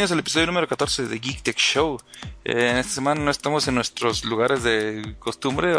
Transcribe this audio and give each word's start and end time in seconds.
bienvenidos 0.00 0.12
al 0.12 0.20
episodio 0.20 0.46
número 0.46 0.66
14 0.66 1.08
de 1.08 1.18
Geek 1.18 1.42
Tech 1.42 1.58
Show. 1.58 1.98
Eh, 2.42 2.70
en 2.70 2.78
esta 2.78 2.90
semana 2.90 3.20
no 3.20 3.30
estamos 3.30 3.68
en 3.68 3.74
nuestros 3.74 4.24
lugares 4.24 4.62
de 4.62 5.14
costumbre, 5.18 5.74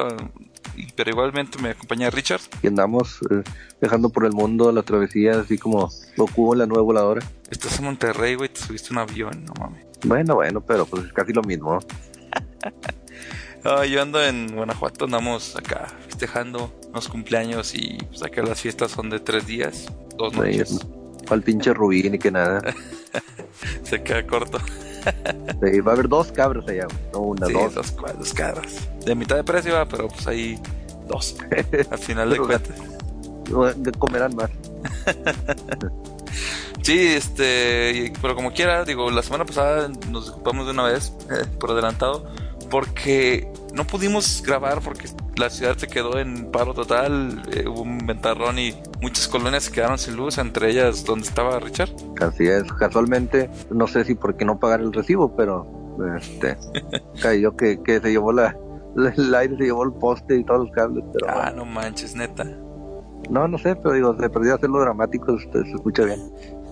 pero 0.95 1.09
igualmente 1.09 1.57
me 1.57 1.71
acompaña 1.71 2.11
Richard. 2.11 2.41
Y 2.61 2.67
andamos 2.67 3.19
eh, 3.31 3.41
viajando 3.81 4.09
por 4.09 4.25
el 4.25 4.33
mundo 4.33 4.71
la 4.71 4.83
travesía, 4.83 5.39
así 5.39 5.57
como 5.57 5.89
Goku 6.17 6.53
en 6.53 6.59
la 6.59 6.65
nueva 6.67 6.83
voladora. 6.83 7.25
Estás 7.49 7.79
en 7.79 7.85
Monterrey, 7.85 8.35
güey, 8.35 8.49
te 8.49 8.59
subiste 8.59 8.93
un 8.93 8.99
avión, 8.99 9.43
no 9.43 9.53
mames. 9.59 9.87
Bueno, 10.05 10.35
bueno, 10.35 10.61
pero 10.61 10.85
pues 10.85 11.05
es 11.05 11.13
casi 11.13 11.33
lo 11.33 11.41
mismo. 11.41 11.79
Ah, 13.63 13.85
yo 13.85 14.01
ando 14.01 14.23
en 14.23 14.55
Guanajuato, 14.55 15.05
andamos 15.05 15.55
acá 15.55 15.87
festejando 16.07 16.71
unos 16.89 17.07
cumpleaños 17.07 17.73
y 17.73 17.97
pues 18.09 18.21
acá 18.21 18.43
las 18.43 18.61
fiestas 18.61 18.91
son 18.91 19.09
de 19.09 19.19
tres 19.19 19.47
días, 19.47 19.91
dos 20.15 20.33
noches. 20.33 20.79
Al 21.29 21.41
pinche 21.41 21.73
Rubí 21.73 22.09
ni 22.09 22.19
que 22.19 22.31
nada. 22.31 22.61
Se 23.83 24.01
queda 24.03 24.25
corto. 24.25 24.59
Sí, 25.63 25.79
va 25.79 25.91
a 25.91 25.95
haber 25.95 26.07
dos 26.07 26.31
cabras 26.31 26.67
allá, 26.67 26.87
no 27.13 27.19
una, 27.19 27.47
Sí, 27.47 27.53
dos. 27.53 27.73
dos, 27.73 27.95
dos 28.17 28.33
cabras. 28.33 28.87
De 29.05 29.15
mitad 29.15 29.35
de 29.35 29.43
precio, 29.43 29.73
va, 29.73 29.87
pero 29.87 30.07
pues 30.07 30.27
ahí 30.27 30.59
dos. 31.07 31.35
Al 31.91 31.97
final 31.99 32.29
de 32.29 32.37
cuentas. 32.37 32.77
Comerán 33.97 34.35
más. 34.35 34.49
Sí, 36.81 36.97
este, 36.99 38.11
pero 38.23 38.35
como 38.35 38.53
quiera, 38.53 38.83
digo, 38.83 39.11
la 39.11 39.21
semana 39.21 39.45
pasada 39.45 39.87
nos 40.09 40.25
disculpamos 40.25 40.65
de 40.65 40.71
una 40.71 40.83
vez 40.85 41.13
eh, 41.29 41.45
por 41.59 41.69
adelantado 41.71 42.27
porque 42.71 43.47
no 43.75 43.85
pudimos 43.85 44.41
grabar 44.45 44.79
porque 44.81 45.07
la 45.37 45.49
ciudad 45.49 45.77
se 45.77 45.87
quedó 45.87 46.17
en 46.17 46.49
paro 46.51 46.73
total, 46.73 47.43
eh, 47.51 47.65
hubo 47.67 47.81
un 47.81 47.99
ventarrón 47.99 48.57
y 48.59 48.73
muchas 49.01 49.27
colonias 49.27 49.63
se 49.65 49.71
quedaron 49.71 49.97
sin 49.97 50.15
luz, 50.15 50.37
entre 50.37 50.71
ellas 50.71 51.05
donde 51.05 51.27
estaba 51.27 51.59
Richard. 51.59 51.89
Así 52.21 52.47
es, 52.47 52.63
casualmente, 52.73 53.49
no 53.69 53.87
sé 53.87 54.03
si 54.05 54.15
por 54.15 54.35
qué 54.37 54.45
no 54.45 54.59
pagar 54.59 54.81
el 54.81 54.91
recibo, 54.93 55.35
pero 55.35 55.67
este 56.17 56.57
cayó 57.21 57.55
que, 57.55 57.81
que 57.83 57.99
se 57.99 58.09
llevó 58.11 58.31
la, 58.33 58.55
el 59.17 59.35
aire, 59.35 59.57
se 59.57 59.63
llevó 59.65 59.83
el 59.83 59.93
poste 59.93 60.37
y 60.37 60.43
todos 60.43 60.65
los 60.67 60.71
cables, 60.75 61.03
pero 61.13 61.27
Ah, 61.29 61.51
no 61.55 61.65
manches, 61.65 62.15
neta. 62.15 62.43
no, 63.29 63.47
no 63.47 63.57
sé, 63.57 63.75
pero 63.75 63.93
digo, 63.93 64.17
se 64.19 64.29
perdió 64.29 64.55
hacerlo 64.55 64.79
dramático, 64.81 65.37
se, 65.39 65.51
se 65.51 65.71
escucha 65.71 66.05
bien. 66.05 66.19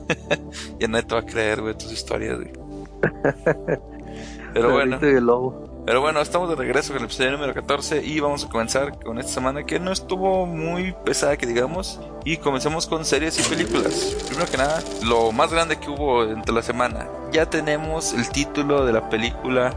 Ya 0.80 0.88
nadie 0.88 1.06
te 1.06 1.14
va 1.14 1.22
a 1.22 1.26
creer, 1.26 1.62
güey, 1.62 1.76
tus 1.76 1.92
historias, 1.92 2.38
güey. 2.38 2.52
Pero 4.54 4.72
bueno. 4.74 4.98
El 5.02 5.26
lobo. 5.26 5.69
Pero 5.86 6.02
bueno, 6.02 6.22
estamos 6.22 6.50
de 6.50 6.56
regreso 6.56 6.90
con 6.90 7.00
el 7.00 7.06
episodio 7.06 7.32
número 7.32 7.54
14 7.54 8.04
y 8.06 8.20
vamos 8.20 8.46
a 8.46 8.50
comenzar 8.50 9.00
con 9.00 9.18
esta 9.18 9.32
semana 9.32 9.64
que 9.64 9.80
no 9.80 9.92
estuvo 9.92 10.46
muy 10.46 10.94
pesada 11.04 11.36
que 11.36 11.48
digamos 11.48 12.00
y 12.26 12.38
comenzamos 12.38 12.86
con 12.86 13.06
series 13.06 13.40
y 13.40 13.50
películas. 13.50 14.16
Primero 14.28 14.50
que 14.50 14.58
nada, 14.58 14.84
lo 15.04 15.32
más 15.32 15.52
grande 15.52 15.78
que 15.78 15.90
hubo 15.90 16.24
entre 16.26 16.54
la 16.54 16.62
semana. 16.62 17.08
Ya 17.32 17.50
tenemos 17.50 18.14
el 18.14 18.30
título 18.30 18.86
de 18.86 18.94
la 18.94 19.10
película 19.10 19.74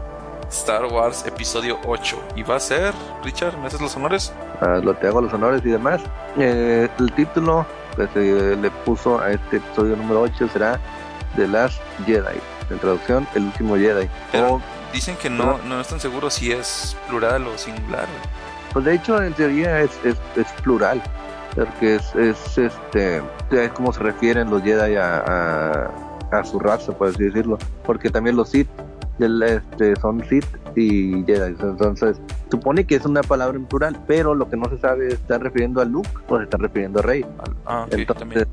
Star 0.49 0.85
Wars 0.85 1.25
Episodio 1.25 1.79
8 1.85 2.21
y 2.35 2.43
va 2.43 2.57
a 2.57 2.59
ser, 2.59 2.93
Richard, 3.23 3.57
¿me 3.57 3.67
haces 3.67 3.81
los 3.81 3.95
honores? 3.95 4.31
Ah, 4.61 4.79
lo 4.83 4.93
te 4.93 5.07
hago 5.07 5.21
los 5.21 5.33
honores 5.33 5.61
y 5.65 5.69
demás. 5.69 6.01
Eh, 6.37 6.87
el 6.99 7.11
título 7.13 7.65
que 7.95 8.07
se 8.13 8.55
le 8.55 8.69
puso 8.85 9.19
a 9.19 9.31
este 9.31 9.57
episodio 9.57 9.95
número 9.95 10.21
8 10.21 10.47
será 10.53 10.79
The 11.35 11.47
Last 11.47 11.81
Jedi. 12.05 12.39
En 12.69 12.79
traducción, 12.79 13.27
El 13.33 13.45
último 13.45 13.75
Jedi. 13.77 14.07
Pero 14.31 14.55
O, 14.55 14.61
dicen 14.93 15.15
que 15.17 15.29
no, 15.29 15.57
no 15.67 15.81
están 15.81 15.99
seguros 15.99 16.35
si 16.35 16.51
es 16.51 16.95
plural 17.09 17.45
o 17.47 17.57
singular. 17.57 18.07
pues 18.71 18.85
de 18.85 18.93
hecho, 18.95 19.21
en 19.21 19.33
teoría 19.33 19.81
es, 19.81 19.91
es, 20.05 20.15
es 20.37 20.47
plural. 20.61 21.01
Porque 21.55 21.95
es, 21.95 22.15
es 22.15 22.57
este 22.57 23.21
es 23.51 23.71
como 23.73 23.93
se 23.93 23.99
refieren 23.99 24.49
los 24.49 24.63
Jedi 24.63 24.95
a, 24.95 25.17
a, 25.19 25.91
a 26.31 26.43
su 26.43 26.57
raza, 26.59 26.91
por 26.93 27.09
así 27.09 27.23
decirlo. 27.23 27.59
Porque 27.85 28.09
también 28.09 28.35
los 28.35 28.49
Sith 28.49 28.67
este, 29.19 29.95
son 29.97 30.23
Sith 30.27 30.47
y 30.75 31.23
Jedi. 31.25 31.55
Entonces, 31.61 32.17
supone 32.49 32.85
que 32.85 32.95
es 32.95 33.05
una 33.05 33.21
palabra 33.21 33.55
en 33.57 33.65
plural, 33.65 33.99
pero 34.07 34.33
lo 34.33 34.49
que 34.49 34.57
no 34.57 34.67
se 34.69 34.79
sabe 34.79 35.09
es, 35.09 35.13
¿está 35.13 35.37
refiriendo 35.37 35.79
a 35.81 35.85
Luke 35.85 36.09
o 36.27 36.37
se 36.39 36.45
está 36.45 36.57
refiriendo 36.57 36.99
a 36.99 37.03
Rey? 37.03 37.23
Ah, 37.67 37.83
ok, 37.83 37.93
Entonces, 37.93 38.19
también. 38.19 38.47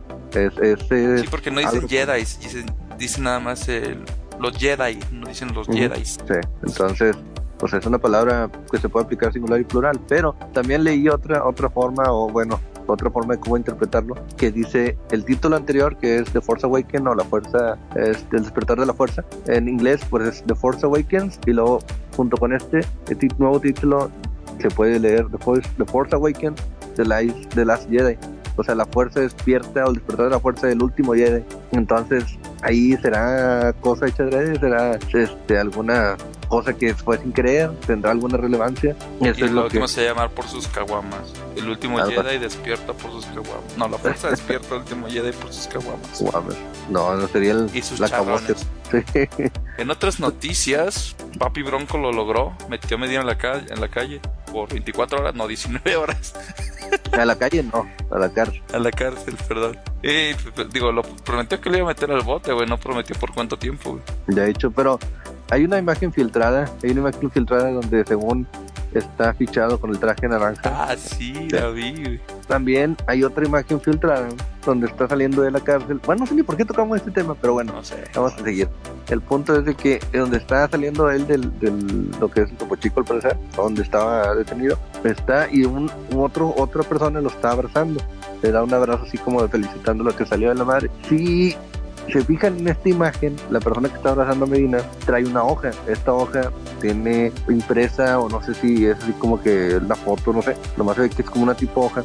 es, 0.60 1.22
Sí, 1.22 1.26
porque 1.30 1.50
no 1.50 1.60
dicen 1.60 1.88
Jedi, 1.88 2.18
dicen, 2.20 2.66
dicen 2.98 3.24
nada 3.24 3.40
más 3.40 3.66
el- 3.68 4.04
los 4.40 4.56
Jedi, 4.56 4.98
no 5.12 5.26
dicen 5.28 5.52
los 5.54 5.68
Ujú. 5.68 5.76
Jedi. 5.78 6.04
sí, 6.04 6.18
entonces, 6.62 7.16
pues 7.58 7.72
es 7.74 7.84
una 7.86 7.98
palabra 7.98 8.50
que 8.70 8.78
se 8.78 8.88
puede 8.88 9.04
aplicar 9.04 9.32
singular 9.32 9.60
y 9.60 9.64
plural, 9.64 10.00
pero 10.08 10.34
también 10.52 10.82
leí 10.84 11.08
otra, 11.08 11.44
otra 11.46 11.68
forma, 11.68 12.04
o 12.10 12.28
bueno, 12.30 12.58
otra 12.86 13.10
forma 13.10 13.34
de 13.34 13.40
cómo 13.40 13.56
interpretarlo, 13.56 14.14
que 14.36 14.50
dice 14.50 14.96
el 15.10 15.24
título 15.24 15.56
anterior, 15.56 15.96
que 15.98 16.16
es 16.16 16.30
The 16.32 16.40
Force 16.40 16.66
Awakens 16.66 17.06
o 17.06 17.14
la 17.14 17.24
fuerza, 17.24 17.76
es 17.94 18.24
el 18.32 18.42
despertar 18.42 18.78
de 18.80 18.86
la 18.86 18.94
fuerza. 18.94 19.24
En 19.46 19.68
inglés, 19.68 20.00
pues 20.08 20.26
es 20.26 20.42
The 20.44 20.54
Force 20.54 20.84
Awakens, 20.86 21.38
y 21.46 21.52
luego, 21.52 21.80
junto 22.16 22.36
con 22.38 22.52
este, 22.54 22.80
el 23.08 23.18
ti- 23.18 23.28
nuevo 23.38 23.60
título, 23.60 24.10
se 24.58 24.68
puede 24.70 24.98
leer 24.98 25.28
The 25.30 25.38
Force, 25.38 25.68
The 25.76 25.84
Force 25.84 26.14
Awakens, 26.16 26.60
The 26.96 27.04
Last, 27.04 27.54
The 27.54 27.64
Last 27.64 27.88
Jedi. 27.90 28.16
O 28.56 28.64
sea, 28.64 28.74
la 28.74 28.84
fuerza 28.86 29.20
despierta 29.20 29.84
o 29.84 29.88
el 29.88 29.94
despertar 29.94 30.26
de 30.26 30.32
la 30.32 30.40
fuerza 30.40 30.66
del 30.66 30.82
último 30.82 31.14
Jedi. 31.14 31.42
Entonces, 31.72 32.24
ahí 32.62 32.96
será 32.96 33.72
cosa 33.80 34.06
hecha 34.06 34.24
de 34.24 34.58
será 34.58 34.98
este, 35.12 35.58
alguna 35.58 36.16
cosa 36.48 36.74
que 36.74 36.94
fue 36.94 37.18
sin 37.18 37.32
creer, 37.32 37.70
tendrá 37.86 38.10
alguna 38.10 38.36
relevancia. 38.36 38.96
Y 39.20 39.28
Eso 39.28 39.44
es 39.44 39.52
lo 39.52 39.62
lo 39.62 39.68
que 39.68 39.78
último 39.78 39.88
se 39.88 40.04
llamar 40.04 40.30
por 40.30 40.46
sus 40.48 40.66
caguamas. 40.68 41.32
El 41.56 41.68
último 41.68 41.98
Jedi 41.98 42.38
despierta 42.38 42.92
por 42.92 43.12
sus 43.12 43.26
caguamas. 43.26 43.76
No, 43.76 43.88
la 43.88 43.98
fuerza 43.98 44.30
despierta 44.30 44.74
al 44.74 44.80
último 44.80 45.08
Jedi 45.08 45.32
por 45.32 45.52
sus 45.52 45.66
caguamas. 45.68 46.22
No, 46.88 47.14
no 47.14 47.28
sería 47.28 47.52
el, 47.52 47.70
Y 47.74 47.82
sus 47.82 48.00
la. 48.00 48.08
Sí. 48.08 48.54
En 49.78 49.90
otras 49.90 50.20
noticias, 50.20 51.16
Papi 51.38 51.62
Bronco 51.62 51.96
lo 51.96 52.12
logró. 52.12 52.52
Metió 52.68 52.96
a 52.96 53.00
Medina 53.00 53.20
en 53.20 53.26
la, 53.26 53.38
calle, 53.38 53.64
en 53.70 53.80
la 53.80 53.88
calle 53.88 54.20
por 54.52 54.68
24 54.68 55.20
horas, 55.20 55.34
no, 55.34 55.46
19 55.46 55.96
horas. 55.96 56.34
A 57.12 57.24
la 57.24 57.36
calle 57.36 57.62
no, 57.62 57.86
a 58.10 58.18
la 58.18 58.32
cárcel. 58.32 58.62
A 58.72 58.78
la 58.78 58.90
cárcel, 58.90 59.36
perdón. 59.46 59.78
Y, 60.02 60.34
pues, 60.34 60.70
digo, 60.70 60.92
lo 60.92 61.02
prometió 61.02 61.60
que 61.60 61.70
le 61.70 61.78
iba 61.78 61.90
a 61.90 61.94
meter 61.94 62.10
al 62.10 62.22
bote, 62.22 62.52
güey. 62.52 62.66
No 62.66 62.78
prometió 62.78 63.16
por 63.16 63.32
cuánto 63.32 63.58
tiempo, 63.58 63.92
güey. 63.92 64.02
Ya 64.28 64.44
he 64.44 64.50
hecho, 64.50 64.70
pero 64.70 64.98
hay 65.50 65.64
una 65.64 65.78
imagen 65.78 66.12
filtrada, 66.12 66.70
hay 66.82 66.90
una 66.90 67.00
imagen 67.00 67.30
filtrada 67.30 67.70
donde 67.70 68.04
según 68.04 68.46
está 68.94 69.32
fichado 69.34 69.78
con 69.80 69.90
el 69.90 69.98
traje 69.98 70.28
naranja. 70.28 70.60
Ah, 70.64 70.96
sí, 70.96 71.48
la 71.50 71.68
vi, 71.68 71.92
güey. 72.02 72.20
También 72.48 72.96
hay 73.06 73.22
otra 73.22 73.44
imagen 73.44 73.80
filtrada 73.80 74.28
donde 74.64 74.86
está 74.88 75.08
saliendo 75.08 75.42
de 75.42 75.50
la 75.50 75.60
cárcel. 75.60 76.00
Bueno, 76.04 76.20
no 76.20 76.26
sé 76.26 76.34
ni 76.34 76.42
por 76.42 76.56
qué 76.56 76.64
tocamos 76.64 76.96
este 76.98 77.10
tema, 77.10 77.34
pero 77.40 77.54
bueno, 77.54 77.72
No 77.72 77.84
sé. 77.84 78.04
vamos 78.14 78.34
a 78.34 78.42
seguir. 78.42 78.68
El 79.08 79.20
punto 79.20 79.56
es 79.56 79.64
de 79.64 79.74
que 79.74 80.00
donde 80.12 80.36
está 80.38 80.68
saliendo 80.68 81.10
él 81.10 81.26
del, 81.26 81.58
del 81.60 82.10
lo 82.20 82.30
que 82.30 82.42
es 82.42 82.50
el 82.50 82.56
Topo 82.56 82.76
Chico 82.76 83.00
al 83.00 83.06
parecer, 83.06 83.36
donde 83.56 83.82
estaba 83.82 84.34
detenido, 84.34 84.78
está 85.04 85.48
y 85.50 85.64
un, 85.64 85.90
un 86.12 86.24
otro 86.24 86.54
otra 86.56 86.82
persona 86.82 87.20
lo 87.20 87.28
está 87.28 87.52
abrazando. 87.52 88.00
Le 88.42 88.52
da 88.52 88.62
un 88.62 88.72
abrazo 88.72 89.04
así 89.06 89.18
como 89.18 89.42
de 89.42 89.48
felicitando 89.48 90.02
lo 90.04 90.14
que 90.16 90.24
salió 90.26 90.48
de 90.48 90.54
la 90.54 90.64
madre. 90.64 90.90
Si 91.08 91.56
se 92.10 92.24
fijan 92.24 92.58
en 92.58 92.68
esta 92.68 92.88
imagen, 92.88 93.36
la 93.50 93.60
persona 93.60 93.88
que 93.88 93.96
está 93.96 94.10
abrazando 94.10 94.44
a 94.44 94.48
Medina 94.48 94.78
trae 95.04 95.24
una 95.24 95.44
hoja. 95.44 95.70
Esta 95.86 96.12
hoja 96.12 96.50
tiene 96.80 97.32
impresa 97.48 98.18
o 98.18 98.28
no 98.28 98.42
sé 98.42 98.54
si 98.54 98.86
es 98.86 98.96
así 98.96 99.12
como 99.12 99.40
que 99.40 99.80
la 99.86 99.94
foto, 99.94 100.32
no 100.32 100.42
sé. 100.42 100.56
Nomás 100.76 100.96
se 100.96 101.02
ve 101.02 101.10
que 101.10 101.22
es 101.22 101.30
como 101.30 101.44
una 101.44 101.54
tipo 101.54 101.82
hoja. 101.82 102.02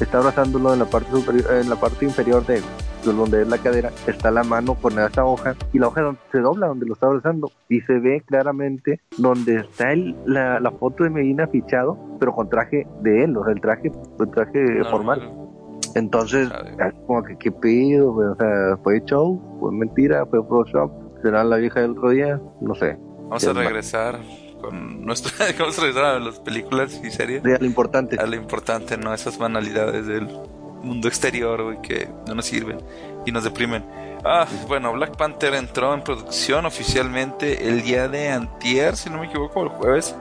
Está 0.00 0.18
abrazándolo 0.18 0.72
en 0.72 0.80
la 0.80 0.84
parte 0.84 1.10
superior, 1.10 1.52
en 1.52 1.70
la 1.70 1.76
parte 1.76 2.04
inferior 2.04 2.44
de 2.44 2.60
de 3.06 3.12
donde 3.12 3.42
es 3.42 3.48
la 3.48 3.58
cadera, 3.58 3.90
está 4.06 4.30
la 4.30 4.42
mano 4.42 4.74
con 4.74 4.98
esa 4.98 5.24
hoja 5.24 5.54
y 5.72 5.78
la 5.78 5.88
hoja 5.88 6.16
se 6.32 6.38
dobla 6.38 6.66
donde 6.66 6.86
lo 6.86 6.94
está 6.94 7.06
abrazando 7.06 7.50
y 7.68 7.80
se 7.82 7.98
ve 7.98 8.22
claramente 8.26 9.00
donde 9.16 9.60
está 9.60 9.92
el, 9.92 10.16
la, 10.26 10.60
la 10.60 10.70
foto 10.72 11.04
de 11.04 11.10
Medina 11.10 11.46
fichado, 11.46 11.96
pero 12.18 12.34
con 12.34 12.48
traje 12.48 12.86
de 13.02 13.24
él, 13.24 13.36
o 13.36 13.44
sea, 13.44 13.52
el 13.52 13.60
traje, 13.60 13.92
el 14.18 14.30
traje 14.30 14.84
formal. 14.90 15.45
Es 15.96 16.94
como 17.06 17.22
que 17.22 17.36
qué 17.38 17.50
pedo, 17.52 18.12
güey? 18.12 18.28
o 18.28 18.36
sea, 18.36 18.76
fue 18.82 19.02
show, 19.04 19.40
fue 19.60 19.72
mentira, 19.72 20.26
fue 20.26 20.42
Photoshop, 20.42 20.90
será 21.22 21.44
la 21.44 21.56
vieja 21.56 21.80
del 21.80 21.92
otro 21.92 22.10
día, 22.10 22.40
no 22.60 22.74
sé. 22.74 22.98
Vamos 23.22 23.46
a 23.46 23.54
mal. 23.54 23.64
regresar 23.64 24.20
con 24.60 25.04
nuestra. 25.04 25.32
Vamos 25.58 25.78
a 25.78 25.82
regresar 25.82 26.04
a 26.04 26.18
las 26.18 26.38
películas 26.40 27.00
y 27.02 27.10
series. 27.10 27.42
De 27.42 27.58
lo 27.58 27.66
importante. 27.66 28.16
A 28.20 28.26
lo 28.26 28.36
importante, 28.36 28.96
no 28.96 29.12
esas 29.12 29.38
banalidades 29.38 30.06
del 30.06 30.28
mundo 30.82 31.08
exterior, 31.08 31.62
güey, 31.62 31.80
que 31.82 32.08
no 32.26 32.34
nos 32.34 32.46
sirven 32.46 32.78
y 33.24 33.32
nos 33.32 33.44
deprimen. 33.44 33.84
Ah, 34.28 34.46
bueno, 34.66 34.92
Black 34.92 35.16
Panther 35.16 35.54
entró 35.54 35.94
en 35.94 36.02
producción 36.02 36.66
oficialmente 36.66 37.68
el 37.68 37.82
día 37.82 38.08
de 38.08 38.30
antier, 38.30 38.96
si 38.96 39.08
no 39.08 39.18
me 39.18 39.26
equivoco, 39.26 39.62
el 39.62 39.68
jueves. 39.68 40.16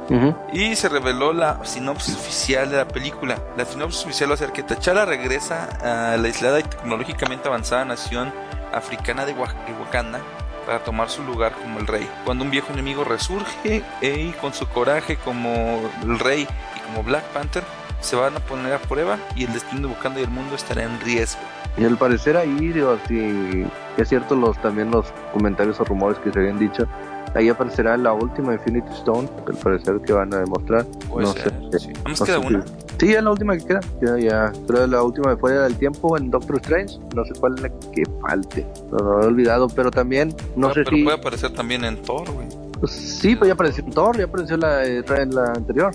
Y 0.54 0.76
se 0.76 0.90
reveló 0.90 1.34
la 1.34 1.60
sinopsis 1.66 2.16
oficial 2.16 2.70
de 2.70 2.78
la 2.78 2.88
película. 2.88 3.38
La 3.58 3.66
sinopsis 3.66 4.04
oficial 4.06 4.30
va 4.30 4.36
a 4.36 4.38
ser 4.38 4.52
que 4.52 4.62
T'Challa 4.64 5.06
regresa 5.06 5.70
a 6.14 6.18
la 6.18 6.28
aislada 6.28 6.60
y 6.60 6.64
tecnológicamente 6.64 7.48
avanzada 7.48 7.84
nación 7.86 8.32
africana 8.74 9.26
de, 9.26 9.34
Wa- 9.34 9.48
de 9.66 9.74
Wakanda 9.82 10.20
para 10.68 10.84
tomar 10.84 11.10
su 11.10 11.24
lugar 11.24 11.54
como 11.54 11.80
el 11.80 11.88
rey. 11.88 12.08
Cuando 12.26 12.44
un 12.44 12.52
viejo 12.52 12.74
enemigo 12.74 13.04
resurge 13.04 13.82
y 14.02 14.32
con 14.34 14.54
su 14.54 14.68
coraje 14.68 15.16
como 15.18 15.82
el 16.04 16.20
rey 16.20 16.48
y 16.76 16.80
como 16.82 17.04
Black 17.04 17.24
Panther 17.26 17.64
se 18.02 18.16
van 18.16 18.36
a 18.36 18.40
poner 18.40 18.74
a 18.74 18.80
prueba 18.80 19.18
y 19.36 19.46
el 19.46 19.54
destino 19.54 19.88
de 19.88 19.94
Wakanda 19.96 20.20
y 20.20 20.24
el 20.24 20.30
mundo 20.30 20.56
estará 20.56 20.84
en 20.84 21.00
riesgo. 21.02 21.42
Y 21.78 21.84
al 21.84 21.98
parecer 21.98 22.38
ahí, 22.38 22.72
digo, 22.72 22.98
si 23.08 23.66
es 23.98 24.08
cierto 24.10 24.36
los 24.36 24.58
también 24.62 24.92
los 24.92 25.06
comentarios 25.34 25.80
o 25.80 25.84
rumores 25.84 26.18
que 26.20 26.32
se 26.32 26.40
habían 26.40 26.58
dicho, 26.58 26.86
ahí 27.34 27.50
aparecerá 27.50 27.98
la 27.98 28.14
última 28.14 28.54
Infinity 28.54 28.90
Stone, 28.94 29.28
al 29.46 29.56
parecer 29.58 30.00
que 30.06 30.14
van 30.14 30.34
a 30.34 30.38
demostrar. 30.38 30.86
Puede 31.10 31.28
no 31.28 31.34
ser, 31.34 31.54
sé. 31.72 31.80
sí. 31.80 31.88
¿Nada 31.90 32.10
más 32.10 32.20
no 32.22 32.26
queda 32.26 32.40
sé 32.42 32.48
una? 32.48 32.66
si- 32.66 32.74
Sí, 32.98 33.14
es 33.14 33.22
la 33.22 33.30
última 33.32 33.58
que 33.58 33.66
queda. 33.66 33.82
Ya, 34.02 34.18
ya. 34.18 34.54
Creo 34.68 34.82
que 34.84 34.88
la 34.88 35.04
última 35.04 35.36
fue 35.36 35.52
del 35.52 35.76
tiempo 35.76 36.16
en 36.18 36.32
Doctor 36.32 36.56
Strange. 36.62 36.98
No 37.14 37.26
sé 37.26 37.34
cuál 37.38 37.56
es 37.56 37.62
la 37.64 37.70
que 37.92 38.04
falte. 38.22 38.66
No, 38.90 38.98
no 39.00 39.04
lo 39.18 39.24
he 39.24 39.26
olvidado, 39.26 39.68
pero 39.68 39.92
también 39.92 40.34
no 40.56 40.68
Ah, 40.70 40.74
sé 40.74 40.86
pero 40.86 40.96
si. 40.96 41.04
puede 41.04 41.18
aparecer 41.18 41.52
también 41.52 41.84
en 41.84 41.98
Thor, 42.02 42.32
güey. 42.32 42.48
pues, 42.80 42.92
sí, 42.94 43.36
pues 43.36 43.50
ya 43.50 43.54
apareció 43.54 43.84
en 43.84 43.92
Thor, 43.92 44.18
ya 44.18 44.24
apareció 44.24 44.56
la, 44.56 44.86
eh, 44.86 45.04
en 45.18 45.36
la 45.36 45.44
anterior. 45.54 45.92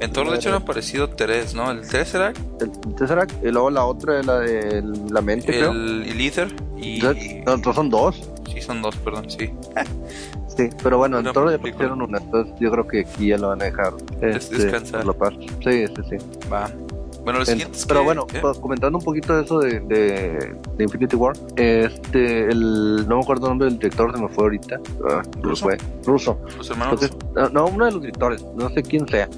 En 0.00 0.12
Thor, 0.12 0.30
de 0.30 0.36
hecho, 0.36 0.50
han 0.50 0.56
aparecido 0.62 1.08
tres, 1.10 1.54
¿no? 1.54 1.70
El 1.70 1.86
Tesseract, 1.86 2.38
El 2.62 2.70
Tesseract, 2.94 3.32
y 3.44 3.50
luego 3.50 3.70
la 3.70 3.84
otra, 3.84 4.22
la 4.22 4.38
de 4.40 4.82
la 5.10 5.20
mente, 5.20 5.46
creo. 5.48 5.72
el, 5.72 6.04
el 6.08 6.20
Ether 6.20 6.54
y... 6.76 7.04
Entonces, 7.04 7.66
no, 7.66 7.72
son 7.74 7.90
dos. 7.90 8.28
Sí, 8.52 8.60
son 8.60 8.80
dos, 8.82 8.96
perdón, 8.96 9.28
sí. 9.30 9.50
Sí, 10.56 10.68
pero 10.82 10.98
bueno, 10.98 11.20
en 11.20 11.32
Thor 11.32 11.50
ya 11.50 11.56
aparecieron 11.56 12.02
una. 12.02 12.18
Entonces 12.18 12.52
yo 12.58 12.72
creo 12.72 12.84
que 12.88 13.00
aquí 13.00 13.28
ya 13.28 13.38
lo 13.38 13.48
van 13.48 13.62
a 13.62 13.66
dejar. 13.66 13.92
Este, 14.20 14.56
descansar. 14.58 15.06
la 15.06 15.12
paz. 15.12 15.32
Sí, 15.38 15.86
sí, 15.86 15.94
sí. 16.10 16.16
Va. 16.52 16.68
Bueno, 17.22 17.38
En- 17.40 17.46
siguiente 17.46 17.78
es 17.78 17.86
pero 17.86 18.00
que- 18.00 18.04
bueno, 18.06 18.26
¿eh? 18.32 18.38
pues, 18.40 18.58
comentando 18.58 18.98
un 18.98 19.04
poquito 19.04 19.36
de 19.36 19.44
eso 19.44 19.60
de, 19.60 19.78
de, 19.80 20.56
de 20.76 20.84
Infinity 20.84 21.14
War, 21.14 21.36
este, 21.54 22.46
el, 22.50 23.06
no 23.06 23.16
me 23.18 23.22
acuerdo 23.22 23.46
el 23.46 23.50
nombre 23.50 23.68
del 23.68 23.78
director, 23.78 24.12
se 24.16 24.20
me 24.20 24.28
fue 24.28 24.44
ahorita, 24.44 24.80
ah, 25.10 25.22
me 25.36 25.42
¿Ruso? 25.42 25.64
fue, 25.66 25.78
ruso. 26.04 26.40
Los 26.56 26.70
hermanos... 26.70 27.02
Entonces, 27.02 27.16
no, 27.36 27.48
no, 27.50 27.66
uno 27.66 27.84
de 27.84 27.92
los 27.92 28.00
directores, 28.00 28.44
no 28.56 28.68
sé 28.70 28.82
quién 28.82 29.06
sea, 29.08 29.28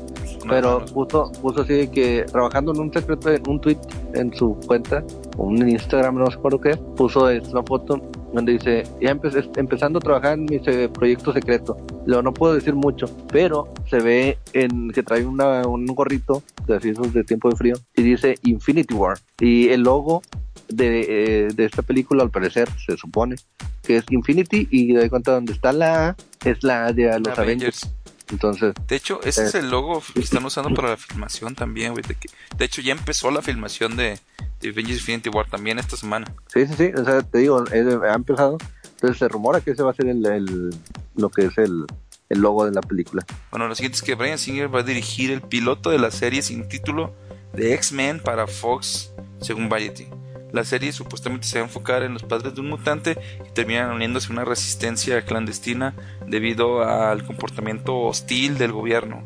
no, 0.44 0.50
pero 0.50 0.84
puso, 0.86 1.30
puso 1.40 1.62
así 1.62 1.72
de 1.74 1.90
que 1.90 2.24
trabajando 2.30 2.72
en 2.72 2.80
un 2.80 2.92
secreto, 2.92 3.30
en 3.30 3.42
un 3.48 3.60
tweet 3.60 3.78
en 4.14 4.32
su 4.34 4.54
cuenta, 4.66 5.04
o 5.36 5.44
un 5.44 5.68
Instagram, 5.68 6.16
no 6.16 6.26
recuerdo 6.26 6.60
qué, 6.60 6.76
puso 6.96 7.28
es, 7.28 7.48
una 7.48 7.62
foto 7.62 8.00
donde 8.32 8.52
dice, 8.52 8.84
ya 9.00 9.14
empe- 9.14 9.50
empezando 9.56 9.98
a 9.98 10.02
trabajar 10.02 10.34
en 10.34 10.44
mi 10.44 10.60
eh, 10.64 10.88
proyecto 10.88 11.32
secreto. 11.32 11.76
Luego 12.06 12.22
no 12.22 12.32
puedo 12.32 12.54
decir 12.54 12.74
mucho, 12.74 13.06
pero 13.30 13.72
se 13.88 13.98
ve 13.98 14.38
en 14.52 14.90
que 14.92 15.02
trae 15.02 15.24
una, 15.26 15.66
un 15.66 15.84
gorrito 15.86 16.42
de 16.66 16.76
así 16.76 16.90
esos 16.90 17.12
de 17.12 17.24
tiempo 17.24 17.50
de 17.50 17.56
frío 17.56 17.74
y 17.96 18.02
dice 18.02 18.36
Infinity 18.44 18.94
War. 18.94 19.18
Y 19.40 19.68
el 19.68 19.82
logo 19.82 20.22
de, 20.68 21.00
eh, 21.08 21.48
de 21.52 21.64
esta 21.64 21.82
película, 21.82 22.22
al 22.22 22.30
parecer, 22.30 22.68
se 22.86 22.96
supone 22.96 23.34
que 23.82 23.96
es 23.96 24.04
Infinity 24.10 24.68
y 24.70 24.92
de 24.92 25.10
cuenta 25.10 25.32
donde 25.32 25.52
está 25.52 25.72
la 25.72 26.10
A 26.10 26.16
es 26.44 26.62
la 26.62 26.92
de 26.92 27.06
los 27.18 27.36
Avengers. 27.36 27.38
Avengers. 27.38 27.90
Entonces, 28.30 28.74
De 28.86 28.96
hecho, 28.96 29.20
ese 29.24 29.42
Eh. 29.42 29.46
es 29.46 29.54
el 29.54 29.70
logo 29.70 30.02
que 30.14 30.20
están 30.20 30.44
usando 30.44 30.72
para 30.74 30.90
la 30.90 30.96
filmación 30.96 31.54
también, 31.54 31.92
güey. 31.92 32.04
De, 32.06 32.14
que- 32.14 32.28
de 32.56 32.64
hecho, 32.64 32.80
ya 32.80 32.92
empezó 32.92 33.30
la 33.30 33.42
filmación 33.42 33.96
de, 33.96 34.18
de 34.60 34.68
Avengers 34.68 34.98
Infinity 35.00 35.28
War 35.30 35.48
también 35.48 35.78
esta 35.78 35.96
semana. 35.96 36.32
Sí, 36.52 36.66
sí, 36.66 36.74
sí, 36.76 36.92
o 36.96 37.04
sea, 37.04 37.22
te 37.22 37.38
digo, 37.38 37.64
eh, 37.72 37.98
ha 38.08 38.14
empezado. 38.14 38.58
Entonces 38.92 39.18
se 39.18 39.28
rumora 39.28 39.60
que 39.60 39.70
ese 39.72 39.82
va 39.82 39.90
a 39.90 39.94
ser 39.94 40.06
el, 40.08 40.24
el- 40.26 40.74
lo 41.16 41.28
que 41.30 41.46
es 41.46 41.58
el, 41.58 41.86
el 42.28 42.38
logo 42.40 42.64
de 42.66 42.70
la 42.72 42.80
película. 42.82 43.24
Bueno, 43.50 43.66
lo 43.66 43.74
siguiente 43.74 43.96
es 43.96 44.02
que 44.02 44.14
Brian 44.14 44.38
Singer 44.38 44.72
va 44.72 44.80
a 44.80 44.82
dirigir 44.84 45.30
el 45.30 45.40
piloto 45.42 45.90
de 45.90 45.98
la 45.98 46.10
serie 46.10 46.42
sin 46.42 46.68
título 46.68 47.12
de 47.54 47.74
X-Men 47.74 48.20
para 48.20 48.46
Fox, 48.46 49.10
según 49.40 49.68
Variety. 49.68 50.06
La 50.52 50.64
serie 50.64 50.92
supuestamente 50.92 51.46
se 51.46 51.58
va 51.58 51.64
a 51.64 51.68
enfocar 51.68 52.02
en 52.02 52.12
los 52.14 52.22
padres 52.22 52.54
de 52.54 52.60
un 52.60 52.68
mutante 52.68 53.14
que 53.14 53.50
terminan 53.54 53.90
uniéndose 53.92 54.28
a 54.28 54.32
una 54.32 54.44
resistencia 54.44 55.22
clandestina 55.22 55.94
debido 56.26 56.82
al 56.82 57.24
comportamiento 57.24 57.98
hostil 58.00 58.58
del 58.58 58.72
gobierno 58.72 59.22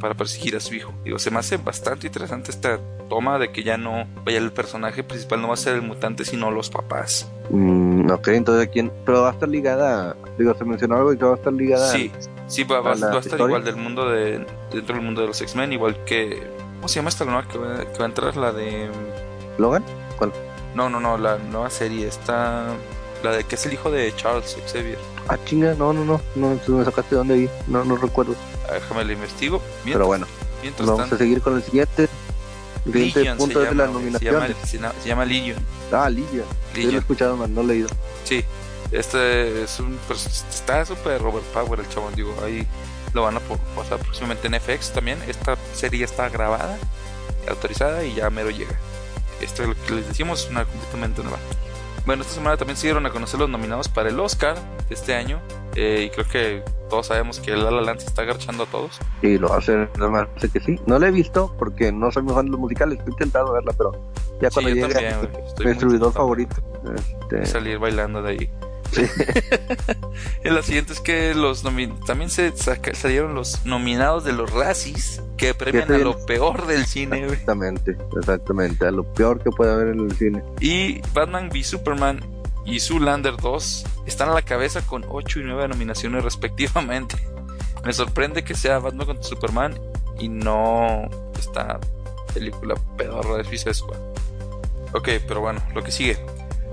para 0.00 0.14
perseguir 0.14 0.56
a 0.56 0.60
su 0.60 0.74
hijo. 0.74 0.92
Digo, 1.04 1.18
se 1.18 1.30
me 1.30 1.38
hace 1.38 1.58
bastante 1.58 2.06
interesante 2.08 2.50
esta 2.50 2.80
toma 3.08 3.38
de 3.38 3.52
que 3.52 3.62
ya 3.62 3.76
no 3.76 4.06
vaya 4.24 4.38
el 4.38 4.50
personaje 4.50 5.04
principal, 5.04 5.40
no 5.42 5.48
va 5.48 5.54
a 5.54 5.58
ser 5.58 5.74
el 5.74 5.82
mutante, 5.82 6.24
sino 6.24 6.50
los 6.50 6.70
papás. 6.70 7.30
Mm, 7.50 8.10
ok, 8.10 8.28
entonces 8.28 8.68
quién, 8.72 8.90
pero 9.04 9.22
va 9.22 9.28
a 9.28 9.32
estar 9.32 9.48
ligada, 9.48 10.16
digo, 10.38 10.54
se 10.54 10.64
mencionó 10.64 10.96
algo 10.96 11.12
y 11.12 11.16
va 11.16 11.32
a 11.32 11.34
estar 11.36 11.52
ligada. 11.52 11.92
Sí, 11.92 12.10
sí, 12.48 12.64
va, 12.64 12.80
va- 12.80 12.92
a 12.92 12.96
la 12.96 13.06
va 13.08 13.16
a 13.16 13.20
estar 13.20 13.38
igual 13.38 13.62
del 13.64 13.76
mundo 13.76 14.08
de. 14.08 14.44
dentro 14.72 14.96
del 14.96 15.04
mundo 15.04 15.20
de 15.20 15.26
los 15.28 15.40
X-Men, 15.40 15.72
igual 15.72 16.02
que. 16.04 16.42
¿Cómo 16.76 16.88
se 16.88 16.96
llama 16.96 17.10
esta 17.10 17.24
nueva 17.24 17.46
que 17.46 17.58
va, 17.58 17.78
que 17.84 17.98
va 17.98 18.04
a 18.06 18.08
entrar? 18.08 18.36
La 18.36 18.50
de. 18.52 18.90
¿Logan? 19.58 19.84
¿Cuál? 20.16 20.32
No, 20.74 20.88
no, 20.88 21.00
no, 21.00 21.18
la 21.18 21.38
nueva 21.38 21.70
serie 21.70 22.06
está. 22.08 22.66
La 23.22 23.30
de 23.30 23.44
que 23.44 23.54
es 23.54 23.66
el 23.66 23.74
hijo 23.74 23.90
de 23.90 24.12
Charles 24.16 24.56
Xavier. 24.66 24.98
Ah, 25.28 25.38
chinga, 25.44 25.74
no, 25.74 25.92
no, 25.92 26.04
no, 26.04 26.20
no, 26.34 26.58
me 26.76 26.84
sacaste 26.84 27.10
de 27.14 27.16
dónde 27.18 27.34
ahí, 27.34 27.50
no, 27.68 27.84
no 27.84 27.96
recuerdo. 27.96 28.34
Ah, 28.68 28.74
Déjame 28.74 29.04
lo 29.04 29.12
investigo. 29.12 29.58
Mientras, 29.84 29.92
Pero 29.94 30.06
bueno, 30.06 30.26
mientras 30.62 30.86
vamos 30.86 31.00
a 31.00 31.04
tanto, 31.04 31.18
seguir 31.18 31.40
con 31.40 31.54
el 31.56 31.62
siguiente. 31.62 32.08
El 32.84 32.92
siguiente 32.92 33.18
Legion 33.20 33.38
punto 33.38 33.60
se 33.60 33.64
es 33.64 33.70
de 33.70 33.76
llama, 33.76 33.92
güey, 33.92 34.12
se 34.12 34.18
llama, 34.24 34.38
nominaciones. 34.40 34.68
se 34.70 34.76
llama- 34.78 34.94
se 35.02 35.08
llama 35.08 35.24
Legion. 35.24 35.58
Ah, 35.92 36.10
Ligia. 36.10 36.40
Yo 36.40 36.44
lo 36.44 36.72
he 36.72 36.76
Legion. 36.78 36.96
escuchado, 36.96 37.36
man, 37.36 37.54
no 37.54 37.62
lo 37.62 37.70
he 37.70 37.74
leído. 37.76 37.88
Sí, 38.24 38.44
este 38.90 39.62
es 39.62 39.78
un. 39.78 39.98
pues, 40.08 40.44
está 40.50 40.84
súper 40.84 41.22
overpower 41.22 41.78
el 41.78 41.88
chabón, 41.90 42.14
digo. 42.16 42.34
Ahí 42.44 42.66
lo 43.14 43.22
van 43.22 43.36
a 43.36 43.40
pasar 43.76 43.98
próximamente 44.00 44.48
en 44.48 44.54
FX 44.54 44.90
también. 44.92 45.18
Esta 45.28 45.56
serie 45.74 46.04
está 46.04 46.28
grabada, 46.28 46.76
autorizada 47.48 48.02
y 48.04 48.14
ya 48.14 48.28
mero 48.30 48.50
llega. 48.50 48.76
Esto 49.42 49.62
es 49.62 49.68
lo 49.68 49.74
que 49.86 49.94
les 49.94 50.08
decimos, 50.08 50.44
es 50.44 50.50
una 50.50 50.64
completamente 50.64 51.22
nueva. 51.22 51.38
Bueno, 52.06 52.22
esta 52.22 52.34
semana 52.34 52.56
también 52.56 52.76
se 52.76 52.86
dieron 52.88 53.06
a 53.06 53.10
conocer 53.10 53.38
los 53.38 53.48
nominados 53.48 53.88
para 53.88 54.08
el 54.08 54.18
Oscar 54.18 54.56
de 54.88 54.94
este 54.94 55.14
año. 55.14 55.40
eh, 55.76 56.04
y 56.06 56.10
creo 56.10 56.26
que 56.28 56.62
todos 56.90 57.06
sabemos 57.06 57.38
que 57.40 57.52
La 57.56 57.70
La 57.70 57.80
Land 57.80 58.00
se 58.00 58.06
está 58.06 58.22
agarchando 58.22 58.64
a 58.64 58.66
todos. 58.66 58.98
Y 59.22 59.38
lo 59.38 59.52
hacer, 59.54 59.88
normal, 59.98 60.28
sé 60.36 60.50
que 60.50 60.60
sí. 60.60 60.78
No 60.86 60.98
lo 60.98 61.06
he 61.06 61.10
visto 61.10 61.54
porque 61.58 61.92
no 61.92 62.10
soy 62.10 62.22
muy 62.24 62.34
fan 62.34 62.46
de 62.46 62.50
los 62.52 62.60
musicales, 62.60 62.98
he 63.06 63.10
intentado 63.10 63.52
verla, 63.52 63.72
pero 63.78 63.92
ya 64.40 64.50
Sí, 64.50 64.54
cuando 64.54 64.70
llegue 64.70 64.88
también, 64.88 65.14
a 65.14 65.16
güey, 65.18 65.30
mi 65.32 65.48
estoy 65.48 65.88
tentado. 65.88 66.12
favorito. 66.12 66.56
Este, 66.94 67.46
salir 67.46 67.78
bailando 67.78 68.20
de 68.22 68.30
ahí. 68.32 68.50
La 70.44 70.62
siguiente 70.62 70.92
es 70.92 71.00
que 71.00 71.34
los 71.34 71.62
también 71.62 72.30
se 72.30 72.52
salieron 72.56 73.34
los 73.34 73.64
nominados 73.64 74.24
de 74.24 74.32
los 74.32 74.50
Razzies 74.52 75.22
que 75.36 75.54
premian 75.54 75.90
a 75.90 75.98
lo 75.98 76.24
peor 76.26 76.66
del 76.66 76.86
cine. 76.86 77.24
Exactamente, 77.24 77.96
exactamente, 78.16 78.86
a 78.86 78.90
lo 78.90 79.04
peor 79.14 79.42
que 79.42 79.50
puede 79.50 79.72
haber 79.72 79.88
en 79.88 80.00
el 80.00 80.16
cine. 80.16 80.42
Y 80.60 81.00
Batman 81.12 81.48
v 81.52 81.64
Superman 81.64 82.20
y 82.64 82.80
Zoolander 82.80 83.36
2 83.36 83.84
están 84.06 84.28
a 84.28 84.34
la 84.34 84.42
cabeza 84.42 84.86
con 84.86 85.04
8 85.08 85.40
y 85.40 85.44
9 85.44 85.68
nominaciones 85.68 86.22
respectivamente. 86.22 87.16
Me 87.84 87.92
sorprende 87.92 88.44
que 88.44 88.54
sea 88.54 88.78
Batman 88.78 89.06
contra 89.06 89.24
Superman 89.24 89.78
y 90.18 90.28
no 90.28 91.08
esta 91.38 91.80
película 92.32 92.74
pedorra 92.96 93.38
de 93.38 93.44
Suicide 93.44 93.74
Squad. 93.74 93.98
Ok, 94.94 95.08
pero 95.26 95.40
bueno, 95.40 95.60
lo 95.74 95.82
que 95.82 95.90
sigue. 95.90 96.18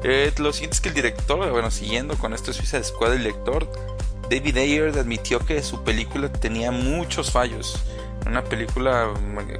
Eh, 0.03 0.32
lo 0.38 0.53
siguiente 0.53 0.75
es 0.75 0.82
que 0.82 0.89
el 0.89 0.96
director, 0.96 1.51
bueno, 1.51 1.72
siguiendo 1.72 2.18
con 2.18 2.34
esto 2.34 2.53
Suicide 2.53 2.84
Squad, 2.84 3.13
el 3.13 3.20
director 3.20 3.70
David 4.29 4.58
Ayer 4.58 4.98
admitió 4.98 5.39
que 5.39 5.62
su 5.63 5.84
película 5.84 6.32
tenía 6.32 6.72
muchos 6.72 7.32
fallos. 7.32 7.84
Una 8.29 8.43
película, 8.43 9.09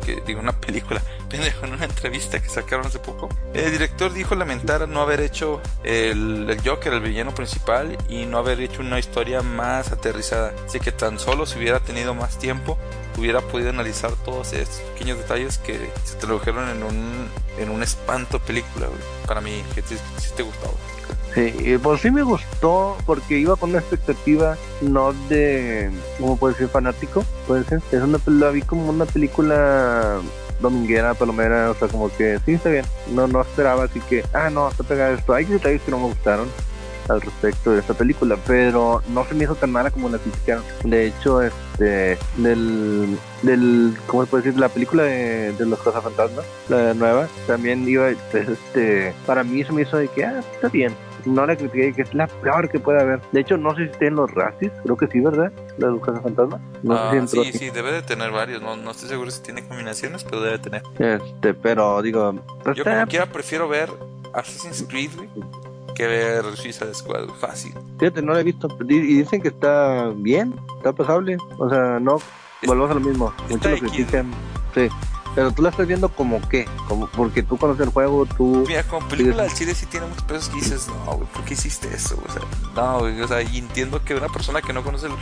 que, 0.05 0.21
digo, 0.25 0.39
una 0.39 0.53
película, 0.53 1.01
pendejo, 1.29 1.65
en 1.65 1.73
una 1.73 1.85
entrevista 1.85 2.41
que 2.41 2.49
sacaron 2.49 2.85
hace 2.85 2.99
poco. 2.99 3.29
El 3.53 3.71
director 3.71 4.13
dijo 4.13 4.35
lamentar 4.35 4.88
no 4.88 5.01
haber 5.01 5.21
hecho 5.21 5.61
el, 5.83 6.49
el 6.49 6.61
Joker, 6.61 6.93
el 6.93 7.01
villano 7.01 7.33
principal, 7.33 7.97
y 8.07 8.25
no 8.25 8.38
haber 8.38 8.61
hecho 8.61 8.81
una 8.81 8.99
historia 8.99 9.41
más 9.41 9.91
aterrizada. 9.91 10.53
Así 10.65 10.79
que 10.79 10.91
tan 10.91 11.19
solo 11.19 11.45
si 11.45 11.57
hubiera 11.57 11.79
tenido 11.79 12.13
más 12.13 12.38
tiempo, 12.38 12.77
hubiera 13.17 13.41
podido 13.41 13.69
analizar 13.69 14.11
todos 14.23 14.53
estos 14.53 14.79
pequeños 14.93 15.17
detalles 15.17 15.57
que 15.57 15.89
se 16.03 16.15
tradujeron 16.15 16.69
en 16.69 16.83
un, 16.83 17.29
en 17.57 17.69
un 17.69 17.83
espanto 17.83 18.39
película, 18.39 18.88
güey. 18.88 18.99
Para 19.25 19.41
mí, 19.41 19.63
que 19.75 19.81
sí, 19.81 19.97
sí 20.17 20.29
te 20.35 20.43
gustaba. 20.43 20.73
Sí, 21.33 21.77
pues 21.81 22.01
sí 22.01 22.09
me 22.09 22.24
gustó 22.24 22.98
porque 23.05 23.38
iba 23.38 23.55
con 23.55 23.69
una 23.69 23.79
expectativa 23.79 24.57
no 24.81 25.13
de, 25.29 25.91
¿cómo 26.19 26.38
puede 26.38 26.55
ser? 26.55 26.69
Fanático, 26.69 27.24
puede 27.48 27.63
ser. 27.65 27.81
Es 27.91 28.01
una, 28.01 28.19
la 28.25 28.50
vi 28.50 28.62
como 28.62 28.89
una 28.89 29.05
película 29.05 30.21
dominguera, 30.59 31.13
palomera, 31.13 31.71
o 31.71 31.75
sea, 31.75 31.88
como 31.88 32.09
que 32.15 32.39
sí, 32.45 32.53
está 32.53 32.69
bien. 32.69 32.86
No, 33.13 33.27
no 33.27 33.41
esperaba, 33.41 33.83
así 33.83 34.00
que, 34.01 34.24
ah, 34.33 34.50
no, 34.50 34.69
está 34.69 34.83
pegada 34.83 35.12
esto. 35.12 35.33
Hay 35.33 35.45
detalles 35.45 35.81
que 35.81 35.91
no 35.91 36.00
me 36.00 36.07
gustaron 36.07 36.48
al 37.09 37.21
respecto 37.21 37.71
de 37.71 37.79
esta 37.79 37.93
película, 37.93 38.38
pero 38.45 39.01
no 39.09 39.25
se 39.25 39.33
me 39.33 39.43
hizo 39.43 39.55
tan 39.55 39.71
mala 39.71 39.91
como 39.91 40.09
la 40.09 40.19
criticaron. 40.19 40.63
De 40.83 41.07
hecho, 41.07 41.41
este, 41.41 42.17
del, 42.38 43.17
del, 43.41 43.98
¿cómo 44.07 44.24
se 44.24 44.29
puede 44.29 44.43
decir? 44.43 44.59
La 44.59 44.69
película 44.69 45.03
de, 45.03 45.53
de 45.53 45.65
los 45.65 45.79
Fantasmas, 45.79 46.45
la 46.69 46.93
nueva, 46.93 47.27
también 47.48 47.88
iba, 47.88 48.09
pues, 48.31 48.50
este, 48.50 49.13
para 49.25 49.43
mí 49.43 49.63
se 49.63 49.71
me 49.71 49.81
hizo 49.81 49.98
de 49.98 50.07
que, 50.07 50.24
ah, 50.24 50.41
está 50.53 50.69
bien. 50.69 50.93
No 51.25 51.45
la 51.45 51.55
critiqué, 51.55 51.93
que 51.93 52.01
es 52.03 52.13
la 52.13 52.27
peor 52.27 52.69
que 52.69 52.79
puede 52.79 53.01
haber. 53.01 53.21
De 53.31 53.39
hecho, 53.41 53.57
no 53.57 53.75
sé 53.75 53.85
si 53.85 53.91
estén 53.91 54.15
los 54.15 54.31
Razzies, 54.33 54.71
creo 54.83 54.97
que 54.97 55.07
sí, 55.07 55.19
¿verdad? 55.19 55.51
La 55.77 55.88
de 55.88 55.93
los 55.93 56.01
Fantasmas. 56.05 56.61
No 56.83 56.93
Ah, 56.95 57.09
sé 57.09 57.11
si 57.11 57.17
entró 57.17 57.43
sí, 57.43 57.49
aquí. 57.49 57.57
sí, 57.57 57.69
debe 57.71 57.91
de 57.91 58.01
tener 58.01 58.31
varios. 58.31 58.61
No, 58.61 58.75
no 58.75 58.91
estoy 58.91 59.09
seguro 59.09 59.31
si 59.31 59.41
tiene 59.41 59.67
combinaciones, 59.67 60.23
pero 60.23 60.41
debe 60.41 60.59
tener. 60.59 60.83
Este, 60.99 61.53
pero 61.53 62.01
digo, 62.01 62.33
pues, 62.63 62.77
Yo 62.77 62.83
está- 62.83 62.95
como 62.95 63.07
quiera 63.07 63.25
prefiero 63.25 63.67
ver 63.67 63.89
Assassin's 64.33 64.85
Creed 64.88 65.11
que 65.95 66.07
ver 66.07 66.45
Suicide 66.55 66.93
Squad. 66.93 67.27
Fácil. 67.39 67.73
fíjate, 67.99 68.21
no 68.21 68.33
la 68.33 68.39
he 68.39 68.43
visto. 68.43 68.67
Y 68.88 69.17
dicen 69.17 69.41
que 69.41 69.49
está 69.49 70.11
bien, 70.15 70.53
está 70.77 70.93
pasable. 70.93 71.38
O 71.57 71.69
sea, 71.69 71.99
no, 71.99 72.19
volvemos 72.65 72.91
a 72.91 72.93
lo 72.93 72.99
mismo. 73.01 73.33
Muchos 73.49 73.71
lo 73.71 73.77
critican. 73.79 74.31
Sí. 74.73 74.88
Pero 75.39 75.53
tú 75.53 75.62
la 75.62 75.69
estás 75.69 75.88
viendo 75.88 76.10
como 76.10 76.41
qué, 76.50 76.67
como 76.89 77.08
porque 77.08 77.43
tú 77.43 77.55
conoces 77.55 77.88
el 77.88 77.93
juego, 77.93 78.25
tú... 78.25 78.65
Mira, 78.67 78.84
como 78.84 79.08
película 79.08 79.43
del 79.43 79.53
chile 79.53 79.74
sí 79.74 79.86
tiene 79.86 80.05
muchos 80.05 80.24
pesos 80.25 80.50
que 80.50 80.55
dices, 80.55 80.88
no, 80.89 81.13
güey, 81.13 81.29
¿por 81.29 81.46
qué 81.46 81.53
hiciste 81.53 81.88
eso? 81.96 82.22
O 82.27 82.34
sea, 82.34 82.41
no, 82.75 83.00
güey, 83.00 83.22
o 83.22 83.25
sea, 83.25 83.41
y 83.41 83.58
entiendo 83.58 84.03
que 84.03 84.15
una 84.15 84.27
persona 84.27 84.62
que 84.62 84.74
no 84.74 84.84
conoce 84.84 85.05
el, 85.08 85.13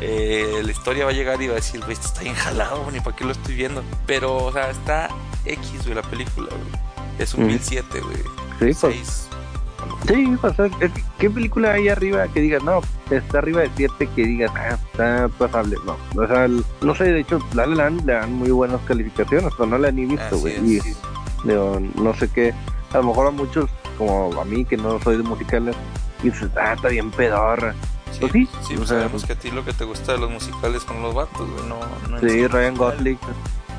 eh, 0.00 0.62
la 0.64 0.72
historia 0.72 1.04
va 1.04 1.10
a 1.10 1.14
llegar 1.14 1.42
y 1.42 1.48
va 1.48 1.52
a 1.52 1.56
decir, 1.56 1.80
güey, 1.80 1.92
esto 1.92 2.06
está 2.06 2.22
bien 2.22 2.34
jalado, 2.36 2.90
ni 2.90 3.00
para 3.00 3.14
qué 3.14 3.26
lo 3.26 3.32
estoy 3.32 3.54
viendo. 3.54 3.84
Pero, 4.06 4.46
o 4.46 4.50
sea, 4.50 4.70
está 4.70 5.10
X, 5.44 5.82
güey, 5.82 5.94
la 5.94 6.00
película, 6.00 6.48
güey. 6.48 6.82
Es 7.18 7.34
un 7.34 7.44
Mm. 7.44 7.48
1007, 7.48 8.00
güey. 8.00 8.16
Sí, 8.16 8.24
pues. 8.60 8.78
6. 8.78 9.25
Sí, 10.08 10.36
es- 10.42 10.82
es- 10.82 11.04
¿qué 11.18 11.28
película 11.30 11.72
hay 11.72 11.88
arriba 11.88 12.28
que 12.28 12.40
digas, 12.40 12.62
no, 12.62 12.80
está 13.10 13.38
arriba 13.38 13.62
de 13.62 13.70
7 13.76 14.08
que 14.14 14.24
digas, 14.24 14.50
ah, 14.54 14.78
está 14.92 15.28
pasable? 15.38 15.76
No, 15.84 15.96
o 16.22 16.26
sea, 16.26 16.44
el- 16.44 16.64
no 16.80 16.94
sé, 16.94 17.04
de 17.04 17.20
hecho, 17.20 17.38
La 17.54 17.66
La 17.66 17.74
Land 17.76 18.04
le 18.06 18.12
dan 18.14 18.32
muy 18.32 18.50
buenas 18.50 18.80
calificaciones, 18.82 19.52
pero 19.56 19.68
no 19.68 19.78
la 19.78 19.88
han 19.88 19.96
ni 19.96 20.06
visto, 20.06 20.38
güey. 20.38 20.80
No 21.44 22.14
sé 22.14 22.28
qué, 22.30 22.54
a 22.92 22.98
lo 22.98 23.04
mejor 23.04 23.28
a 23.28 23.30
muchos, 23.30 23.70
como 23.98 24.40
a 24.40 24.44
mí, 24.44 24.64
que 24.64 24.76
no 24.76 25.00
soy 25.00 25.16
de 25.16 25.22
musicales, 25.22 25.76
dices, 26.22 26.48
ah, 26.56 26.72
está 26.74 26.88
bien 26.88 27.10
pedorra. 27.10 27.74
Sí, 28.12 28.20
Pues 28.20 28.32
sí, 28.32 28.48
sí, 28.66 28.74
o 28.74 28.76
pues 28.78 28.88
sea, 28.88 28.98
sabemos 29.00 29.24
que 29.24 29.32
a 29.34 29.38
ti 29.38 29.50
lo 29.50 29.64
que 29.64 29.72
te 29.72 29.84
gusta 29.84 30.12
de 30.12 30.18
los 30.18 30.30
musicales 30.30 30.82
son 30.84 31.02
los 31.02 31.14
vatos, 31.14 31.48
güey, 31.50 31.68
no, 31.68 31.76
no 32.08 32.20
Sí, 32.20 32.28
sí. 32.30 32.46
Ryan 32.46 32.74
Gosling. 32.76 33.18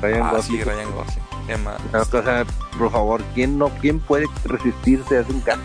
Ryan 0.02 0.22
Ah, 0.22 0.30
Gosling. 0.32 0.58
sí, 0.58 0.64
Ryan 0.64 0.90
Gosling. 0.92 1.24
Emma. 1.48 1.76
O 1.92 2.04
sea, 2.04 2.44
por 2.78 2.90
favor, 2.92 3.22
¿quién 3.34 3.58
no, 3.58 3.68
quién 3.80 3.98
puede 4.00 4.26
resistirse 4.44 5.18
a 5.18 5.22
un 5.28 5.40
can? 5.40 5.60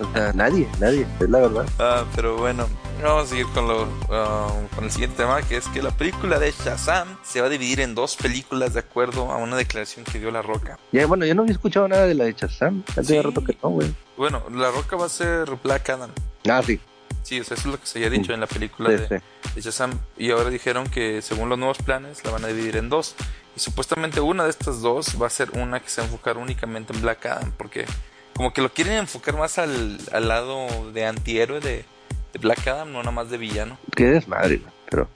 O 0.00 0.12
sea, 0.12 0.32
nadie, 0.32 0.68
nadie, 0.80 1.06
es 1.20 1.30
la 1.30 1.38
verdad. 1.40 1.66
Ah, 1.78 2.04
pero 2.16 2.36
bueno, 2.36 2.66
vamos 3.02 3.24
a 3.24 3.26
seguir 3.28 3.46
con, 3.54 3.68
lo, 3.68 3.86
ah, 4.10 4.50
con 4.74 4.84
el 4.84 4.90
siguiente 4.90 5.18
tema, 5.18 5.40
que 5.42 5.56
es 5.56 5.68
que 5.68 5.82
la 5.82 5.90
película 5.90 6.38
de 6.38 6.50
Shazam 6.52 7.16
se 7.22 7.40
va 7.40 7.46
a 7.46 7.50
dividir 7.50 7.80
en 7.80 7.94
dos 7.94 8.16
películas 8.16 8.74
de 8.74 8.80
acuerdo 8.80 9.30
a 9.30 9.36
una 9.36 9.56
declaración 9.56 10.04
que 10.04 10.18
dio 10.18 10.30
La 10.30 10.42
Roca. 10.42 10.78
Ya, 10.92 11.06
bueno, 11.06 11.24
yo 11.26 11.34
no 11.34 11.42
había 11.42 11.52
escuchado 11.52 11.86
nada 11.86 12.06
de 12.06 12.14
la 12.14 12.24
de 12.24 12.32
Shazam. 12.32 12.82
Hace 12.90 13.04
Sí. 13.04 13.20
rato 13.20 13.44
que 13.44 13.56
no, 13.62 13.68
güey. 13.70 13.94
Bueno, 14.16 14.42
La 14.50 14.70
Roca 14.70 14.96
va 14.96 15.06
a 15.06 15.10
ser 15.10 15.48
Black 15.62 15.88
Adam. 15.90 16.10
Ah, 16.48 16.62
sí. 16.64 16.80
Sí, 17.22 17.40
o 17.40 17.44
sea, 17.44 17.56
eso 17.56 17.68
es 17.68 17.72
lo 17.72 17.80
que 17.80 17.86
se 17.86 17.98
había 18.00 18.10
dicho 18.10 18.34
en 18.34 18.40
la 18.40 18.46
película 18.46 18.90
sí, 18.90 18.96
de, 18.96 19.08
sí. 19.20 19.24
de 19.54 19.60
Shazam. 19.62 19.92
Y 20.18 20.30
ahora 20.30 20.50
dijeron 20.50 20.88
que 20.88 21.22
según 21.22 21.48
los 21.48 21.58
nuevos 21.58 21.78
planes 21.78 22.22
la 22.24 22.30
van 22.32 22.44
a 22.44 22.48
dividir 22.48 22.76
en 22.76 22.88
dos. 22.90 23.14
Y 23.56 23.60
supuestamente 23.60 24.20
una 24.20 24.44
de 24.44 24.50
estas 24.50 24.80
dos 24.80 25.20
va 25.20 25.26
a 25.26 25.30
ser 25.30 25.50
una 25.52 25.80
que 25.80 25.88
se 25.88 26.00
va 26.00 26.06
a 26.06 26.10
enfocar 26.10 26.38
únicamente 26.38 26.92
en 26.92 27.02
Black 27.02 27.26
Adam. 27.26 27.52
Porque 27.56 27.86
como 28.34 28.52
que 28.52 28.62
lo 28.62 28.72
quieren 28.72 28.94
enfocar 28.94 29.36
más 29.36 29.58
al, 29.58 29.98
al 30.12 30.28
lado 30.28 30.92
de 30.92 31.06
antihéroe 31.06 31.60
de, 31.60 31.84
de 32.32 32.38
Black 32.40 32.66
Adam, 32.66 32.92
no 32.92 32.98
nada 33.00 33.12
más 33.12 33.30
de 33.30 33.38
villano. 33.38 33.78
Qué 33.94 34.06
desmadre. 34.06 34.60
Pero, 34.90 35.08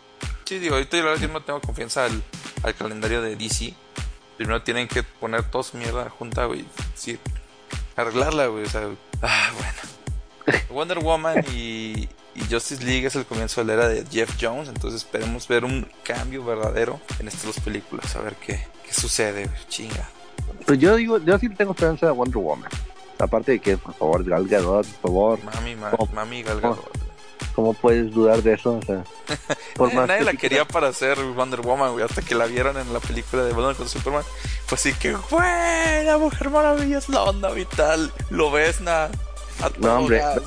Sí, 0.49 0.59
digo, 0.59 0.77
ahorita 0.77 0.97
yo, 0.97 1.05
la 1.05 1.11
verdad, 1.11 1.27
yo 1.27 1.31
no 1.31 1.43
tengo 1.43 1.61
confianza 1.61 2.07
al, 2.07 2.23
al 2.63 2.75
calendario 2.75 3.21
de 3.21 3.37
DC. 3.37 3.75
Primero 4.39 4.63
tienen 4.63 4.89
que 4.89 5.03
poner 5.03 5.43
toda 5.43 5.63
su 5.63 5.77
mierda 5.77 6.09
junta, 6.09 6.47
güey. 6.47 6.65
Sí, 6.95 7.19
arreglarla, 7.97 8.47
güey. 8.47 8.65
O 8.65 8.69
sea, 8.71 8.89
ah, 9.21 9.51
bueno. 9.53 10.59
Wonder 10.71 11.01
Woman 11.01 11.45
y, 11.53 12.09
y 12.41 12.53
Justice 12.53 12.85
League 12.85 13.07
es 13.07 13.15
el 13.17 13.25
comienzo 13.27 13.61
de 13.61 13.67
la 13.67 13.73
era 13.75 13.89
de 13.89 14.05
Jeff 14.11 14.31
Jones. 14.41 14.69
Entonces 14.69 15.03
esperemos 15.03 15.47
ver 15.49 15.65
un 15.65 15.89
cambio 16.03 16.45
verdadero 16.45 17.01
en 17.19 17.29
estas 17.29 17.45
dos 17.45 17.61
películas. 17.61 18.15
A 18.17 18.21
ver 18.21 18.35
qué, 18.37 18.67
qué 18.85 18.93
sucede. 18.95 19.49
Chinga. 19.69 20.09
pues 20.67 20.79
yo 20.79 20.97
digo, 20.97 21.19
yo 21.19 21.39
sí 21.39 21.49
tengo 21.51 21.73
esperanza 21.73 22.07
de 22.07 22.13
Wonder 22.13 22.39
Woman. 22.39 22.71
Aparte 23.19 23.53
de 23.53 23.59
que, 23.61 23.77
por 23.77 23.95
favor, 23.95 24.25
Gal 24.25 24.47
Gadot, 24.47 24.87
por 24.87 25.11
favor, 25.11 25.39
Mami, 25.45 25.75
ma- 25.75 25.91
mami 26.15 26.43
Gal 26.43 26.61
Gadot. 26.61 26.91
¿cómo 27.55 27.75
puedes 27.75 28.13
dudar 28.13 28.41
de 28.41 28.53
eso? 28.55 28.79
O 28.79 28.83
sea, 28.83 29.03
por 29.75 29.93
más 29.93 30.07
Nadie 30.07 30.21
que 30.21 30.25
la 30.27 30.33
quería 30.35 30.65
para 30.65 30.87
hacer 30.89 31.19
Wonder 31.21 31.61
Woman, 31.61 31.93
güey. 31.93 32.05
Hasta 32.05 32.23
que 32.23 32.37
la 32.37 32.47
vieron 32.47 32.77
en 32.79 32.93
la 32.93 33.01
película 33.01 33.43
de 33.43 33.51
Batman 33.53 33.75
contra 33.75 33.89
Superman. 33.89 34.23
Pues 34.69 34.81
sí 34.81 34.93
que, 34.93 35.13
güey, 35.15 36.05
la 36.05 36.19
mujer 36.19 36.51
maravilla 36.51 36.99
es 36.99 37.09
la 37.09 37.25
onda 37.25 37.51
vital. 37.51 38.13
Lo 38.31 38.53
ves, 38.53 38.81
na. 38.81 39.09
A 39.61 39.71
todo 39.71 39.99
hombre. 39.99 40.19
gas. 40.19 40.41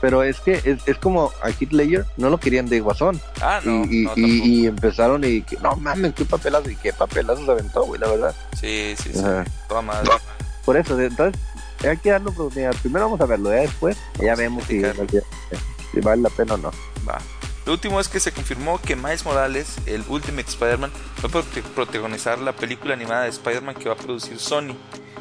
Pero 0.00 0.22
es 0.22 0.40
que 0.40 0.60
es, 0.64 0.86
es 0.86 0.98
como 0.98 1.32
a 1.42 1.48
Heath 1.50 1.72
Ledger 1.72 2.04
no 2.16 2.28
lo 2.30 2.38
querían 2.38 2.66
de 2.68 2.80
Guasón. 2.80 3.20
Ah, 3.40 3.60
no. 3.64 3.84
y, 3.84 4.04
no, 4.04 4.12
y- 4.16 4.66
empezaron 4.66 5.24
y 5.24 5.42
que, 5.42 5.56
no 5.58 5.74
mames, 5.76 6.14
qué 6.14 6.24
papelazo 6.24 6.70
y 6.70 6.76
qué 6.76 6.92
papelazo 6.92 7.44
se 7.44 7.50
aventó, 7.50 7.84
güey, 7.84 8.00
la 8.00 8.08
verdad. 8.08 8.34
Sí, 8.60 8.94
sí, 9.02 9.10
sí. 9.12 9.20
Ajá. 9.20 9.44
Toda 9.68 9.82
madre. 9.82 10.10
Por 10.64 10.76
eso, 10.76 11.00
entonces, 11.00 11.40
hay 11.88 11.96
que 11.96 12.10
darle 12.10 12.28
oportunidad. 12.30 12.74
Primero 12.82 13.06
vamos 13.06 13.20
a 13.20 13.26
verlo, 13.26 13.50
ya 13.50 13.60
después, 13.60 13.96
ya 14.20 14.34
vemos 14.34 14.64
si, 14.66 14.82
vale 16.00 16.22
la 16.22 16.30
pena 16.30 16.54
o 16.54 16.56
no. 16.58 16.70
Va. 17.08 17.18
Lo 17.64 17.72
último 17.72 17.98
es 17.98 18.08
que 18.08 18.20
se 18.20 18.30
confirmó 18.32 18.80
que 18.80 18.94
Miles 18.94 19.24
Morales, 19.24 19.76
el 19.86 20.04
Ultimate 20.08 20.48
Spider-Man, 20.48 20.92
va 21.24 21.40
a 21.40 21.42
protagonizar 21.74 22.38
la 22.38 22.52
película 22.52 22.94
animada 22.94 23.24
de 23.24 23.30
Spider-Man 23.30 23.74
que 23.74 23.88
va 23.88 23.94
a 23.94 23.98
producir 23.98 24.38
Sony. 24.38 24.74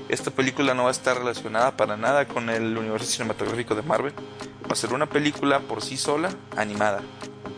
Esta 0.09 0.29
película 0.29 0.75
no 0.75 0.83
va 0.83 0.89
a 0.89 0.91
estar 0.91 1.17
relacionada 1.17 1.75
para 1.75 1.97
nada 1.97 2.27
con 2.27 2.51
el 2.51 2.77
universo 2.77 3.07
cinematográfico 3.07 3.73
de 3.73 3.81
Marvel. 3.81 4.13
Va 4.67 4.71
a 4.71 4.75
ser 4.75 4.93
una 4.93 5.05
película 5.05 5.59
por 5.59 5.81
sí 5.81 5.95
sola, 5.95 6.29
animada. 6.57 7.01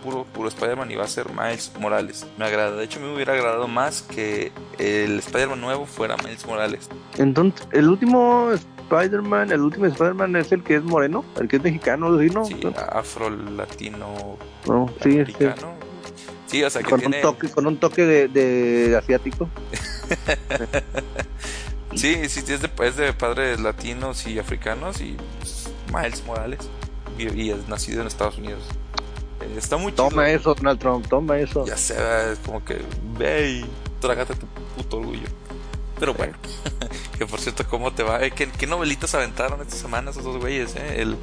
Puro, 0.04 0.26
puro 0.26 0.50
Spider-Man 0.50 0.92
y 0.92 0.96
va 0.96 1.06
a 1.06 1.08
ser 1.08 1.30
Miles 1.32 1.72
Morales. 1.80 2.28
Me 2.38 2.46
agrada. 2.46 2.76
De 2.76 2.84
hecho, 2.84 3.00
me 3.00 3.14
hubiera 3.14 3.34
agradado 3.34 3.68
más 3.68 4.02
que 4.02 4.52
el 4.78 5.20
Spider-Man 5.20 5.62
nuevo 5.62 5.86
fuera 5.86 6.18
Miles 6.18 6.46
Morales. 6.46 6.90
Entonces, 7.18 7.66
el 7.72 7.90
último 7.90 8.52
Spider-Man, 8.52 9.52
el 9.52 9.62
último 9.62 9.86
Spider-Man 9.86 10.36
es 10.36 10.52
el 10.52 10.64
que 10.64 10.76
es 10.76 10.84
moreno, 10.84 11.24
el 11.40 11.48
que 11.48 11.58
es 11.58 11.64
mexicano, 11.64 12.20
¿sí, 12.20 12.30
no? 12.30 12.46
Sí, 12.46 12.60
afro-latino 12.92 14.38
No, 14.66 14.90
sí, 15.02 15.20
es 15.20 15.36
que 15.36 15.46
americano. 15.46 15.74
Sí, 16.46 16.64
o 16.64 16.70
sea 16.70 16.82
que 16.82 16.90
con 16.90 17.00
tiene... 17.00 17.18
un 17.18 17.22
toque, 17.22 17.50
con 17.50 17.68
un 17.68 17.78
toque 17.78 18.06
de, 18.06 18.28
de 18.30 18.96
asiático. 18.96 19.50
Sí, 21.96 22.16
sí, 22.30 22.42
sí, 22.42 22.54
es 22.54 22.62
de, 22.62 22.70
es 22.84 22.96
de 22.96 23.14
padres 23.14 23.60
latinos 23.60 24.26
y 24.28 24.40
africanos 24.40 25.02
y 25.02 25.18
pues, 25.40 25.70
Miles 25.94 26.24
Morales 26.26 26.70
y, 27.18 27.52
es 27.52 27.68
nacido 27.68 28.02
en 28.02 28.08
Estados 28.08 28.38
Unidos. 28.38 28.64
Eh, 29.42 29.56
está 29.58 29.78
muy 29.78 29.92
chido. 29.92 30.10
Toma 30.10 30.30
eso, 30.30 30.54
Donald 30.56 30.80
Trump, 30.80 31.08
toma 31.08 31.38
eso. 31.40 31.66
Ya 31.66 31.78
sé, 31.78 31.94
¿verdad? 31.94 32.32
es 32.34 32.40
como 32.40 32.64
que 32.64 32.82
ve 33.18 33.50
y 33.52 33.66
trágate 34.00 34.36
tu 34.36 34.46
puto 34.76 34.98
orgullo. 34.98 35.28
Pero 36.00 36.14
bueno, 36.14 36.34
que 37.18 37.26
por 37.26 37.40
cierto, 37.40 37.66
¿cómo 37.68 37.92
te 37.92 38.04
va? 38.04 38.24
Eh, 38.24 38.32
¿qué, 38.32 38.48
qué 38.50 38.68
novelitas 38.68 39.16
aventaron 39.16 39.62
esta 39.62 39.76
semana 39.76 40.12
esos 40.12 40.24
dos 40.24 40.38
güeyes? 40.38 40.76
Eh? 40.76 41.02
El 41.02 41.18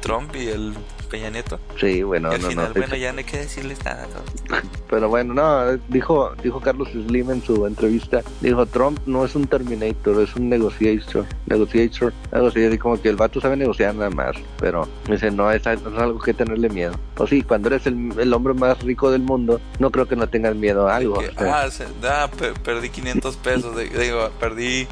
Trump 0.00 0.34
y 0.36 0.48
el 0.48 0.74
Peña 1.10 1.28
Nieto. 1.30 1.58
Sí, 1.78 2.02
bueno, 2.04 2.30
y 2.30 2.36
al 2.36 2.42
no, 2.42 2.48
final, 2.48 2.68
no. 2.68 2.74
bueno, 2.80 2.96
ya 2.96 3.12
no 3.12 3.18
hay 3.18 3.24
que 3.24 3.38
decirles 3.38 3.84
nada. 3.84 4.06
¿no? 4.48 4.56
Pero 4.88 5.08
bueno, 5.08 5.34
no, 5.34 5.76
dijo, 5.88 6.32
dijo 6.42 6.60
Carlos 6.60 6.88
Slim 6.92 7.30
en 7.30 7.42
su 7.42 7.66
entrevista, 7.66 8.22
dijo 8.40 8.64
Trump 8.66 8.98
no 9.06 9.24
es 9.24 9.34
un 9.34 9.46
Terminator, 9.46 10.20
es 10.22 10.34
un 10.36 10.48
negotiator, 10.48 11.26
negotiator, 11.46 12.12
algo 12.32 12.48
así, 12.48 12.64
así 12.64 12.78
como 12.78 13.00
que 13.00 13.08
el 13.08 13.16
vato 13.16 13.40
sabe 13.40 13.56
negociar 13.56 13.94
nada 13.94 14.10
más, 14.10 14.36
pero 14.58 14.88
dice, 15.08 15.30
no, 15.30 15.50
es, 15.50 15.66
al- 15.66 15.78
es 15.78 15.98
algo 15.98 16.18
que 16.20 16.32
tenerle 16.34 16.68
miedo. 16.68 16.92
Pues 17.14 17.30
sí, 17.30 17.42
cuando 17.42 17.68
eres 17.68 17.86
el, 17.86 18.12
el 18.18 18.32
hombre 18.32 18.54
más 18.54 18.80
rico 18.82 19.10
del 19.10 19.22
mundo, 19.22 19.60
no 19.80 19.90
creo 19.90 20.06
que 20.06 20.16
no 20.16 20.28
tengas 20.28 20.54
miedo 20.54 20.88
a 20.88 20.96
algo. 20.96 21.18
Que, 21.18 21.28
o 21.28 21.32
sea, 21.34 21.62
ah, 21.62 21.70
se- 21.70 21.86
ah, 22.04 22.30
per- 22.36 22.54
perdí 22.54 22.88
500 22.90 23.36
pesos. 23.36 23.74
de- 23.76 23.88
digo, 23.88 24.30
perdí 24.38 24.86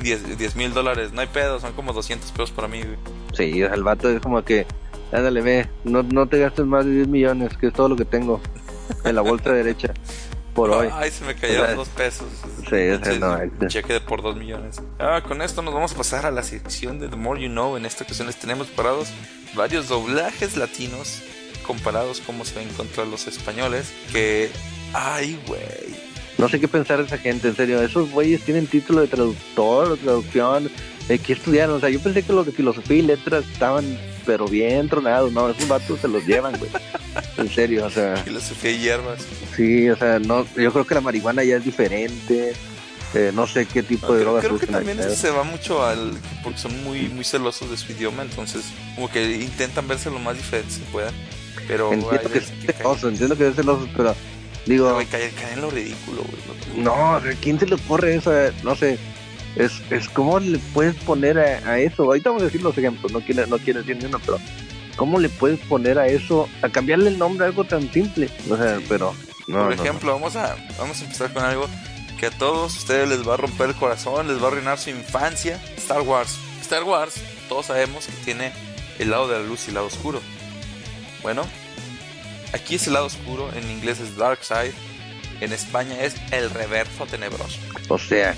10 0.00 0.56
mil 0.56 0.72
dólares. 0.74 1.12
No 1.12 1.20
hay 1.20 1.26
pedo, 1.28 1.58
son 1.60 1.72
como 1.72 1.92
200 1.92 2.30
pesos 2.32 2.50
para 2.50 2.68
mí. 2.68 2.80
güey. 2.82 2.96
Sí, 3.36 3.62
o 3.62 3.66
sea, 3.66 3.74
el 3.74 3.82
vato 3.82 4.08
es 4.10 4.20
como 4.20 4.42
que, 4.44 4.66
ándale, 5.12 5.40
ve, 5.42 5.68
no, 5.84 6.02
no 6.02 6.26
te 6.26 6.38
gastes 6.38 6.64
más 6.66 6.84
de 6.84 6.92
10 6.92 7.08
millones, 7.08 7.56
que 7.56 7.68
es 7.68 7.72
todo 7.72 7.88
lo 7.88 7.96
que 7.96 8.04
tengo 8.04 8.40
en 9.04 9.14
la 9.14 9.20
bolsa 9.22 9.52
derecha 9.52 9.92
por 10.54 10.70
hoy. 10.70 10.88
Ay, 10.92 11.10
se 11.10 11.24
me 11.24 11.34
cayeron 11.34 11.64
O 11.64 11.66
sea, 11.66 11.74
dos 11.74 11.88
pesos. 11.88 12.26
sí, 12.68 12.76
Entonces, 12.76 13.18
no, 13.20 13.32
un 13.34 13.42
este- 13.42 13.66
cheque 13.68 13.92
de 13.94 14.00
por 14.00 14.22
2 14.22 14.36
millones. 14.36 14.80
Ah, 14.98 15.22
con 15.26 15.42
esto 15.42 15.62
nos 15.62 15.74
vamos 15.74 15.92
a 15.92 15.96
pasar 15.96 16.26
a 16.26 16.30
la 16.30 16.42
sección 16.42 16.98
de 17.00 17.08
The 17.08 17.16
More 17.16 17.40
You 17.42 17.48
Know. 17.48 17.76
En 17.76 17.86
esta 17.86 18.04
ocasión 18.04 18.26
les 18.28 18.36
tenemos 18.36 18.68
parados 18.68 19.08
varios 19.54 19.88
doblajes 19.88 20.56
latinos 20.56 21.22
comparados 21.66 22.20
cómo 22.24 22.44
se 22.44 22.56
ven 22.58 22.68
contra 22.76 23.04
los 23.04 23.26
españoles. 23.26 23.92
Que, 24.12 24.50
ay, 24.92 25.40
güey. 25.46 25.60
No 26.38 26.48
sé 26.48 26.60
qué 26.60 26.68
pensar 26.68 26.98
de 26.98 27.04
esa 27.04 27.18
gente, 27.18 27.48
en 27.48 27.56
serio. 27.56 27.80
Esos 27.82 28.10
güeyes 28.10 28.42
tienen 28.42 28.66
título 28.66 29.00
de 29.00 29.06
traductor 29.08 29.92
o 29.92 29.96
traducción. 29.96 30.70
¿De 31.08 31.18
qué 31.18 31.34
estudiaron? 31.34 31.76
O 31.76 31.80
sea, 31.80 31.90
yo 31.90 32.00
pensé 32.00 32.22
que 32.22 32.32
los 32.32 32.46
de 32.46 32.52
filosofía 32.52 32.96
y 32.96 33.02
letras 33.02 33.44
estaban, 33.52 33.84
pero 34.24 34.46
bien 34.48 34.88
tronados. 34.88 35.32
No, 35.32 35.48
esos 35.50 35.68
vatos 35.68 36.00
se 36.00 36.08
los 36.08 36.24
llevan, 36.26 36.56
güey. 36.58 36.70
En 37.36 37.48
serio, 37.48 37.84
o 37.86 37.90
sea, 37.90 38.16
Filosofía 38.18 38.70
y 38.72 38.78
hierbas. 38.78 39.20
sí, 39.56 39.88
o 39.88 39.96
sea, 39.96 40.18
no, 40.18 40.44
yo 40.56 40.72
creo 40.72 40.86
que 40.86 40.94
la 40.94 41.00
marihuana 41.00 41.44
ya 41.44 41.56
es 41.56 41.64
diferente. 41.64 42.54
Eh, 43.12 43.30
no 43.32 43.46
sé 43.46 43.66
qué 43.66 43.82
tipo 43.84 44.06
de 44.12 44.20
creo, 44.20 44.24
drogas 44.24 44.44
creo 44.44 44.58
que 44.58 44.66
también 44.66 44.98
se 45.16 45.30
va 45.30 45.44
mucho 45.44 45.84
al 45.84 46.12
porque 46.42 46.58
son 46.58 46.82
muy 46.82 47.02
muy 47.08 47.22
celosos 47.24 47.70
de 47.70 47.76
su 47.76 47.92
idioma 47.92 48.22
entonces 48.24 48.64
como 48.96 49.08
que 49.08 49.36
intentan 49.36 49.86
verse 49.86 50.10
lo 50.10 50.18
más 50.18 50.36
diferentes 50.36 50.78
que 50.78 50.84
puedan 50.90 51.14
pero 51.68 51.92
Entiendo 51.92 52.28
que 52.32 52.38
es 52.38 52.50
que 52.66 52.72
celoso, 52.72 53.08
entiendo 53.08 53.36
que 53.38 53.46
es 53.48 53.54
celoso, 53.54 53.88
pero 53.96 54.16
digo, 54.66 54.98
caen- 55.12 55.30
en 55.52 55.60
lo 55.60 55.70
ridículo 55.70 56.22
güey 56.24 56.82
no- 56.82 57.20
no, 57.20 57.20
¿quién 57.40 57.60
se 57.60 57.66
le 57.66 57.76
ocurre 57.76 58.16
eso? 58.16 58.32
No 58.64 58.74
sé. 58.74 58.98
Es, 59.56 59.80
es 59.90 60.08
cómo 60.08 60.40
le 60.40 60.58
puedes 60.72 60.94
poner 60.96 61.38
a, 61.38 61.70
a 61.70 61.78
eso. 61.78 62.04
Ahorita 62.04 62.30
vamos 62.30 62.42
a 62.42 62.46
decir 62.46 62.62
los 62.62 62.76
ejemplos, 62.76 63.12
no 63.12 63.20
quiero, 63.20 63.46
no 63.46 63.58
quiero 63.58 63.80
decir 63.80 63.96
ni 63.96 64.06
uno, 64.06 64.18
pero 64.24 64.38
¿cómo 64.96 65.18
le 65.20 65.28
puedes 65.28 65.60
poner 65.60 65.98
a 65.98 66.06
eso, 66.08 66.48
a 66.62 66.68
cambiarle 66.68 67.08
el 67.10 67.18
nombre 67.18 67.44
a 67.44 67.48
algo 67.48 67.64
tan 67.64 67.90
simple? 67.92 68.28
O 68.50 68.56
sea, 68.56 68.78
Sí. 68.78 68.84
pero 68.88 69.14
no, 69.46 69.58
por 69.66 69.76
no, 69.76 69.82
ejemplo 69.82 70.12
vamos 70.12 70.36
a 70.36 70.56
vamos 70.78 71.00
a 71.00 71.04
empezar 71.04 71.32
con 71.32 71.44
algo 71.44 71.68
que 72.18 72.26
a 72.26 72.30
todos 72.30 72.76
ustedes 72.76 73.08
les 73.08 73.26
va 73.28 73.34
a 73.34 73.36
romper 73.36 73.68
el 73.70 73.74
corazón, 73.74 74.26
les 74.28 74.40
va 74.40 74.44
a 74.44 74.48
arruinar 74.48 74.78
su 74.78 74.90
infancia. 74.90 75.60
Star 75.76 76.00
Wars. 76.02 76.36
Star 76.62 76.82
Wars, 76.84 77.14
todos 77.48 77.66
sabemos 77.66 78.06
que 78.06 78.12
tiene 78.24 78.52
el 78.98 79.10
lado 79.10 79.28
de 79.28 79.38
la 79.38 79.44
luz 79.44 79.64
y 79.66 79.68
el 79.68 79.74
lado 79.74 79.86
oscuro. 79.86 80.20
Bueno, 81.22 81.44
aquí 82.52 82.76
es 82.76 82.86
el 82.86 82.94
lado 82.94 83.06
oscuro, 83.06 83.50
en 83.54 83.70
inglés 83.70 84.00
es 84.00 84.16
Dark 84.16 84.38
Side, 84.42 84.72
en 85.40 85.52
España 85.52 86.00
es 86.00 86.14
el 86.32 86.50
reverso 86.50 87.06
tenebroso. 87.06 87.58
O 87.88 87.98
sea, 87.98 88.34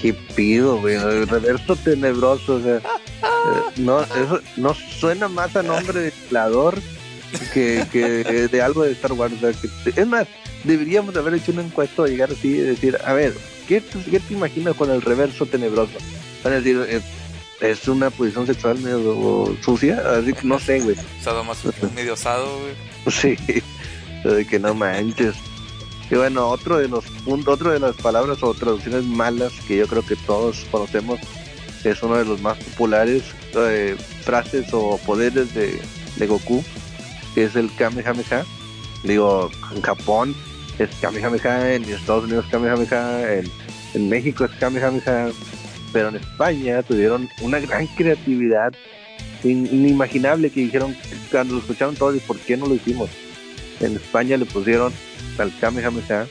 qué 0.00 0.12
pido, 0.12 0.80
güey, 0.80 0.96
el 0.96 1.26
reverso 1.28 1.76
tenebroso, 1.76 2.54
o 2.56 2.60
sea, 2.62 2.76
eh, 2.76 2.80
no, 3.76 4.00
eso 4.02 4.40
no 4.56 4.74
suena 4.74 5.28
más 5.28 5.54
a 5.56 5.62
nombre 5.62 6.00
de 6.00 6.08
explador 6.08 6.78
que, 7.52 7.84
que 7.92 8.24
de 8.48 8.62
algo 8.62 8.84
de 8.84 8.92
Star 8.92 9.12
Wars. 9.12 9.34
o 9.34 9.38
sea, 9.40 9.52
que- 9.52 10.00
es 10.00 10.06
más, 10.06 10.26
deberíamos 10.64 11.14
de 11.14 11.20
haber 11.20 11.34
hecho 11.34 11.52
un 11.52 11.60
encuesto 11.60 12.04
de 12.04 12.10
llegar 12.10 12.30
así 12.30 12.48
y 12.48 12.58
decir, 12.58 12.98
a 13.04 13.12
ver, 13.12 13.34
¿qué, 13.66 13.80
te- 13.80 14.10
qué 14.10 14.20
te 14.20 14.34
imaginas 14.34 14.74
con 14.76 14.90
el 14.90 15.02
reverso 15.02 15.46
tenebroso? 15.46 15.92
Van 16.44 16.52
a 16.54 16.56
decir, 16.56 16.80
eh, 16.88 17.00
es 17.60 17.88
una 17.88 18.10
posición 18.10 18.46
sexual 18.46 18.78
medio 18.78 19.52
sucia, 19.64 20.00
así 20.18 20.32
que 20.32 20.46
no 20.46 20.60
sé, 20.60 20.80
güey. 20.80 20.96
Sadomasoquismo 21.22 21.90
medio 21.94 22.14
osado, 22.14 22.46
güey. 22.60 22.74
Sí, 23.12 23.36
de 24.24 24.46
que 24.46 24.58
no 24.60 24.74
manches. 24.74 25.34
Y 26.10 26.14
bueno, 26.14 26.48
otro 26.48 26.78
de 26.78 26.88
los 26.88 27.04
puntos, 27.24 27.54
otro 27.54 27.70
de 27.72 27.80
las 27.80 27.94
palabras 27.96 28.42
o 28.42 28.54
traducciones 28.54 29.04
malas 29.04 29.52
que 29.66 29.76
yo 29.76 29.86
creo 29.86 30.02
que 30.04 30.16
todos 30.16 30.66
conocemos 30.70 31.20
es 31.84 32.02
uno 32.02 32.16
de 32.16 32.24
los 32.24 32.40
más 32.40 32.56
populares 32.58 33.22
eh, 33.54 33.94
frases 34.24 34.66
o 34.72 34.98
poderes 35.04 35.54
de, 35.54 35.80
de 36.16 36.26
Goku, 36.26 36.64
que 37.34 37.44
es 37.44 37.56
el 37.56 37.70
Kamehameha. 37.74 38.44
Digo, 39.04 39.50
en 39.74 39.82
Japón 39.82 40.34
es 40.78 40.88
Kamehameha, 41.00 41.74
en 41.74 41.84
Estados 41.84 42.24
Unidos 42.24 42.46
Kamehameha, 42.50 43.34
en, 43.34 43.50
en 43.94 44.08
México 44.08 44.46
es 44.46 44.50
Kamehameha, 44.52 45.28
pero 45.92 46.08
en 46.08 46.16
España 46.16 46.82
tuvieron 46.82 47.28
una 47.42 47.60
gran 47.60 47.86
creatividad 47.88 48.72
in- 49.44 49.66
inimaginable 49.66 50.50
que 50.50 50.60
dijeron 50.62 50.96
cuando 51.30 51.54
lo 51.54 51.60
escucharon 51.60 51.94
todos 51.96 52.20
por 52.22 52.38
qué 52.38 52.56
no 52.56 52.66
lo 52.66 52.74
hicimos. 52.74 53.10
En 53.80 53.96
España 53.96 54.36
le 54.36 54.44
pusieron 54.44 54.92
al 55.38 55.52
Kamehameha 55.60 56.26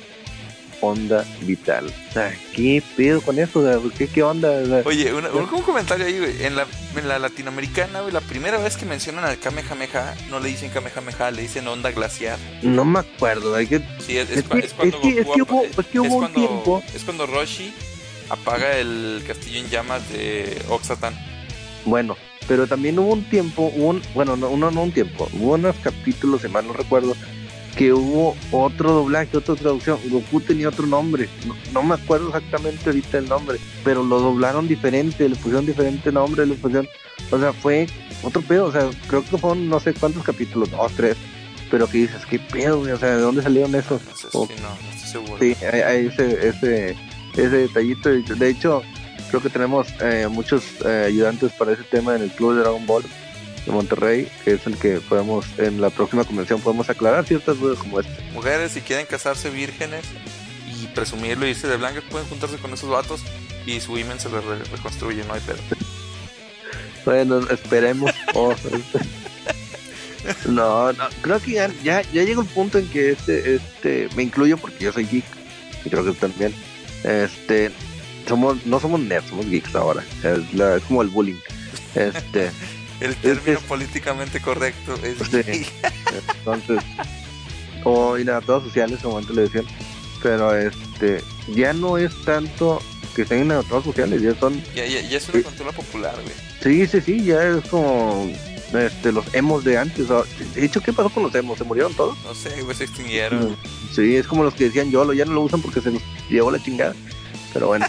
onda 0.79 1.25
vital. 1.41 1.87
O 2.09 2.13
sea, 2.13 2.35
¿qué 2.53 2.83
pedo 2.95 3.19
con 3.21 3.39
eso? 3.39 3.81
¿qué, 3.97 4.07
qué 4.07 4.21
onda? 4.21 4.49
O 4.51 4.65
sea, 4.65 4.81
Oye, 4.85 5.11
una- 5.11 5.29
un, 5.31 5.49
un 5.51 5.61
comentario 5.63 6.05
ahí, 6.05 6.19
güey. 6.19 6.43
En 6.45 6.55
la, 6.55 6.67
en 6.95 7.07
la 7.07 7.17
latinoamericana, 7.17 8.01
güey, 8.01 8.13
la 8.13 8.21
primera 8.21 8.59
vez 8.59 8.77
que 8.77 8.85
mencionan 8.85 9.25
al 9.25 9.39
Kamehameha, 9.39 10.15
no 10.29 10.39
le 10.39 10.49
dicen 10.49 10.69
Kamehameha, 10.69 11.31
le 11.31 11.41
dicen 11.41 11.67
onda 11.67 11.89
glaciar. 11.91 12.37
no 12.61 12.85
me 12.85 12.99
acuerdo. 12.99 13.55
Hay 13.55 13.65
que, 13.65 13.79
Sí, 14.05 14.17
es, 14.17 14.29
es 14.29 14.37
Es 14.37 14.45
cua- 14.49 14.59
que- 14.61 14.67
es 14.67 14.73
cuando 14.73 14.97
es 14.97 15.01
que- 15.03 15.19
es 15.21 15.25
Goku 15.25 15.35
que 15.35 15.41
apa- 15.41 15.53
hubo- 15.53 15.63
es- 15.63 15.79
es 15.79 15.85
que 15.87 15.99
hubo 15.99 16.05
es 16.07 16.11
un 16.13 16.19
cuando, 16.19 16.39
tiempo- 16.39 16.83
es 16.93 17.03
cuando 17.03 17.25
Roshi 17.25 17.73
apaga 18.29 18.77
el 18.77 19.23
castillo 19.25 19.59
en 19.59 19.69
llamas 19.69 20.07
de 20.11 20.61
Oxatan. 20.69 21.15
bueno, 21.85 22.17
pero 22.47 22.67
también 22.67 22.99
hubo 22.99 23.13
un 23.13 23.23
tiempo, 23.29 23.63
un, 23.75 24.01
bueno, 24.13 24.35
no, 24.37 24.55
no, 24.55 24.69
no 24.69 24.83
un 24.83 24.91
tiempo, 24.91 25.27
hubo 25.33 25.53
unos 25.55 25.75
capítulos, 25.77 26.41
si 26.43 26.49
mal 26.49 26.67
no 26.67 26.73
recuerdo, 26.73 27.15
que 27.77 27.93
hubo 27.93 28.35
otro 28.51 28.91
doblaje, 28.91 29.37
otra 29.37 29.55
traducción. 29.55 29.99
Goku 30.09 30.41
tenía 30.41 30.69
otro 30.69 30.87
nombre, 30.87 31.29
no, 31.45 31.55
no 31.73 31.83
me 31.83 31.95
acuerdo 31.95 32.27
exactamente 32.27 32.81
ahorita 32.89 33.19
el 33.19 33.29
nombre, 33.29 33.59
pero 33.83 34.03
lo 34.03 34.19
doblaron 34.19 34.67
diferente, 34.67 35.29
le 35.29 35.35
pusieron 35.35 35.65
diferente 35.65 36.11
nombre, 36.11 36.45
le 36.45 36.55
pusieron, 36.55 36.87
o 37.31 37.39
sea, 37.39 37.53
fue 37.53 37.87
otro 38.23 38.41
pedo, 38.41 38.65
o 38.65 38.71
sea, 38.71 38.89
creo 39.07 39.23
que 39.23 39.37
fueron 39.37 39.69
no 39.69 39.79
sé 39.79 39.93
cuántos 39.93 40.23
capítulos, 40.23 40.71
dos, 40.71 40.91
tres, 40.93 41.15
pero 41.69 41.87
que 41.87 41.99
dices, 41.99 42.25
¿qué 42.27 42.39
pedo? 42.39 42.79
O 42.79 42.97
sea, 42.97 43.15
¿de 43.15 43.21
dónde 43.21 43.43
salieron 43.43 43.75
esos? 43.75 44.01
No 44.03 44.15
sé 44.15 44.27
Oh. 44.33 44.47
si 44.47 44.53
no, 44.61 44.69
no 44.69 44.89
estoy 44.91 45.09
seguro. 45.11 45.37
Sí, 45.39 45.55
hay, 45.71 45.81
hay 45.81 46.05
ese, 46.07 46.47
ese, 46.47 46.95
ese 47.33 47.49
detallito. 47.49 48.09
De 48.09 48.49
hecho, 48.49 48.81
creo 49.29 49.41
que 49.41 49.49
tenemos 49.49 49.87
eh, 50.01 50.27
muchos 50.31 50.63
eh, 50.85 51.03
ayudantes 51.07 51.51
para 51.53 51.73
ese 51.73 51.83
tema 51.83 52.15
en 52.15 52.23
el 52.23 52.31
Club 52.31 52.55
de 52.55 52.61
Dragon 52.61 52.85
Ball 52.87 53.03
de 53.67 53.71
Monterrey, 53.73 54.27
que 54.43 54.53
es 54.53 54.65
el 54.65 54.75
que 54.77 54.99
podemos, 55.01 55.45
en 55.59 55.79
la 55.81 55.89
próxima 55.91 56.23
convención, 56.23 56.59
podemos 56.61 56.89
aclarar 56.89 57.25
ciertas 57.25 57.59
dudas 57.59 57.77
como 57.77 57.99
esta. 57.99 58.11
Mujeres, 58.33 58.71
si 58.71 58.81
quieren 58.81 59.05
casarse 59.05 59.49
vírgenes 59.51 60.03
y 60.81 60.87
presumirlo 60.87 61.45
y 61.45 61.51
irse 61.51 61.67
de 61.67 61.77
blancas, 61.77 62.03
pueden 62.09 62.27
juntarse 62.27 62.57
con 62.57 62.73
esos 62.73 62.89
vatos 62.89 63.21
y 63.65 63.79
su 63.81 63.97
imen 63.97 64.19
se 64.19 64.29
les 64.29 64.43
re- 64.43 64.63
reconstruye, 64.71 65.23
no 65.25 65.33
hay 65.33 65.41
pedo. 65.41 65.57
Bueno, 67.05 67.39
esperemos. 67.49 68.11
Oh, 68.33 68.53
no, 70.47 70.91
no, 70.93 71.03
creo 71.21 71.39
que 71.39 71.51
ya, 71.51 71.71
ya, 71.83 72.01
ya 72.11 72.23
llegó 72.23 72.41
el 72.41 72.47
punto 72.47 72.77
en 72.79 72.87
que 72.89 73.11
este, 73.11 73.55
este, 73.55 74.09
me 74.15 74.23
incluyo 74.23 74.57
porque 74.57 74.83
yo 74.83 74.91
soy 74.91 75.05
geek, 75.05 75.23
y 75.85 75.89
creo 75.89 76.03
que 76.03 76.11
también. 76.11 76.53
Este, 77.03 77.71
somos, 78.27 78.65
no 78.65 78.79
somos 78.81 78.99
nerds, 78.99 79.29
somos 79.29 79.45
geeks 79.45 79.73
ahora. 79.75 80.03
Es, 80.23 80.53
la- 80.53 80.75
es 80.75 80.83
como 80.83 81.01
el 81.01 81.07
bullying. 81.09 81.39
Este. 81.95 82.51
El 82.99 83.15
término 83.15 83.59
es- 83.59 83.63
políticamente 83.65 84.41
correcto 84.41 84.95
es 85.03 85.17
Sí. 85.29 85.37
gay. 85.45 85.67
Entonces, 86.39 86.79
o 87.83 88.17
y 88.17 88.23
nada, 88.25 88.41
todas 88.41 88.63
sociales 88.63 88.99
como 89.01 89.17
antes 89.19 89.35
le 89.35 89.43
decían, 89.43 89.65
pero 90.23 90.55
este, 90.55 91.21
ya 91.53 91.73
no 91.73 91.97
es 91.97 92.11
tanto 92.25 92.81
que 93.15 93.21
estén 93.23 93.51
en 93.51 93.63
todas 93.63 93.83
sociales, 93.83 94.21
ya 94.21 94.35
son, 94.39 94.61
Ya, 94.75 94.85
ya, 94.85 95.01
ya 95.01 95.17
es 95.17 95.29
una 95.29 95.43
cultura 95.43 95.71
popular, 95.71 96.13
güey. 96.15 96.35
sí, 96.61 96.87
sí, 96.87 97.01
sí, 97.01 97.23
ya 97.23 97.43
es 97.43 97.65
como 97.69 98.29
este, 98.73 99.11
los 99.11 99.25
emos 99.33 99.63
de 99.63 99.77
antes. 99.77 100.09
o- 100.09 100.25
de 100.55 100.65
hecho, 100.65 100.81
¿qué 100.81 100.91
pasó 100.91 101.09
con 101.09 101.23
los 101.23 101.33
emos? 101.35 101.57
¿Se 101.57 101.63
murieron 101.63 101.93
todos? 101.93 102.17
No 102.25 102.33
sé, 102.35 102.61
güey, 102.63 102.75
se 102.75 102.83
extinguieron. 102.85 103.55
Sí, 103.95 104.15
es 104.17 104.27
como 104.27 104.43
los 104.43 104.53
que 104.53 104.65
decían 104.65 104.91
YOLO, 104.91 105.13
ya 105.13 105.25
no 105.25 105.33
lo 105.33 105.41
usan 105.41 105.61
porque 105.61 105.81
se 105.81 105.91
los 105.91 106.01
llevó 106.29 106.51
la 106.51 106.61
chingada. 106.61 106.93
Pero 107.53 107.67
bueno, 107.67 107.85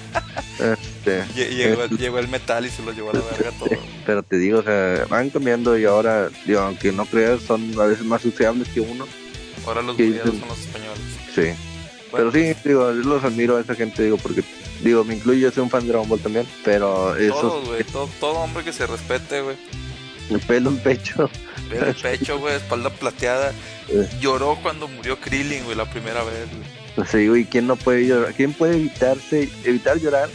este, 1.08 1.34
Lle- 1.34 1.48
Llegó, 1.56 1.86
llegó 1.86 2.18
el 2.18 2.28
metal 2.28 2.66
y 2.66 2.70
se 2.70 2.82
lo 2.82 2.92
llevó 2.92 3.10
a 3.10 3.14
la 3.14 3.20
verga 3.20 3.50
todo. 3.58 3.70
pero 4.06 4.22
te 4.22 4.38
digo, 4.38 4.60
o 4.60 4.62
sea, 4.62 5.06
van 5.08 5.30
cambiando 5.30 5.78
y 5.78 5.84
ahora, 5.84 6.28
digo, 6.46 6.60
aunque 6.60 6.92
no 6.92 7.04
creas, 7.06 7.42
son 7.42 7.78
a 7.80 7.84
veces 7.84 8.04
más 8.04 8.22
sociables 8.22 8.68
que 8.68 8.80
uno. 8.80 9.06
Ahora 9.66 9.82
los 9.82 9.96
¿Qué 9.96 10.04
buleados 10.06 10.32
dices? 10.32 10.40
son 10.40 10.48
los 10.48 10.58
españoles. 10.60 11.00
Sí. 11.34 11.64
Bueno, 12.10 12.30
pero 12.32 12.32
sí, 12.54 12.60
digo, 12.64 12.88
yo 12.94 13.00
los 13.02 13.22
admiro 13.24 13.56
a 13.56 13.60
esa 13.60 13.74
gente, 13.74 14.02
digo, 14.02 14.16
porque, 14.16 14.42
digo, 14.82 15.04
me 15.04 15.14
incluyo, 15.16 15.40
yo 15.40 15.50
soy 15.52 15.62
un 15.64 15.68
fan 15.70 15.82
de 15.82 15.88
Dragon 15.88 16.08
Ball 16.08 16.20
también, 16.20 16.46
pero 16.64 17.14
esos, 17.16 17.38
Todos, 17.40 17.66
güey, 17.66 17.84
todo, 17.84 18.08
todo 18.18 18.32
hombre 18.38 18.64
que 18.64 18.72
se 18.72 18.86
respete, 18.86 19.42
güey. 19.42 19.56
el 20.30 20.40
pelo 20.40 20.70
en 20.70 20.78
pecho, 20.78 21.28
Ve 21.68 21.80
el 21.80 21.94
pecho, 21.94 22.38
güey, 22.38 22.56
espalda 22.56 22.88
plateada. 22.88 23.52
Eh. 23.90 24.08
Lloró 24.22 24.56
cuando 24.62 24.88
murió 24.88 25.20
Krillin, 25.20 25.64
güey, 25.64 25.76
la 25.76 25.84
primera 25.90 26.22
vez, 26.24 26.48
güey. 26.96 27.06
sí, 27.08 27.28
güey, 27.28 27.44
¿quién 27.44 27.66
no 27.66 27.76
puede 27.76 28.06
llorar? 28.06 28.32
¿Quién 28.34 28.54
puede 28.54 28.76
evitarse, 28.76 29.50
evitar 29.64 29.98
llorar 29.98 30.30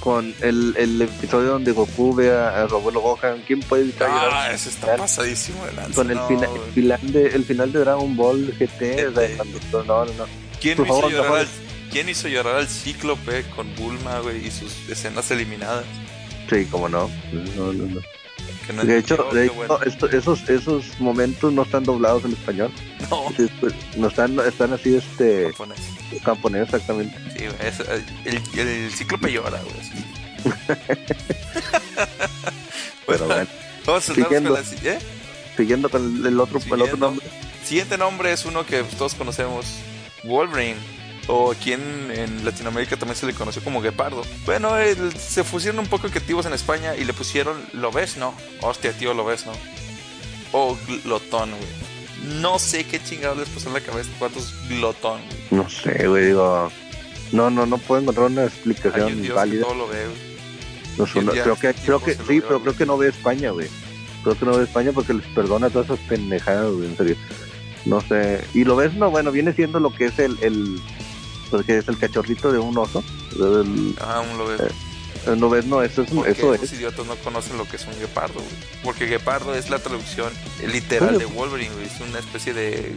con 0.00 0.34
el, 0.40 0.74
el 0.76 1.02
episodio 1.02 1.50
donde 1.50 1.72
Goku 1.72 2.14
ve 2.14 2.32
a, 2.34 2.48
a 2.48 2.62
abuelo 2.62 3.00
Gohan? 3.00 3.42
¿Quién 3.46 3.60
puede 3.60 3.82
evitar? 3.82 4.08
Ah, 4.10 4.50
ese 4.52 4.70
está 4.70 4.96
pasadísimo 4.96 5.64
de 5.66 5.72
lanza. 5.74 5.94
Con 5.94 6.10
el, 6.10 6.16
no, 6.16 6.26
fina- 6.26 6.48
el 6.66 6.72
final 6.72 7.12
de, 7.12 7.26
el 7.28 7.44
final 7.44 7.72
de 7.72 7.78
Dragon 7.80 8.16
Ball 8.16 8.46
GT, 8.58 9.06
o 9.08 9.12
sea, 9.12 9.28
GT. 9.28 9.36
cuando- 9.36 9.58
no, 9.84 10.04
no, 10.06 10.12
no. 10.14 10.24
¿Quién 10.60 10.76
hizo, 10.86 10.86
favor, 10.86 11.12
llorar 11.12 11.36
al, 11.38 11.48
¿Quién 11.92 12.08
hizo 12.08 12.28
llorar 12.28 12.56
al 12.56 12.68
Cíclope 12.68 13.44
con 13.54 13.74
Bulma, 13.76 14.20
güey, 14.20 14.46
y 14.46 14.50
sus 14.50 14.88
escenas 14.88 15.30
eliminadas? 15.30 15.84
Sí, 16.48 16.66
no. 16.88 17.10
No, 17.56 17.72
no, 17.72 17.84
no. 17.84 18.00
Que 18.66 18.72
no 18.72 18.84
De 18.84 18.98
hecho, 18.98 19.28
de 19.32 19.44
hecho 19.46 19.54
bueno. 19.54 19.78
esto- 19.84 20.10
esos, 20.10 20.48
esos 20.48 20.98
momentos 21.00 21.52
no 21.52 21.62
están 21.62 21.84
doblados 21.84 22.24
en 22.24 22.32
español. 22.32 22.72
No, 23.10 23.28
Sí, 23.36 23.48
pues, 23.60 23.74
no 23.96 24.08
están, 24.08 24.38
están 24.40 24.72
así, 24.72 24.96
este, 24.96 25.52
japonés 26.24 26.62
exactamente. 26.64 27.16
Sí, 27.36 27.44
güey, 27.46 27.68
es- 27.68 27.80
el, 28.24 28.42
el 28.58 28.90
Cíclope 28.92 29.30
llora, 29.32 29.60
güey. 29.62 30.44
bueno, 33.06 33.26
Vamos 33.86 34.04
a 34.04 34.14
saltarnos 34.14 34.28
Siguiendo. 34.28 34.54
con 34.54 34.62
la 34.84 34.90
¿eh? 34.92 34.98
siguiendo 35.56 35.88
con 35.90 36.16
el, 36.20 36.26
el 36.26 36.40
otro, 36.40 36.60
el 36.72 36.82
otro 36.82 36.96
nombre. 36.96 37.26
Siguiente 37.64 37.98
nombre 37.98 38.32
es 38.32 38.44
uno 38.44 38.64
que 38.64 38.82
todos 38.96 39.14
conocemos, 39.14 39.66
Wolverine. 40.24 40.76
O 41.26 41.52
aquí 41.52 41.72
en, 41.72 42.10
en 42.14 42.44
Latinoamérica 42.44 42.96
también 42.96 43.16
se 43.16 43.26
le 43.26 43.34
conoció 43.34 43.62
como 43.62 43.80
Guepardo. 43.80 44.22
Bueno, 44.46 44.76
el- 44.76 45.12
se 45.16 45.44
pusieron 45.44 45.78
un 45.78 45.86
poco 45.86 46.08
creativos 46.08 46.46
en 46.46 46.52
España 46.54 46.96
y 46.96 47.04
le 47.04 47.12
pusieron 47.12 47.56
Lobezno. 47.72 48.34
Hostia, 48.62 48.92
tío, 48.92 49.14
Lobezno. 49.14 49.52
O 50.52 50.76
Glotón, 51.04 51.50
güey. 51.50 52.40
No 52.40 52.58
sé 52.58 52.84
qué 52.84 53.00
chingados 53.02 53.38
les 53.38 53.48
pasó 53.48 53.68
en 53.68 53.74
la 53.74 53.80
cabeza. 53.80 54.10
¿Cuántos 54.18 54.52
Glotón? 54.68 55.20
güey? 55.50 55.62
No 55.62 55.70
sé, 55.70 56.08
güey, 56.08 56.26
digo. 56.26 56.70
No, 57.32 57.48
no, 57.48 57.64
no 57.64 57.78
puedo 57.78 58.02
encontrar 58.02 58.26
una 58.26 58.44
explicación 58.44 59.12
un 59.12 59.22
dios 59.22 59.36
válida. 59.36 59.62
todo 59.62 59.74
lo 59.74 59.88
ve. 59.88 60.06
No 60.98 61.06
no- 61.22 61.30
creo 61.32 61.56
que, 61.56 61.72
creo 61.74 62.02
que, 62.02 62.14
sí, 62.14 62.40
pero 62.40 62.60
creo 62.60 62.76
que 62.76 62.84
no 62.86 62.98
ve 62.98 63.08
España, 63.08 63.50
güey. 63.52 63.68
Creo 64.24 64.36
que 64.38 64.44
no 64.44 64.56
ve 64.58 64.64
España 64.64 64.90
porque 64.92 65.14
les 65.14 65.24
perdona 65.28 65.70
todas 65.70 65.86
esas 65.88 66.00
pendejadas, 66.08 66.72
güey, 66.72 66.88
en 66.88 66.96
serio. 66.96 67.16
No 67.86 68.00
sé. 68.02 68.44
Y 68.52 68.64
lo 68.64 68.76
ves, 68.76 68.92
no, 68.94 69.10
bueno, 69.10 69.30
viene 69.32 69.52
siendo 69.54 69.80
lo 69.80 69.94
que 69.94 70.06
es 70.06 70.18
el, 70.18 70.36
el, 70.42 70.78
lo 71.52 71.62
que 71.64 71.78
es 71.78 71.88
el 71.88 71.98
cachorrito 71.98 72.52
de 72.52 72.58
un 72.58 72.76
oso. 72.78 73.02
El, 73.36 73.96
Ah, 74.00 74.20
un 74.20 74.38
lo 74.38 74.46
ve. 74.46 74.56
el 75.26 75.38
no 75.40 75.50
ves, 75.50 75.64
no, 75.66 75.82
eso 75.82 76.02
es, 76.02 76.10
Porque 76.10 76.30
eso 76.32 76.54
esos 76.54 76.72
es. 76.72 76.78
idiotas 76.78 77.06
no 77.06 77.14
conocen 77.16 77.56
lo 77.58 77.66
que 77.68 77.76
es 77.76 77.86
un 77.86 77.98
guepardo, 77.98 78.34
güey. 78.34 78.46
Porque 78.82 79.06
guepardo 79.06 79.54
es 79.54 79.68
la 79.70 79.78
traducción 79.78 80.32
literal 80.66 81.18
de 81.18 81.26
Wolverine, 81.26 81.74
güey. 81.74 81.86
Es 81.86 82.00
una 82.00 82.18
especie 82.18 82.54
de 82.54 82.96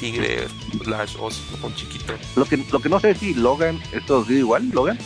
tigre, 0.00 0.46
slash 0.84 1.16
oso, 1.18 1.40
un 1.62 1.74
chiquito. 1.74 2.12
Lo 2.36 2.44
que, 2.44 2.58
lo 2.70 2.80
que 2.80 2.88
no 2.88 3.00
sé 3.00 3.10
es 3.12 3.18
si 3.18 3.34
Logan 3.34 3.80
es 3.92 4.04
traducido 4.06 4.38
igual, 4.38 4.68
Logan. 4.70 4.98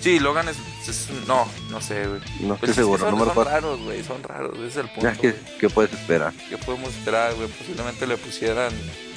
Sí, 0.00 0.20
Logan 0.20 0.48
es, 0.48 0.56
es- 0.88 1.08
no, 1.26 1.48
no 1.70 1.80
sé, 1.80 2.06
güey. 2.06 2.20
No 2.40 2.54
estoy 2.54 2.66
Pues 2.68 2.74
seguro, 2.76 3.00
son, 3.10 3.18
no 3.18 3.24
me 3.26 3.34
son 3.34 3.44
raros, 3.44 3.80
güey, 3.80 4.04
son 4.04 4.22
raros, 4.22 4.54
ese 4.58 4.66
es 4.68 4.76
el 4.76 4.88
punto. 4.90 5.00
Ya, 5.02 5.14
¿qué, 5.16 5.34
qué 5.58 5.68
puedes 5.68 5.92
esperar? 5.92 6.32
¿Qué 6.48 6.56
podemos 6.58 6.90
esperar, 6.94 7.34
güey? 7.34 7.48
Posiblemente 7.48 8.06
le 8.06 8.16
pusieran 8.16 8.72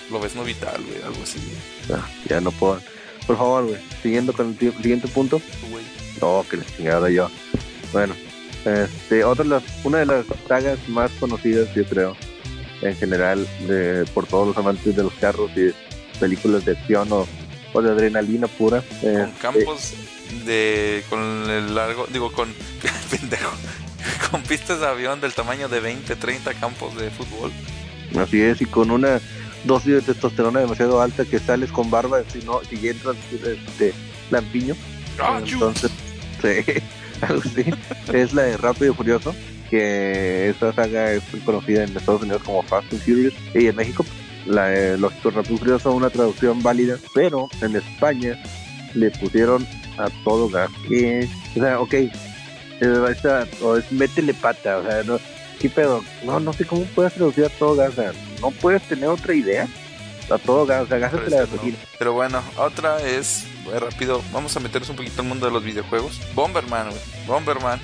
lo 0.09 0.19
ves 0.19 0.33
no 0.33 0.43
vital, 0.43 0.81
güey, 0.83 1.03
algo 1.03 1.21
así, 1.21 1.37
Ya, 1.87 2.03
ya 2.27 2.41
no 2.41 2.51
puedo. 2.51 2.81
Por 3.29 3.37
favor, 3.37 3.67
güey, 3.67 3.79
siguiendo 4.01 4.33
con 4.33 4.57
el 4.59 4.73
siguiente 4.81 5.07
punto. 5.07 5.39
No, 6.19 6.43
que 6.49 6.57
la 6.57 6.65
chingada 6.65 7.11
yo. 7.11 7.29
Bueno, 7.93 8.15
este, 8.65 9.23
otra 9.23 9.43
de 9.43 9.51
las, 9.51 9.63
una 9.83 9.99
de 9.99 10.07
las 10.07 10.25
sagas 10.47 10.79
más 10.89 11.11
conocidas, 11.19 11.71
yo 11.75 11.85
creo, 11.85 12.17
en 12.81 12.95
general, 12.95 13.47
de, 13.67 14.03
por 14.15 14.25
todos 14.25 14.47
los 14.47 14.57
amantes 14.57 14.95
de 14.95 15.03
los 15.03 15.13
carros 15.13 15.51
y 15.55 15.71
películas 16.19 16.65
de 16.65 16.71
acción 16.71 17.11
o, 17.11 17.27
o 17.71 17.81
de 17.83 17.91
adrenalina 17.91 18.47
pura. 18.47 18.81
Con 18.99 19.11
este, 19.11 19.39
campos 19.39 19.93
de. 20.47 21.03
con 21.07 21.21
el 21.51 21.75
largo. 21.75 22.07
digo, 22.11 22.31
con. 22.31 22.51
pendejo. 23.11 23.51
con 24.31 24.41
pistas 24.41 24.79
de 24.79 24.87
avión 24.87 25.21
del 25.21 25.35
tamaño 25.35 25.69
de 25.69 25.79
20, 25.79 26.15
30 26.15 26.55
campos 26.55 26.97
de 26.97 27.11
fútbol. 27.11 27.51
Así 28.17 28.41
es, 28.41 28.59
y 28.59 28.65
con 28.65 28.89
una 28.89 29.21
dosis 29.63 29.93
de 29.95 30.01
testosterona 30.01 30.59
demasiado 30.61 31.01
alta 31.01 31.25
que 31.25 31.39
sales 31.39 31.71
con 31.71 31.89
barba, 31.91 32.21
si 32.31 32.39
no, 32.45 32.61
si 32.69 32.87
entras 32.87 33.15
este, 33.31 33.93
lampiño. 34.31 34.75
¡Ah! 35.19 35.41
Entonces, 35.45 35.91
sí, 36.41 36.81
algo 37.21 37.41
así. 37.45 37.65
es 38.13 38.33
la 38.33 38.43
de 38.43 38.57
Rápido 38.57 38.91
y 38.91 38.95
Furioso, 38.95 39.35
que 39.69 40.49
esta 40.49 40.73
saga 40.73 41.11
es 41.11 41.23
conocida 41.45 41.83
en 41.83 41.95
Estados 41.95 42.21
Unidos 42.21 42.41
como 42.43 42.63
Fast 42.63 42.91
and 42.93 43.01
Furious 43.03 43.33
y 43.53 43.67
en 43.67 43.75
México 43.75 44.05
la 44.45 44.67
de 44.67 44.97
Lógico 44.97 45.29
Rápido 45.31 45.55
y 45.55 45.57
Furioso, 45.59 45.91
una 45.91 46.09
traducción 46.09 46.63
válida, 46.63 46.97
pero 47.13 47.49
en 47.61 47.75
España 47.75 48.37
le 48.95 49.11
pusieron 49.11 49.67
a 49.97 50.09
todo 50.23 50.49
gas. 50.49 50.71
Que, 50.87 51.27
o 51.55 51.59
sea, 51.59 51.79
ok, 51.81 51.93
eh, 51.93 52.09
esta- 53.11 53.45
o 53.61 53.75
es 53.77 53.91
métele 53.91 54.33
pata, 54.33 54.77
o 54.77 54.83
sea, 54.83 55.03
no, 55.03 55.19
¿qué 55.59 55.69
pedo? 55.69 56.03
No, 56.23 56.39
no 56.39 56.53
sé 56.53 56.65
cómo 56.65 56.83
puedes 56.95 57.13
traducir 57.13 57.45
a 57.45 57.49
todo 57.49 57.75
gas, 57.75 57.93
no 58.41 58.51
puedes 58.51 58.81
tener 58.83 59.09
otra 59.09 59.33
idea. 59.33 59.67
A 60.29 60.37
todo 60.37 60.63
gas, 60.65 60.83
o 60.83 60.87
sea, 60.87 60.99
gásate 60.99 61.27
la 61.31 61.41
no. 61.41 61.47
Pero 61.97 62.13
bueno, 62.13 62.43
otra 62.55 63.01
es. 63.01 63.45
muy 63.65 63.73
rápido, 63.73 64.21
vamos 64.31 64.55
a 64.55 64.59
meternos 64.59 64.87
un 64.91 64.95
poquito 64.95 65.23
al 65.23 65.27
mundo 65.27 65.47
de 65.47 65.51
los 65.51 65.63
videojuegos. 65.63 66.19
Bomberman, 66.35 66.89
güey. 66.89 67.01
Bomberman. 67.25 67.79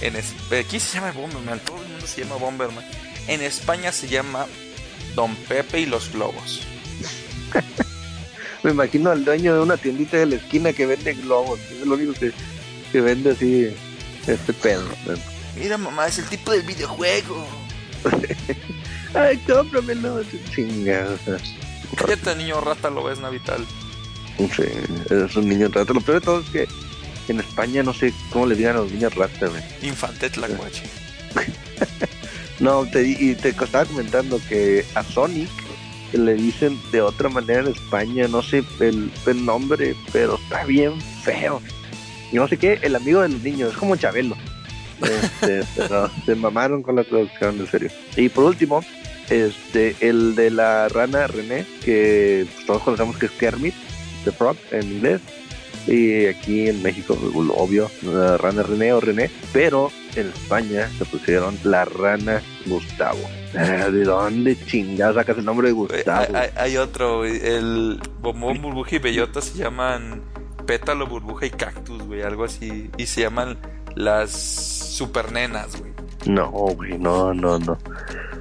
En 0.00 0.16
es- 0.16 0.32
aquí 0.58 0.80
se 0.80 0.94
llama 0.94 1.12
Bomberman, 1.12 1.60
todo 1.60 1.82
el 1.82 1.88
mundo 1.88 2.06
se 2.06 2.22
llama 2.22 2.36
Bomberman. 2.36 2.84
En 3.28 3.42
España 3.42 3.92
se 3.92 4.08
llama 4.08 4.46
Don 5.14 5.36
Pepe 5.36 5.80
y 5.80 5.86
los 5.86 6.10
Globos. 6.10 6.62
Me 8.62 8.70
imagino 8.70 9.10
al 9.10 9.24
dueño 9.24 9.54
de 9.54 9.60
una 9.60 9.76
tiendita 9.76 10.16
de 10.16 10.26
la 10.26 10.36
esquina 10.36 10.72
que 10.72 10.86
vende 10.86 11.12
globos. 11.14 11.60
Es 11.70 11.86
lo 11.86 11.94
único 11.94 12.12
que, 12.14 12.32
que 12.90 13.00
vende 13.00 13.32
así 13.32 13.74
este 14.26 14.52
pedo. 14.52 14.84
Mira, 15.56 15.78
mamá, 15.78 16.06
es 16.06 16.18
el 16.18 16.26
tipo 16.26 16.50
del 16.50 16.62
videojuego. 16.62 17.46
Ay, 19.14 19.36
cómpramelo. 19.46 20.22
Chingada. 20.54 21.16
Cállate, 21.96 22.36
niño 22.36 22.60
rata, 22.60 22.90
lo 22.90 23.04
ves 23.04 23.20
Navital. 23.20 23.66
Sí, 24.38 24.64
es 25.10 25.36
un 25.36 25.48
niño 25.48 25.68
rata. 25.68 25.92
Lo 25.92 26.00
peor 26.00 26.20
de 26.20 26.24
todo 26.24 26.40
es 26.40 26.48
que 26.48 26.68
en 27.28 27.40
España 27.40 27.82
no 27.82 27.92
sé 27.92 28.12
cómo 28.30 28.46
le 28.46 28.56
digan 28.56 28.76
a 28.76 28.80
los 28.80 28.92
niños 28.92 29.14
rata, 29.14 29.46
güey. 29.46 29.62
Infante 29.82 30.30
Tlacuache. 30.30 30.84
No, 32.60 32.86
te, 32.86 33.02
y 33.04 33.34
te 33.34 33.48
estaba 33.48 33.84
comentando 33.84 34.40
que 34.48 34.84
a 34.94 35.02
Sonic 35.02 35.50
le 36.12 36.34
dicen 36.34 36.78
de 36.92 37.00
otra 37.00 37.28
manera 37.28 37.60
en 37.60 37.68
España, 37.68 38.28
no 38.28 38.40
sé 38.40 38.62
el, 38.78 39.10
el 39.26 39.44
nombre, 39.44 39.96
pero 40.12 40.36
está 40.36 40.64
bien 40.64 41.00
feo. 41.24 41.60
Y 42.30 42.36
no 42.36 42.46
sé 42.46 42.58
qué, 42.58 42.78
el 42.82 42.94
amigo 42.94 43.20
de 43.20 43.30
los 43.30 43.42
niños, 43.42 43.72
es 43.72 43.76
como 43.76 43.96
Chabelo. 43.96 44.36
Este, 45.02 45.62
pero 45.76 46.10
se 46.24 46.34
mamaron 46.34 46.82
con 46.82 46.96
la 46.96 47.04
traducción, 47.04 47.58
en 47.60 47.66
serio. 47.66 47.90
Y 48.16 48.28
por 48.28 48.44
último, 48.44 48.84
este, 49.30 49.96
el 50.00 50.34
de 50.34 50.50
la 50.50 50.88
rana 50.88 51.26
René, 51.26 51.64
que 51.84 52.46
pues, 52.54 52.66
todos 52.66 52.82
conocemos 52.82 53.16
que 53.18 53.26
es 53.26 53.32
Kermit, 53.32 53.74
The 54.24 54.32
Frog 54.32 54.56
en 54.70 54.82
inglés. 54.92 55.20
Y 55.86 56.26
aquí 56.26 56.68
en 56.68 56.80
México, 56.80 57.18
obvio, 57.56 57.90
la 58.02 58.36
rana 58.36 58.62
René 58.62 58.92
o 58.92 59.00
René, 59.00 59.30
pero 59.52 59.90
en 60.14 60.28
España 60.28 60.88
se 60.96 61.04
pusieron 61.06 61.58
la 61.64 61.84
rana 61.84 62.40
Gustavo. 62.66 63.18
¿De 63.52 64.04
dónde 64.04 64.56
chingada 64.66 65.12
sacas 65.14 65.38
el 65.38 65.44
nombre 65.44 65.68
de 65.68 65.72
Güey, 65.74 65.88
Gustavo? 65.96 66.36
Hay, 66.36 66.42
hay- 66.42 66.50
hay 66.56 66.76
otro, 66.76 67.24
el 67.24 67.98
bombón, 68.20 68.62
burbuja 68.62 68.94
y 68.96 68.98
bellota 69.00 69.40
se 69.40 69.58
llaman 69.58 70.22
pétalo, 70.66 71.08
burbuja 71.08 71.46
y 71.46 71.50
cactus, 71.50 72.00
güey, 72.04 72.22
algo 72.22 72.44
así. 72.44 72.88
Y 72.96 73.06
se 73.06 73.22
llaman 73.22 73.58
las 73.94 74.30
supernenas, 74.30 75.78
güey. 75.80 75.92
No, 76.26 76.50
güey, 76.50 76.98
no, 76.98 77.34
no, 77.34 77.58
no. 77.58 77.76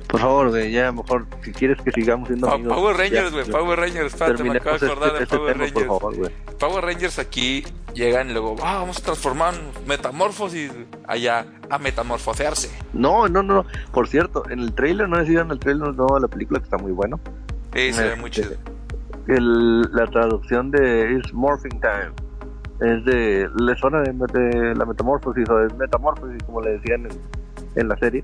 Por 0.07 0.19
favor, 0.19 0.49
güey, 0.49 0.71
ya 0.71 0.91
mejor, 0.91 1.25
si 1.43 1.51
quieres 1.51 1.81
que 1.81 1.91
sigamos 1.91 2.27
siendo 2.27 2.49
amigos. 2.51 2.75
Power 2.75 2.97
Rangers, 2.97 3.31
güey, 3.31 3.45
Power 3.45 3.79
Rangers, 3.79 4.13
espérate, 4.13 4.43
me 4.43 4.57
acabo 4.57 4.77
de 4.77 4.85
acordar 4.85 5.09
este, 5.09 5.17
de 5.17 5.23
este 5.23 5.37
Power 5.37 5.57
Rangers. 5.57 5.87
por 5.87 6.01
favor. 6.01 6.31
Power 6.59 6.85
Rangers 6.85 7.19
aquí 7.19 7.63
llegan 7.95 8.29
y 8.29 8.33
luego, 8.33 8.55
ah, 8.61 8.75
vamos 8.79 8.99
a 8.99 9.01
transformar 9.03 9.53
metamorfosis 9.87 10.71
allá 11.07 11.45
a 11.69 11.77
metamorfosearse. 11.79 12.69
No, 12.93 13.27
no, 13.29 13.41
no, 13.41 13.55
no. 13.55 13.65
Por 13.93 14.07
cierto, 14.07 14.43
en 14.49 14.59
el 14.59 14.73
trailer, 14.73 15.07
no 15.09 15.17
decían 15.17 15.49
el 15.49 15.59
trailer 15.59 15.93
no, 15.95 16.07
la 16.19 16.27
película 16.27 16.59
que 16.59 16.65
está 16.65 16.77
muy 16.77 16.91
bueno. 16.91 17.19
Y 17.73 17.93
se 17.93 18.09
ve 18.09 18.15
muy 18.17 18.29
Este, 18.29 18.43
chido. 18.43 18.55
El, 19.27 19.81
la 19.93 20.07
traducción 20.07 20.71
de 20.71 21.13
is 21.17 21.33
morphing 21.33 21.79
time 21.79 22.11
es 22.81 23.05
de 23.05 23.47
la 23.57 23.75
zona 23.77 24.01
de, 24.01 24.11
de 24.11 24.75
la 24.75 24.85
metamorfosis 24.85 25.47
o 25.49 25.63
es 25.65 25.73
metamorfosis 25.75 26.41
como 26.43 26.61
le 26.61 26.71
decían 26.79 27.05
en, 27.05 27.11
en 27.79 27.87
la 27.87 27.97
serie. 27.97 28.23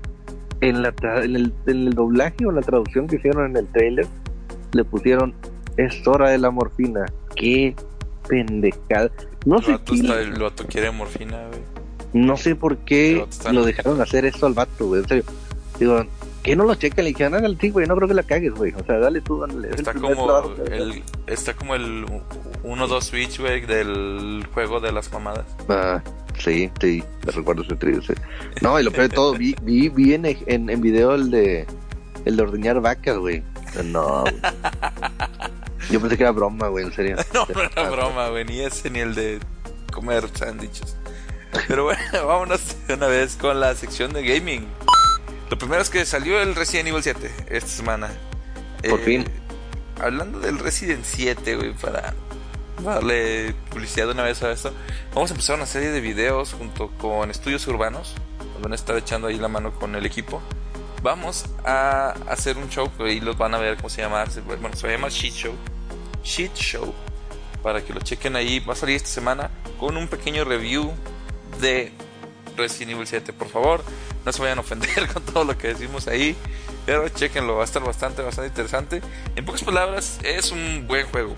En, 0.60 0.82
la, 0.82 0.92
tra- 0.94 1.24
en, 1.24 1.36
el, 1.36 1.52
en 1.66 1.86
el 1.86 1.94
doblaje 1.94 2.44
o 2.44 2.50
la 2.50 2.60
traducción 2.62 3.06
que 3.06 3.16
hicieron 3.16 3.50
en 3.50 3.56
el 3.56 3.66
trailer 3.68 4.06
le 4.72 4.84
pusieron 4.84 5.32
es 5.76 6.04
hora 6.08 6.30
de 6.30 6.38
la 6.38 6.50
morfina 6.50 7.06
qué 7.36 7.76
pendejada 8.28 9.10
no 9.46 9.58
El 9.58 9.64
sé 9.64 9.72
vato, 9.72 9.94
está- 9.94 10.20
el 10.20 10.32
vato 10.42 10.64
quiere 10.66 10.90
morfina, 10.90 11.38
güey. 11.48 11.60
no 12.12 12.36
sé 12.36 12.56
por 12.56 12.78
qué 12.78 13.24
lo 13.52 13.64
dejaron 13.64 14.00
hacer 14.00 14.24
eso 14.24 14.46
al 14.46 14.54
vato 14.54 14.88
güey 14.88 15.02
en 15.02 15.08
serio. 15.08 15.24
Digo 15.78 16.04
que 16.48 16.56
no 16.56 16.64
lo 16.64 16.74
chequen 16.74 17.04
le 17.04 17.10
dijeron 17.10 17.34
hágale 17.34 17.56
sí 17.60 17.70
güey 17.70 17.86
no 17.86 17.94
creo 17.96 18.08
que 18.08 18.14
la 18.14 18.22
cagues 18.22 18.54
güey 18.54 18.72
o 18.72 18.84
sea 18.84 18.98
dale 18.98 19.20
tú 19.20 19.40
dale, 19.40 19.68
es 19.68 19.74
el 19.74 19.80
Está 19.80 19.94
como 19.94 20.54
el, 20.70 21.02
está 21.26 21.54
como 21.54 21.74
el 21.74 22.06
1-2 22.64 23.02
Switch, 23.02 23.40
güey, 23.40 23.60
del 23.64 24.46
juego 24.52 24.80
de 24.80 24.92
las 24.92 25.12
mamadas. 25.12 25.46
Ah, 25.68 26.02
sí, 26.38 26.70
sí, 26.80 27.02
te 27.24 27.30
recuerdo 27.30 27.62
ese 27.62 27.76
trío, 27.76 28.02
sí. 28.02 28.14
No, 28.60 28.78
y 28.78 28.82
lo 28.82 28.90
peor 28.90 29.08
de 29.08 29.14
todo, 29.14 29.32
vi, 29.34 29.54
vi, 29.62 29.88
vi 29.88 30.14
en, 30.14 30.26
en, 30.26 30.68
en 30.68 30.80
video 30.80 31.14
el 31.14 31.30
de 31.30 31.66
el 32.24 32.36
de 32.36 32.42
ordeñar 32.42 32.80
vacas, 32.80 33.16
güey. 33.16 33.42
No, 33.84 34.22
güey. 34.22 34.34
Yo 35.90 36.00
pensé 36.00 36.16
que 36.16 36.24
era 36.24 36.32
broma, 36.32 36.68
güey, 36.68 36.84
en 36.84 36.92
serio. 36.92 37.16
No, 37.32 37.46
no 37.54 37.62
era 37.62 37.90
broma, 37.90 38.28
güey, 38.28 38.44
ni 38.44 38.60
ese 38.60 38.90
ni 38.90 38.98
el 39.00 39.14
de 39.14 39.38
comer 39.92 40.28
sándwiches. 40.34 40.96
Pero 41.66 41.84
bueno, 41.84 42.02
vámonos 42.26 42.76
de 42.86 42.94
una 42.94 43.06
vez 43.06 43.36
con 43.36 43.60
la 43.60 43.74
sección 43.74 44.12
de 44.12 44.22
gaming. 44.22 44.66
Lo 45.50 45.58
primero 45.58 45.80
es 45.80 45.90
que 45.90 46.04
salió 46.04 46.40
el 46.40 46.54
Resident 46.54 46.88
Evil 46.88 47.02
7 47.02 47.30
esta 47.48 47.68
semana. 47.68 48.10
Por 48.88 49.00
fin. 49.00 49.24
Hablando 50.00 50.38
del 50.40 50.58
Resident 50.58 51.04
7, 51.04 51.56
güey, 51.56 51.72
para 51.72 52.14
darle 52.82 53.54
publicidad 53.70 54.06
de 54.06 54.12
una 54.12 54.22
vez 54.22 54.42
a 54.42 54.52
esto, 54.52 54.72
vamos 55.14 55.30
a 55.30 55.34
empezar 55.34 55.56
una 55.56 55.66
serie 55.66 55.90
de 55.90 56.00
videos 56.00 56.52
junto 56.52 56.88
con 56.98 57.30
Estudios 57.30 57.66
Urbanos, 57.66 58.14
donde 58.38 58.60
van 58.62 58.72
a 58.72 58.76
estar 58.76 58.96
echando 58.96 59.26
ahí 59.28 59.38
la 59.38 59.48
mano 59.48 59.72
con 59.72 59.96
el 59.96 60.06
equipo. 60.06 60.40
Vamos 61.02 61.46
a 61.64 62.10
hacer 62.28 62.58
un 62.58 62.68
show, 62.68 62.90
y 63.06 63.20
los 63.20 63.38
van 63.38 63.54
a 63.54 63.58
ver 63.58 63.76
cómo 63.76 63.88
se 63.88 64.02
llama. 64.02 64.24
Bueno, 64.46 64.70
se 64.76 64.88
llama 64.88 65.08
Shit 65.08 65.34
Show. 65.34 65.54
Shit 66.22 66.54
Show. 66.54 66.94
Para 67.62 67.82
que 67.82 67.92
lo 67.92 68.00
chequen 68.00 68.36
ahí. 68.36 68.60
Va 68.60 68.74
a 68.74 68.76
salir 68.76 68.96
esta 68.96 69.08
semana 69.08 69.50
con 69.80 69.96
un 69.96 70.08
pequeño 70.08 70.44
review 70.44 70.92
de 71.60 71.92
Resident 72.58 72.92
Evil 72.92 73.06
7. 73.06 73.32
Por 73.32 73.48
favor, 73.48 73.82
no 74.26 74.32
se 74.32 74.42
vayan 74.42 74.58
a 74.58 74.60
ofender 74.60 75.08
con 75.12 75.22
todo 75.22 75.44
lo 75.44 75.56
que 75.56 75.68
decimos 75.68 76.06
ahí. 76.08 76.36
Pero 76.84 77.08
chequenlo, 77.08 77.54
va 77.56 77.62
a 77.62 77.64
estar 77.64 77.82
bastante, 77.82 78.22
bastante 78.22 78.48
interesante. 78.48 79.00
En 79.36 79.44
pocas 79.44 79.62
palabras, 79.62 80.18
es 80.22 80.52
un 80.52 80.86
buen 80.86 81.06
juego. 81.06 81.34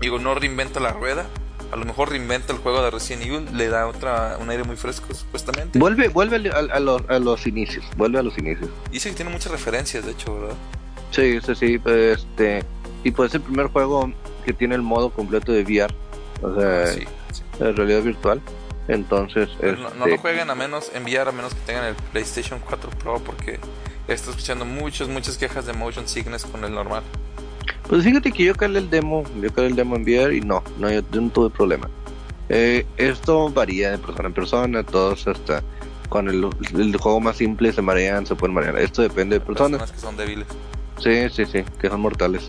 Digo, 0.00 0.18
no 0.18 0.34
reinventa 0.34 0.80
la 0.80 0.92
rueda. 0.92 1.26
A 1.72 1.76
lo 1.76 1.84
mejor 1.84 2.10
reinventa 2.10 2.52
el 2.52 2.58
juego 2.60 2.82
de 2.82 2.90
Resident 2.90 3.24
Evil. 3.24 3.48
Le 3.56 3.68
da 3.68 3.86
otra, 3.86 4.36
un 4.40 4.48
aire 4.50 4.64
muy 4.64 4.76
fresco, 4.76 5.12
supuestamente. 5.14 5.78
Vuelve, 5.78 6.08
vuelve 6.08 6.50
a, 6.50 6.58
a 6.58 6.78
los, 6.80 7.02
a 7.08 7.18
los 7.18 7.46
inicios, 7.46 7.84
vuelve 7.96 8.18
a 8.18 8.22
los 8.22 8.36
inicios. 8.38 8.68
Dice 8.90 9.08
que 9.10 9.16
tiene 9.16 9.30
muchas 9.30 9.50
referencias, 9.50 10.04
de 10.04 10.12
hecho, 10.12 10.38
¿verdad? 10.38 10.56
Sí, 11.10 11.38
sí, 11.44 11.54
sí, 11.54 11.80
este, 11.86 12.62
y 13.02 13.10
pues 13.10 13.30
es 13.30 13.36
el 13.36 13.40
primer 13.42 13.68
juego 13.68 14.12
que 14.44 14.52
tiene 14.52 14.74
el 14.74 14.82
modo 14.82 15.10
completo 15.10 15.50
de 15.52 15.62
VR, 15.62 15.92
o 16.42 16.54
sea, 16.60 16.86
Sí, 16.88 17.04
sí. 17.32 17.42
realidad 17.58 18.02
virtual. 18.02 18.40
Entonces, 18.88 19.48
no, 19.60 19.72
no 19.72 19.88
este, 19.88 20.10
lo 20.10 20.18
jueguen 20.18 20.50
a 20.50 20.54
menos 20.54 20.92
enviar 20.94 21.28
a 21.28 21.32
menos 21.32 21.54
que 21.54 21.60
tengan 21.60 21.84
el 21.84 21.94
PlayStation 22.12 22.60
4 22.60 22.90
Pro 22.90 23.18
porque 23.18 23.58
estoy 24.06 24.30
escuchando 24.30 24.64
muchas 24.64 25.08
muchas 25.08 25.36
quejas 25.36 25.66
de 25.66 25.72
motion 25.72 26.06
sickness 26.06 26.44
con 26.44 26.64
el 26.64 26.72
normal. 26.72 27.02
Pues 27.88 28.04
fíjate 28.04 28.32
que 28.32 28.44
yo 28.44 28.54
calé 28.54 28.78
el 28.78 28.90
demo, 28.90 29.24
yo 29.40 29.52
calé 29.52 29.68
el 29.68 29.76
demo 29.76 29.96
enviar 29.96 30.32
y 30.32 30.40
no, 30.40 30.62
no, 30.78 30.90
yo, 30.90 31.02
no 31.12 31.30
tuve 31.30 31.50
problema. 31.50 31.88
Eh, 32.48 32.86
esto 32.96 33.50
varía 33.50 33.90
de 33.90 33.98
persona 33.98 34.28
en 34.28 34.34
persona, 34.34 34.82
todos 34.84 35.26
hasta 35.26 35.62
con 36.08 36.28
el, 36.28 36.48
el, 36.74 36.96
juego 36.96 37.20
más 37.20 37.36
simple 37.36 37.72
se 37.72 37.82
marean, 37.82 38.26
se 38.26 38.36
pueden 38.36 38.54
marear. 38.54 38.78
Esto 38.78 39.02
depende 39.02 39.38
de 39.38 39.44
personas. 39.44 39.80
personas 39.80 39.92
que 39.92 40.00
son 40.00 40.16
débiles. 40.16 40.46
Sí, 40.98 41.28
sí, 41.30 41.44
sí, 41.46 41.64
que 41.80 41.88
son 41.88 42.00
mortales. 42.00 42.48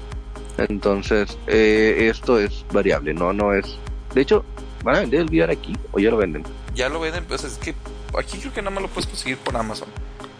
Entonces, 0.57 1.37
eh, 1.47 2.09
esto 2.11 2.39
es 2.39 2.65
variable, 2.71 3.13
no, 3.13 3.33
no 3.33 3.53
es. 3.53 3.77
De 4.13 4.21
hecho, 4.21 4.43
¿van 4.83 4.95
a 4.95 4.99
vender 4.99 5.21
el 5.21 5.27
VR 5.27 5.51
aquí 5.51 5.75
o 5.91 5.99
ya 5.99 6.09
lo 6.09 6.17
venden? 6.17 6.43
Ya 6.73 6.89
lo 6.89 6.99
venden, 6.99 7.25
pues 7.25 7.43
es 7.43 7.57
que 7.57 7.73
aquí 8.17 8.37
creo 8.39 8.53
que 8.53 8.61
nada 8.61 8.71
más 8.71 8.83
lo 8.83 8.89
puedes 8.89 9.07
conseguir 9.07 9.37
por 9.37 9.55
Amazon. 9.55 9.89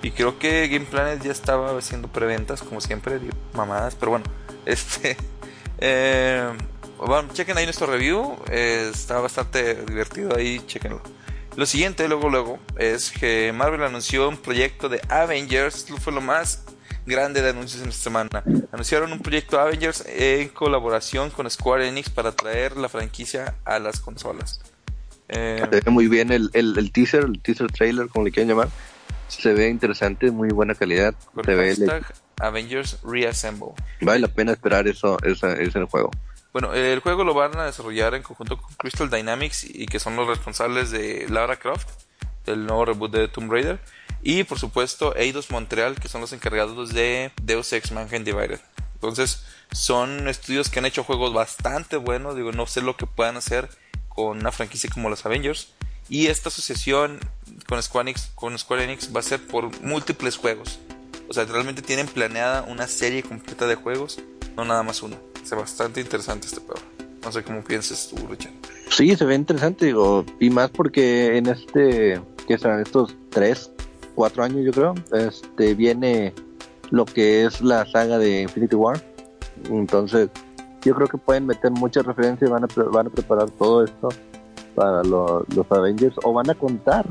Y 0.01 0.11
creo 0.11 0.37
que 0.37 0.67
Game 0.67 0.85
Planet 0.85 1.23
ya 1.23 1.31
estaba 1.31 1.77
haciendo 1.77 2.07
preventas, 2.07 2.61
como 2.61 2.81
siempre, 2.81 3.19
mamadas, 3.53 3.95
pero 3.95 4.11
bueno, 4.11 4.25
este. 4.65 5.17
Eh, 5.79 6.51
bueno, 6.97 7.29
chequen 7.33 7.57
ahí 7.57 7.65
nuestro 7.65 7.87
review, 7.87 8.35
eh, 8.49 8.89
está 8.91 9.19
bastante 9.19 9.75
divertido 9.85 10.35
ahí, 10.35 10.59
chequenlo. 10.65 11.01
Lo 11.55 11.65
siguiente, 11.65 12.07
luego, 12.07 12.29
luego, 12.29 12.59
es 12.77 13.11
que 13.11 13.51
Marvel 13.53 13.83
anunció 13.83 14.29
un 14.29 14.37
proyecto 14.37 14.89
de 14.89 15.01
Avengers, 15.09 15.87
fue 15.99 16.13
lo 16.13 16.21
más 16.21 16.63
grande 17.07 17.41
de 17.41 17.49
anuncios 17.49 17.81
en 17.81 17.89
esta 17.89 18.03
semana. 18.03 18.43
Anunciaron 18.71 19.11
un 19.11 19.19
proyecto 19.19 19.59
Avengers 19.59 20.03
en 20.07 20.49
colaboración 20.49 21.31
con 21.31 21.49
Square 21.49 21.87
Enix 21.87 22.09
para 22.09 22.33
traer 22.33 22.77
la 22.77 22.89
franquicia 22.89 23.55
a 23.65 23.79
las 23.79 23.99
consolas. 23.99 24.59
Eh, 25.29 25.65
se 25.71 25.81
ve 25.81 25.91
muy 25.91 26.07
bien 26.07 26.31
el, 26.31 26.49
el, 26.53 26.91
teaser, 26.91 27.23
el 27.23 27.41
teaser 27.41 27.71
trailer, 27.71 28.07
como 28.09 28.25
le 28.25 28.31
quieran 28.31 28.49
llamar. 28.49 28.69
Se 29.27 29.53
ve 29.53 29.69
interesante, 29.69 30.31
muy 30.31 30.49
buena 30.49 30.75
calidad. 30.75 31.15
se 31.43 31.55
ve 31.55 32.03
Avengers 32.39 32.99
Reassemble. 33.03 33.69
Vale 34.01 34.19
la 34.19 34.27
pena 34.27 34.51
esperar 34.51 34.87
eso, 34.87 35.17
ese, 35.23 35.63
ese 35.63 35.83
juego. 35.85 36.11
Bueno, 36.53 36.73
el 36.73 36.99
juego 36.99 37.23
lo 37.23 37.33
van 37.33 37.57
a 37.57 37.65
desarrollar 37.65 38.15
en 38.15 38.23
conjunto 38.23 38.57
con 38.57 38.73
Crystal 38.75 39.09
Dynamics 39.09 39.65
y 39.69 39.85
que 39.85 39.99
son 39.99 40.15
los 40.15 40.27
responsables 40.27 40.91
de 40.91 41.27
Lara 41.29 41.57
Croft, 41.57 41.87
del 42.45 42.65
nuevo 42.65 42.85
reboot 42.85 43.11
de 43.11 43.27
Tomb 43.27 43.51
Raider, 43.51 43.79
y 44.21 44.43
por 44.43 44.59
supuesto 44.59 45.15
Eidos 45.15 45.51
Montreal, 45.51 45.99
que 45.99 46.07
son 46.07 46.21
los 46.21 46.33
encargados 46.33 46.93
de 46.93 47.31
Deus 47.41 47.71
Ex 47.73 47.91
Mankind 47.91 48.25
Divided. 48.25 48.59
Entonces, 48.95 49.43
son 49.71 50.27
estudios 50.27 50.69
que 50.69 50.79
han 50.79 50.85
hecho 50.85 51.03
juegos 51.03 51.33
bastante 51.33 51.97
buenos, 51.97 52.35
digo, 52.35 52.51
no 52.51 52.65
sé 52.67 52.81
lo 52.81 52.97
que 52.97 53.05
puedan 53.05 53.37
hacer 53.37 53.69
con 54.09 54.39
una 54.39 54.51
franquicia 54.51 54.89
como 54.91 55.09
los 55.09 55.25
Avengers, 55.25 55.69
y 56.09 56.27
esta 56.27 56.49
asociación 56.49 57.19
con 57.67 57.81
Square 57.83 58.09
Enix, 58.09 58.31
con 58.33 58.57
Square 58.57 58.85
Enix 58.85 59.15
va 59.15 59.19
a 59.19 59.23
ser 59.23 59.45
por 59.45 59.81
múltiples 59.81 60.37
juegos. 60.37 60.79
O 61.29 61.33
sea, 61.33 61.43
realmente 61.45 61.81
tienen 61.81 62.07
planeada 62.07 62.63
una 62.63 62.87
serie 62.87 63.21
completa 63.21 63.67
de 63.67 63.75
juegos, 63.75 64.19
no 64.55 64.63
nada 64.65 64.83
más 64.83 65.03
uno 65.03 65.17
bastante 65.55 66.01
interesante 66.01 66.47
este 66.47 66.61
pedo. 66.61 66.79
No 67.23 67.31
sé 67.31 67.43
cómo 67.43 67.63
piensas 67.63 68.09
tú, 68.09 68.27
Richard. 68.27 68.53
Sí, 68.89 69.15
se 69.15 69.25
ve 69.25 69.35
interesante, 69.35 69.85
digo, 69.85 70.25
y 70.39 70.49
más 70.49 70.69
porque 70.69 71.37
en 71.37 71.47
este, 71.47 72.21
que 72.47 72.57
serán 72.57 72.81
estos 72.81 73.15
tres, 73.29 73.71
cuatro 74.17 74.43
años 74.43 74.65
yo 74.65 74.71
creo, 74.71 74.95
este 75.13 75.75
viene 75.75 76.33
lo 76.89 77.05
que 77.05 77.45
es 77.45 77.61
la 77.61 77.85
saga 77.85 78.17
de 78.17 78.41
Infinity 78.41 78.75
War. 78.75 78.99
Entonces, 79.69 80.29
yo 80.81 80.95
creo 80.95 81.07
que 81.07 81.19
pueden 81.19 81.45
meter 81.45 81.69
muchas 81.69 82.03
referencias, 82.03 82.49
van 82.49 82.63
a, 82.63 82.67
van 82.89 83.07
a 83.07 83.09
preparar 83.11 83.51
todo 83.51 83.85
esto 83.85 84.09
para 84.73 85.03
los 85.03 85.45
Avengers 85.69 86.15
o 86.23 86.33
van 86.33 86.49
a 86.49 86.55
contar. 86.55 87.05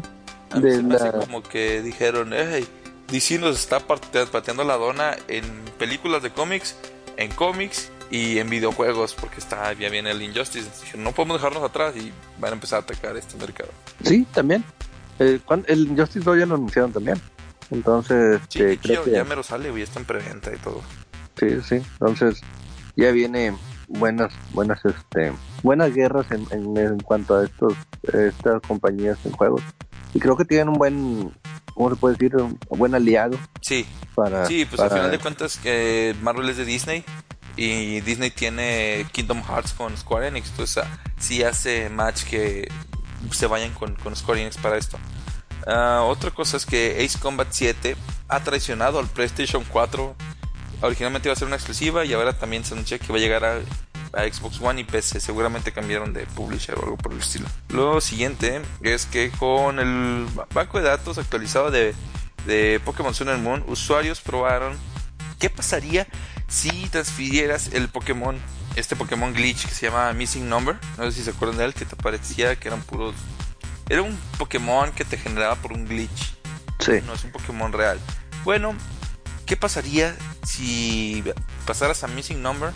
de 0.56 0.82
la... 0.82 1.12
como 1.12 1.44
que 1.44 1.80
dijeron, 1.80 2.32
hey, 2.32 2.66
DC 3.12 3.38
nos 3.38 3.56
está 3.56 3.78
pateando 3.78 4.64
la 4.64 4.76
dona 4.76 5.16
en 5.28 5.44
películas 5.78 6.24
de 6.24 6.30
cómics, 6.30 6.74
en 7.16 7.30
cómics 7.30 7.92
y 8.10 8.38
en 8.38 8.50
videojuegos 8.50 9.14
porque 9.14 9.38
está 9.38 9.72
ya 9.72 9.88
viene 9.90 10.12
el 10.12 10.22
Injustice 10.22 10.68
no 10.96 11.10
podemos 11.10 11.38
dejarnos 11.38 11.64
atrás 11.64 11.96
y 11.96 12.12
van 12.38 12.52
a 12.52 12.54
empezar 12.54 12.78
a 12.78 12.82
atacar 12.82 13.16
este 13.16 13.36
mercado 13.36 13.70
sí 14.04 14.24
también 14.32 14.64
el, 15.18 15.42
el 15.66 15.86
Injustice 15.88 16.24
2 16.24 16.38
ya 16.38 16.46
lo 16.46 16.54
anunciaron 16.54 16.92
también 16.92 17.20
entonces 17.70 18.40
sí, 18.48 18.62
eh, 18.62 18.78
creo 18.80 19.04
que 19.04 19.12
ya 19.12 19.24
me 19.24 19.36
lo 19.36 19.42
sale 19.42 19.76
y 19.76 19.82
está 19.82 20.00
en 20.00 20.06
preventa 20.06 20.52
y 20.54 20.58
todo 20.58 20.82
sí 21.38 21.60
sí 21.62 21.76
entonces 21.92 22.40
ya 22.96 23.10
viene 23.10 23.56
buenas 23.88 24.32
buenas 24.52 24.84
este 24.84 25.32
buenas 25.62 25.94
guerras 25.94 26.26
en, 26.30 26.46
en, 26.76 26.98
cuanto 27.00 27.36
a 27.36 27.44
estos 27.44 27.74
estas 28.12 28.60
compañías 28.62 29.18
en 29.24 29.32
juegos 29.32 29.62
y 30.14 30.20
creo 30.20 30.36
que 30.36 30.44
tienen 30.44 30.68
un 30.68 30.74
buen 30.74 31.32
¿cómo 31.76 31.90
se 31.90 31.96
puede 31.96 32.14
decir? 32.14 32.34
Un 32.36 32.58
buen 32.78 32.94
aliado. 32.94 33.38
Sí. 33.60 33.86
Para, 34.14 34.46
sí, 34.46 34.64
pues 34.64 34.80
al 34.80 34.88
final 34.88 35.10
de 35.10 35.18
cuentas 35.18 35.58
que 35.58 36.16
Marvel 36.22 36.48
es 36.48 36.56
de 36.56 36.64
Disney 36.64 37.04
y 37.54 38.00
Disney 38.00 38.30
tiene 38.30 39.06
Kingdom 39.12 39.42
Hearts 39.42 39.74
con 39.74 39.94
Square 39.94 40.28
Enix, 40.28 40.48
entonces 40.50 40.84
ah, 40.84 40.98
sí 41.18 41.42
hace 41.42 41.90
match 41.90 42.24
que 42.24 42.66
se 43.32 43.46
vayan 43.46 43.72
con, 43.72 43.96
Square 44.14 44.42
Enix 44.42 44.56
para 44.56 44.76
esto. 44.76 44.98
Ah, 45.66 46.02
otra 46.06 46.30
cosa 46.30 46.56
es 46.56 46.66
que 46.66 47.04
Ace 47.04 47.18
Combat 47.18 47.48
7 47.50 47.96
ha 48.28 48.40
traicionado 48.40 48.98
al 48.98 49.06
PlayStation 49.06 49.64
4. 49.64 50.14
Originalmente 50.82 51.28
iba 51.28 51.32
a 51.32 51.36
ser 51.36 51.46
una 51.46 51.56
exclusiva 51.56 52.04
y 52.04 52.12
ahora 52.12 52.38
también 52.38 52.64
se 52.64 52.74
anuncia 52.74 52.98
que 52.98 53.12
va 53.12 53.18
a 53.18 53.20
llegar 53.20 53.44
a, 53.44 53.60
Xbox 54.12 54.60
One 54.62 54.80
y 54.80 54.84
PC. 54.84 55.20
Seguramente 55.20 55.72
cambiaron 55.72 56.14
de 56.14 56.24
publisher 56.26 56.78
o 56.78 56.84
algo 56.84 56.96
por 56.96 57.12
el 57.12 57.18
estilo. 57.18 57.46
Lo 57.68 58.00
siguiente 58.00 58.62
es 58.80 59.04
que 59.04 59.30
con 59.30 59.78
el 59.78 60.26
banco 60.54 60.78
de 60.78 60.84
datos 60.84 61.18
actualizado 61.18 61.70
de, 61.70 61.94
de 62.46 62.80
Pokémon 62.82 63.12
Sun 63.12 63.28
and 63.28 63.42
Moon, 63.42 63.62
usuarios 63.66 64.22
probaron 64.22 64.78
qué 65.38 65.50
pasaría 65.50 66.06
si 66.48 66.70
transfirieras 66.88 67.72
el 67.72 67.88
Pokémon, 67.88 68.38
este 68.76 68.94
Pokémon 68.94 69.32
glitch 69.32 69.66
que 69.66 69.74
se 69.74 69.86
llama 69.86 70.12
Missing 70.12 70.48
Number, 70.48 70.76
no 70.98 71.04
sé 71.04 71.12
si 71.12 71.22
se 71.24 71.30
acuerdan 71.30 71.58
de 71.58 71.64
él, 71.64 71.74
que 71.74 71.84
te 71.84 71.96
parecía 71.96 72.56
que 72.56 72.68
eran 72.68 72.82
puros... 72.82 73.14
Era 73.88 74.02
un 74.02 74.16
Pokémon 74.38 74.92
que 74.92 75.04
te 75.04 75.16
generaba 75.16 75.54
por 75.56 75.72
un 75.72 75.86
glitch. 75.86 76.36
Sí. 76.78 76.92
No 77.06 77.14
es 77.14 77.24
un 77.24 77.30
Pokémon 77.30 77.72
real. 77.72 77.98
Bueno, 78.44 78.74
¿qué 79.46 79.56
pasaría 79.56 80.16
si 80.44 81.24
pasaras 81.66 82.04
a 82.04 82.08
Missing 82.08 82.42
Number 82.42 82.72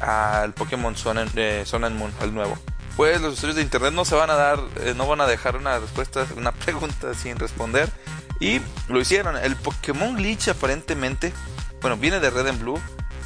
al 0.00 0.54
Pokémon 0.54 0.96
Sun 0.96 1.18
and, 1.18 1.32
eh, 1.36 1.64
Moon, 1.92 2.12
al 2.20 2.34
nuevo? 2.34 2.58
Pues 2.96 3.20
los 3.20 3.34
usuarios 3.34 3.56
de 3.56 3.62
internet 3.62 3.92
no 3.92 4.04
se 4.04 4.16
van 4.16 4.30
a 4.30 4.34
dar, 4.34 4.58
eh, 4.80 4.94
no 4.96 5.06
van 5.06 5.20
a 5.20 5.26
dejar 5.26 5.56
una 5.56 5.78
respuesta, 5.78 6.26
una 6.36 6.52
pregunta 6.64 7.14
sin 7.14 7.38
responder. 7.38 7.88
Y 8.40 8.60
lo 8.88 9.00
hicieron. 9.00 9.36
El 9.36 9.54
Pokémon 9.56 10.16
Glitch 10.16 10.48
aparentemente, 10.48 11.32
bueno, 11.80 11.96
viene 11.96 12.20
de 12.20 12.30
Red 12.30 12.48
and 12.48 12.60
Blue 12.60 12.80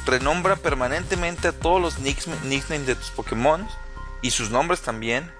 renombra 0.05 0.55
permanentemente 0.55 1.49
a 1.49 1.51
todos 1.51 1.81
los 1.81 1.99
nicknames 1.99 2.85
de 2.85 2.95
tus 2.95 3.11
Pokémon 3.11 3.67
y 4.21 4.31
sus 4.31 4.49
nombres 4.49 4.81
también. 4.81 5.31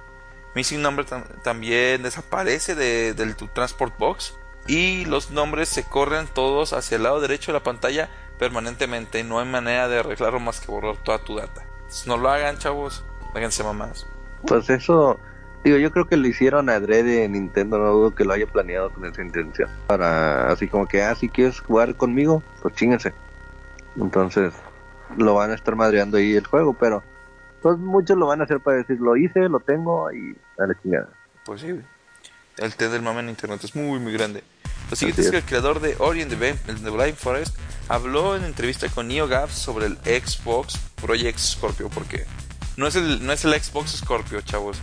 Missing 0.55 0.81
Number 0.81 1.05
también 1.43 2.03
desaparece 2.03 2.75
de, 2.75 3.33
tu 3.33 3.47
Transport 3.47 3.97
Box 3.97 4.35
y 4.67 5.05
los 5.05 5.31
nombres 5.31 5.67
se 5.67 5.83
corren 5.83 6.27
todos 6.27 6.73
hacia 6.73 6.97
el 6.97 7.03
lado 7.03 7.19
derecho 7.19 7.51
de 7.51 7.57
la 7.57 7.63
pantalla 7.63 8.09
permanentemente. 8.37 9.23
No 9.23 9.39
hay 9.39 9.47
manera 9.47 9.87
de 9.87 9.99
arreglarlo 9.99 10.39
más 10.39 10.59
que 10.59 10.67
borrar 10.67 10.97
toda 10.97 11.23
tu 11.23 11.37
data. 11.37 11.65
no 12.05 12.17
lo 12.17 12.29
hagan, 12.29 12.57
chavos. 12.57 13.03
Háganse 13.33 13.63
mamás. 13.63 14.05
Pues 14.45 14.69
eso, 14.69 15.19
digo, 15.63 15.77
yo 15.77 15.91
creo 15.91 16.05
que 16.05 16.17
lo 16.17 16.27
hicieron 16.27 16.69
adrede 16.69 17.27
Nintendo. 17.27 17.79
No 17.79 17.91
dudo 17.91 18.13
que 18.13 18.25
lo 18.25 18.33
haya 18.33 18.45
planeado 18.45 18.91
con 18.91 19.05
esa 19.05 19.23
intención. 19.23 19.69
Para 19.87 20.51
así 20.51 20.67
como 20.67 20.87
que, 20.87 21.01
ah, 21.01 21.15
si 21.15 21.29
quieres 21.29 21.59
jugar 21.59 21.95
conmigo, 21.95 22.43
pues 22.61 22.75
chingense. 22.75 23.13
Entonces 23.97 24.53
lo 25.17 25.35
van 25.35 25.51
a 25.51 25.55
estar 25.55 25.75
madreando 25.75 26.17
ahí 26.17 26.35
el 26.35 26.45
juego, 26.45 26.73
pero 26.73 27.03
pues 27.61 27.77
muchos 27.77 28.17
lo 28.17 28.27
van 28.27 28.41
a 28.41 28.45
hacer 28.45 28.59
para 28.59 28.77
decir 28.77 28.99
lo 28.99 29.15
hice, 29.15 29.47
lo 29.49 29.59
tengo 29.59 30.11
y 30.11 30.35
a 30.57 30.67
la 30.67 30.81
chingada. 30.81 31.09
Pues 31.45 31.61
sí, 31.61 31.79
el 32.57 32.75
T 32.75 32.89
del 32.89 33.01
mame 33.01 33.21
en 33.21 33.29
internet 33.29 33.63
es 33.63 33.75
muy 33.75 33.99
muy 33.99 34.13
grande. 34.13 34.43
Lo 34.89 34.95
siguiente 34.95 35.21
es. 35.21 35.31
que 35.31 35.37
el 35.37 35.43
creador 35.43 35.79
de 35.79 35.95
Ori 35.99 36.21
and 36.21 36.37
the, 36.37 36.53
the 36.53 36.89
Blind 36.89 37.15
Forest 37.15 37.55
habló 37.89 38.35
en 38.35 38.43
entrevista 38.43 38.87
con 38.89 39.07
NeoGAF 39.07 39.51
sobre 39.51 39.87
el 39.87 39.97
Xbox 39.97 40.77
Project 41.01 41.39
Scorpio, 41.39 41.89
porque 41.89 42.25
no 42.77 42.87
es 42.87 42.95
el, 42.95 43.25
no 43.25 43.33
es 43.33 43.45
el 43.45 43.53
Xbox 43.53 43.91
Scorpio, 43.97 44.41
chavos. 44.41 44.77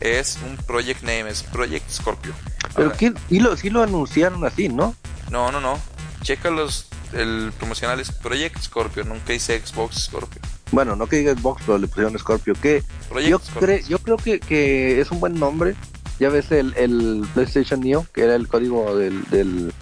Es 0.00 0.38
un 0.44 0.56
project 0.56 1.02
name, 1.02 1.28
es 1.28 1.44
Project 1.44 1.88
Scorpio. 1.88 2.32
Pero 2.74 2.92
y 3.28 3.38
lo, 3.38 3.56
sí 3.56 3.70
lo 3.70 3.82
anunciaron 3.82 4.44
así, 4.44 4.68
¿no? 4.68 4.96
No, 5.30 5.52
no, 5.52 5.60
no. 5.60 5.78
Checa 6.22 6.50
los 6.50 6.88
el 7.14 7.52
promocional 7.58 8.00
es 8.00 8.10
Project 8.12 8.58
Scorpio, 8.60 9.04
nunca 9.04 9.32
dice 9.32 9.60
Xbox 9.64 10.04
Scorpio. 10.04 10.40
Bueno, 10.70 10.96
no 10.96 11.06
que 11.06 11.16
diga 11.16 11.34
Xbox, 11.34 11.62
pero 11.66 11.78
le 11.78 11.86
pusieron 11.86 12.18
Scorpio. 12.18 12.54
Que 12.54 12.82
yo, 13.28 13.40
yo 13.88 13.98
creo 13.98 14.16
que, 14.16 14.40
que, 14.40 15.00
es 15.00 15.10
un 15.10 15.20
buen 15.20 15.38
nombre. 15.38 15.74
Ya 16.18 16.30
ves 16.30 16.50
el, 16.50 16.74
el 16.76 17.26
PlayStation 17.34 17.80
Neo, 17.80 18.06
que 18.12 18.22
era 18.22 18.34
el 18.34 18.48
código 18.48 18.96
del, 18.96 19.22
del, 19.30 19.72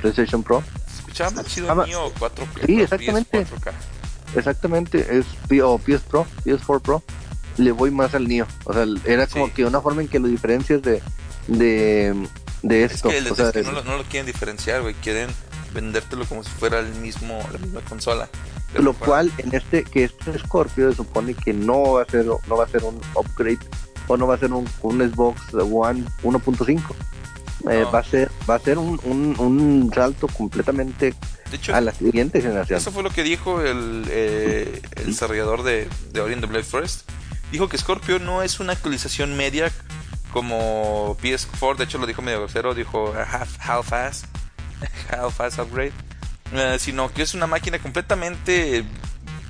PlayStation 0.00 0.42
Pro. 0.42 0.62
Escuchaba 0.98 1.30
más 1.30 1.46
chido 1.46 1.72
Neo 1.86 2.12
4 2.18 2.48
Sí, 2.66 2.80
exactamente. 2.80 3.46
Exactamente, 4.34 5.18
es 5.18 5.26
o 5.62 5.78
PS 5.78 6.00
Pro, 6.00 6.26
PS4 6.44 6.82
Pro. 6.82 7.02
Le 7.56 7.72
voy 7.72 7.90
más 7.90 8.14
al 8.14 8.26
Neo. 8.26 8.46
O 8.64 8.72
sea, 8.72 8.84
era 9.04 9.26
como 9.26 9.52
que 9.52 9.64
una 9.64 9.80
forma 9.80 10.02
en 10.02 10.08
que 10.08 10.18
lo 10.18 10.28
diferencias 10.28 10.82
de, 10.82 11.00
de, 11.46 12.28
de 12.62 12.84
esto. 12.84 13.10
Es 13.10 13.24
que 13.52 13.62
no, 13.62 13.72
lo, 13.72 13.84
no 13.84 13.96
lo 13.96 14.04
quieren 14.04 14.26
diferenciar, 14.26 14.82
güey. 14.82 14.94
Quieren 14.94 15.30
vendértelo 15.76 16.24
como 16.24 16.42
si 16.42 16.50
fuera 16.50 16.80
el 16.80 16.92
mismo, 16.96 17.38
la 17.52 17.58
misma 17.58 17.80
consola. 17.82 18.28
Lo 18.74 18.94
cual 18.94 19.30
en 19.38 19.54
este 19.54 19.84
que 19.84 20.04
este 20.04 20.38
Scorpio 20.38 20.90
se 20.90 20.96
supone 20.96 21.34
que 21.34 21.52
no 21.52 21.92
va 21.94 22.02
a 22.02 22.04
ser 22.06 22.26
no 22.26 22.56
va 22.56 22.64
a 22.64 22.68
ser 22.68 22.82
un 22.82 23.00
upgrade 23.14 23.60
o 24.08 24.16
no 24.16 24.26
va 24.26 24.34
a 24.34 24.38
ser 24.38 24.52
un, 24.52 24.68
un 24.82 25.10
Xbox 25.10 25.54
One 25.54 26.04
1.5. 26.22 26.80
Eh, 27.70 27.84
va 27.92 27.98
a 27.98 28.04
ser 28.04 28.30
va 28.48 28.56
a 28.56 28.58
ser 28.58 28.78
un, 28.78 29.00
un, 29.04 29.90
salto 29.94 30.28
completamente 30.28 31.14
a 31.72 31.80
la 31.80 31.92
siguiente 31.92 32.40
generación. 32.40 32.78
Eso 32.78 32.92
fue 32.92 33.02
lo 33.02 33.10
que 33.10 33.22
dijo 33.22 33.60
el, 33.60 34.04
eh, 34.08 34.80
el 34.96 35.06
desarrollador 35.06 35.62
de, 35.62 35.88
de 36.12 36.20
Ori 36.20 36.36
the 36.36 36.46
Blade 36.46 36.64
Forest. 36.64 37.10
Dijo 37.52 37.68
que 37.68 37.78
Scorpio 37.78 38.18
no 38.18 38.42
es 38.42 38.60
una 38.60 38.72
actualización 38.72 39.36
media 39.36 39.72
como 40.32 41.16
PS4, 41.18 41.76
de 41.76 41.84
hecho 41.84 41.98
lo 41.98 42.06
dijo 42.06 42.20
medio 42.22 42.40
grosero, 42.40 42.74
dijo 42.74 43.14
half, 43.14 43.56
half 43.58 43.92
half 45.10 45.36
fast 45.36 45.58
upgrade, 45.58 45.92
eh, 46.52 46.76
sino 46.78 47.12
que 47.12 47.22
es 47.22 47.34
una 47.34 47.46
máquina 47.46 47.78
completamente 47.78 48.84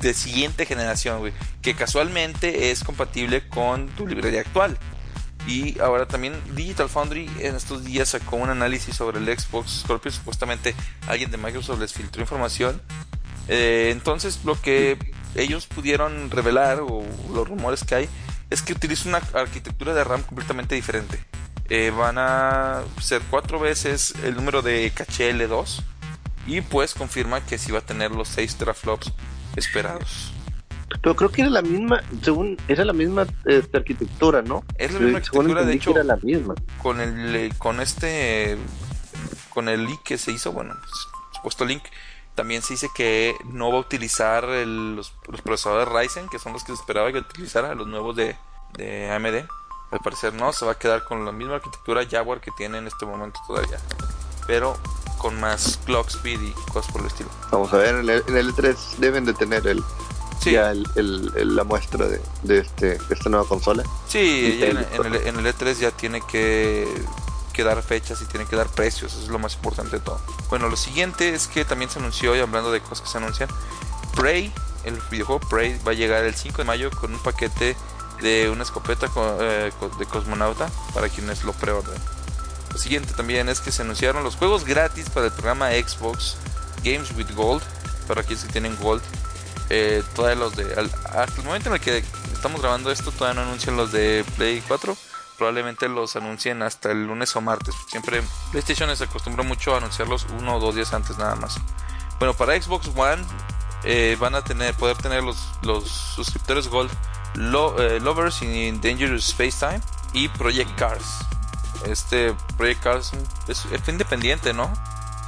de 0.00 0.14
siguiente 0.14 0.66
generación, 0.66 1.20
güey, 1.20 1.32
que 1.62 1.74
casualmente 1.74 2.70
es 2.70 2.84
compatible 2.84 3.48
con 3.48 3.88
tu 3.88 4.06
librería 4.06 4.40
actual. 4.40 4.78
Y 5.46 5.78
ahora 5.78 6.06
también 6.06 6.34
Digital 6.56 6.88
Foundry 6.88 7.30
en 7.38 7.54
estos 7.54 7.84
días 7.84 8.08
sacó 8.08 8.36
un 8.36 8.50
análisis 8.50 8.96
sobre 8.96 9.18
el 9.18 9.38
Xbox 9.38 9.82
Scorpio. 9.82 10.10
Supuestamente 10.10 10.74
alguien 11.06 11.30
de 11.30 11.36
Microsoft 11.36 11.78
les 11.78 11.92
filtró 11.92 12.20
información. 12.20 12.82
Eh, 13.48 13.90
entonces 13.92 14.40
lo 14.44 14.60
que 14.60 14.98
ellos 15.36 15.66
pudieron 15.66 16.30
revelar 16.32 16.80
o 16.80 17.04
los 17.32 17.48
rumores 17.48 17.84
que 17.84 17.94
hay 17.94 18.08
es 18.50 18.62
que 18.62 18.72
utiliza 18.72 19.08
una 19.08 19.18
arquitectura 19.34 19.94
de 19.94 20.02
RAM 20.02 20.22
completamente 20.22 20.74
diferente. 20.74 21.20
Eh, 21.68 21.90
van 21.90 22.16
a 22.18 22.82
ser 23.00 23.22
cuatro 23.28 23.58
veces 23.58 24.14
el 24.22 24.36
número 24.36 24.62
de 24.62 24.90
caché 24.94 25.32
L2 25.32 25.82
y 26.46 26.60
pues 26.60 26.94
confirma 26.94 27.44
que 27.44 27.58
sí 27.58 27.72
va 27.72 27.80
a 27.80 27.82
tener 27.82 28.12
los 28.12 28.28
6 28.28 28.56
teraflops 28.56 29.12
esperados. 29.56 30.32
Pero 31.02 31.16
creo 31.16 31.30
que 31.30 31.42
era 31.42 31.50
la 31.50 31.62
misma, 31.62 32.02
según, 32.22 32.56
era 32.68 32.84
la 32.84 32.92
misma 32.92 33.26
este, 33.44 33.76
arquitectura, 33.76 34.42
¿no? 34.42 34.64
Es 34.78 34.92
la 34.92 35.00
misma 35.00 35.18
arquitectura, 35.18 35.64
de 35.64 35.74
hecho, 35.74 35.90
era 35.90 36.04
la 36.04 36.16
misma. 36.16 36.54
Con 36.80 37.00
el, 37.00 37.52
con 37.58 37.80
este, 37.80 38.56
con 39.50 39.68
el 39.68 39.84
leak 39.84 40.02
que 40.04 40.18
se 40.18 40.30
hizo, 40.30 40.52
bueno, 40.52 40.74
supuesto 41.32 41.64
link, 41.64 41.82
también 42.36 42.62
se 42.62 42.74
dice 42.74 42.88
que 42.94 43.34
no 43.46 43.70
va 43.70 43.78
a 43.78 43.80
utilizar 43.80 44.44
los, 44.44 45.12
procesadores 45.42 45.88
Ryzen, 45.88 46.28
que 46.28 46.38
son 46.38 46.52
los 46.52 46.62
que 46.62 46.68
se 46.68 46.78
esperaba 46.78 47.10
que 47.10 47.18
utilizara, 47.18 47.74
los 47.74 47.88
nuevos 47.88 48.14
de, 48.14 48.36
AMD. 49.10 49.48
Al 49.90 50.00
parecer 50.00 50.34
no, 50.34 50.52
se 50.52 50.64
va 50.64 50.72
a 50.72 50.78
quedar 50.78 51.04
con 51.04 51.24
la 51.24 51.32
misma 51.32 51.56
arquitectura 51.56 52.06
Jaguar 52.08 52.40
que 52.40 52.50
tiene 52.52 52.78
en 52.78 52.86
este 52.86 53.06
momento 53.06 53.40
todavía. 53.46 53.78
Pero 54.46 54.76
con 55.18 55.38
más 55.40 55.78
clock 55.84 56.08
speed 56.08 56.40
y 56.40 56.52
cosas 56.72 56.90
por 56.92 57.00
el 57.00 57.08
estilo. 57.08 57.30
Vamos 57.50 57.72
a 57.72 57.78
ver, 57.78 57.94
en 57.96 58.08
el, 58.08 58.22
en 58.26 58.54
3 58.54 58.76
e 58.76 59.00
deben 59.00 59.24
de 59.24 59.32
tener 59.34 59.66
el, 59.66 59.82
ya 60.44 60.70
el, 60.70 61.56
la 61.56 61.64
muestra 61.64 62.06
de, 62.06 62.20
de, 62.42 62.58
este, 62.58 62.98
esta 63.10 63.28
nueva 63.30 63.46
consola. 63.46 63.82
Sí, 64.08 64.60
en, 64.62 64.76
el, 64.76 65.16
en, 65.16 65.38
el, 65.38 65.46
E3 65.46 65.74
ya 65.74 65.90
tiene 65.90 66.20
que 66.20 66.86
que 67.56 67.64
dar 67.64 67.82
fechas 67.82 68.20
y 68.20 68.26
tienen 68.26 68.46
que 68.46 68.54
dar 68.54 68.68
precios, 68.68 69.14
eso 69.14 69.22
es 69.22 69.28
lo 69.28 69.38
más 69.38 69.54
importante 69.54 69.96
de 69.96 70.00
todo. 70.00 70.20
Bueno, 70.50 70.68
lo 70.68 70.76
siguiente 70.76 71.34
es 71.34 71.48
que 71.48 71.64
también 71.64 71.90
se 71.90 71.98
anunció, 71.98 72.36
y 72.36 72.40
hablando 72.40 72.70
de 72.70 72.80
cosas 72.80 73.00
que 73.00 73.08
se 73.08 73.16
anuncian, 73.16 73.48
Prey, 74.14 74.52
el 74.84 75.00
videojuego 75.10 75.40
Prey 75.48 75.80
va 75.86 75.92
a 75.92 75.94
llegar 75.94 76.22
el 76.24 76.34
5 76.34 76.58
de 76.58 76.64
mayo 76.64 76.90
con 76.90 77.14
un 77.14 77.18
paquete 77.20 77.74
de 78.20 78.50
una 78.50 78.62
escopeta 78.62 79.08
eh, 79.40 79.70
de 79.98 80.06
cosmonauta 80.06 80.70
para 80.94 81.08
quienes 81.08 81.44
lo 81.44 81.52
preorden. 81.52 81.94
Lo 82.72 82.78
siguiente 82.78 83.14
también 83.14 83.48
es 83.48 83.60
que 83.60 83.72
se 83.72 83.82
anunciaron 83.82 84.22
los 84.24 84.36
juegos 84.36 84.64
gratis 84.64 85.08
para 85.10 85.26
el 85.26 85.32
programa 85.32 85.70
Xbox 85.70 86.36
Games 86.84 87.10
with 87.16 87.34
Gold, 87.34 87.62
para 88.06 88.22
quienes 88.22 88.44
que 88.44 88.52
tienen 88.52 88.76
Gold. 88.76 89.02
Eh, 89.70 90.02
todos 90.14 90.36
los 90.36 90.54
de. 90.54 90.64
hasta 90.74 91.40
el 91.40 91.44
momento 91.44 91.70
en 91.70 91.74
el 91.76 91.80
que 91.80 92.04
estamos 92.32 92.60
grabando 92.60 92.90
esto, 92.90 93.10
todavía 93.10 93.42
no 93.42 93.48
anuncian 93.48 93.76
los 93.76 93.92
de 93.92 94.24
Play 94.36 94.62
4 94.68 94.96
probablemente 95.36 95.88
los 95.88 96.16
anuncien 96.16 96.62
hasta 96.62 96.90
el 96.90 97.06
lunes 97.06 97.34
o 97.36 97.40
martes. 97.40 97.74
Siempre 97.90 98.22
PlayStation 98.50 98.94
se 98.96 99.04
acostumbró 99.04 99.44
mucho 99.44 99.74
a 99.74 99.78
anunciarlos 99.78 100.26
uno 100.38 100.56
o 100.56 100.60
dos 100.60 100.74
días 100.74 100.92
antes 100.92 101.18
nada 101.18 101.36
más. 101.36 101.58
Bueno, 102.18 102.34
para 102.34 102.60
Xbox 102.60 102.90
One 102.96 103.22
eh, 103.84 104.16
van 104.18 104.34
a 104.34 104.42
tener 104.42 104.74
poder 104.74 104.96
tener 104.96 105.22
los, 105.22 105.36
los 105.62 105.88
suscriptores 105.88 106.68
Gold 106.68 106.90
eh, 107.36 108.00
Lovers 108.00 108.42
in 108.42 108.80
Dangerous 108.80 109.28
Space 109.28 109.58
Time 109.58 109.80
y 110.12 110.28
Project 110.28 110.74
Cars. 110.78 111.18
Este 111.86 112.34
Project 112.56 112.82
Cars 112.82 113.12
es, 113.48 113.66
es 113.66 113.88
independiente, 113.88 114.52
¿no? 114.52 114.72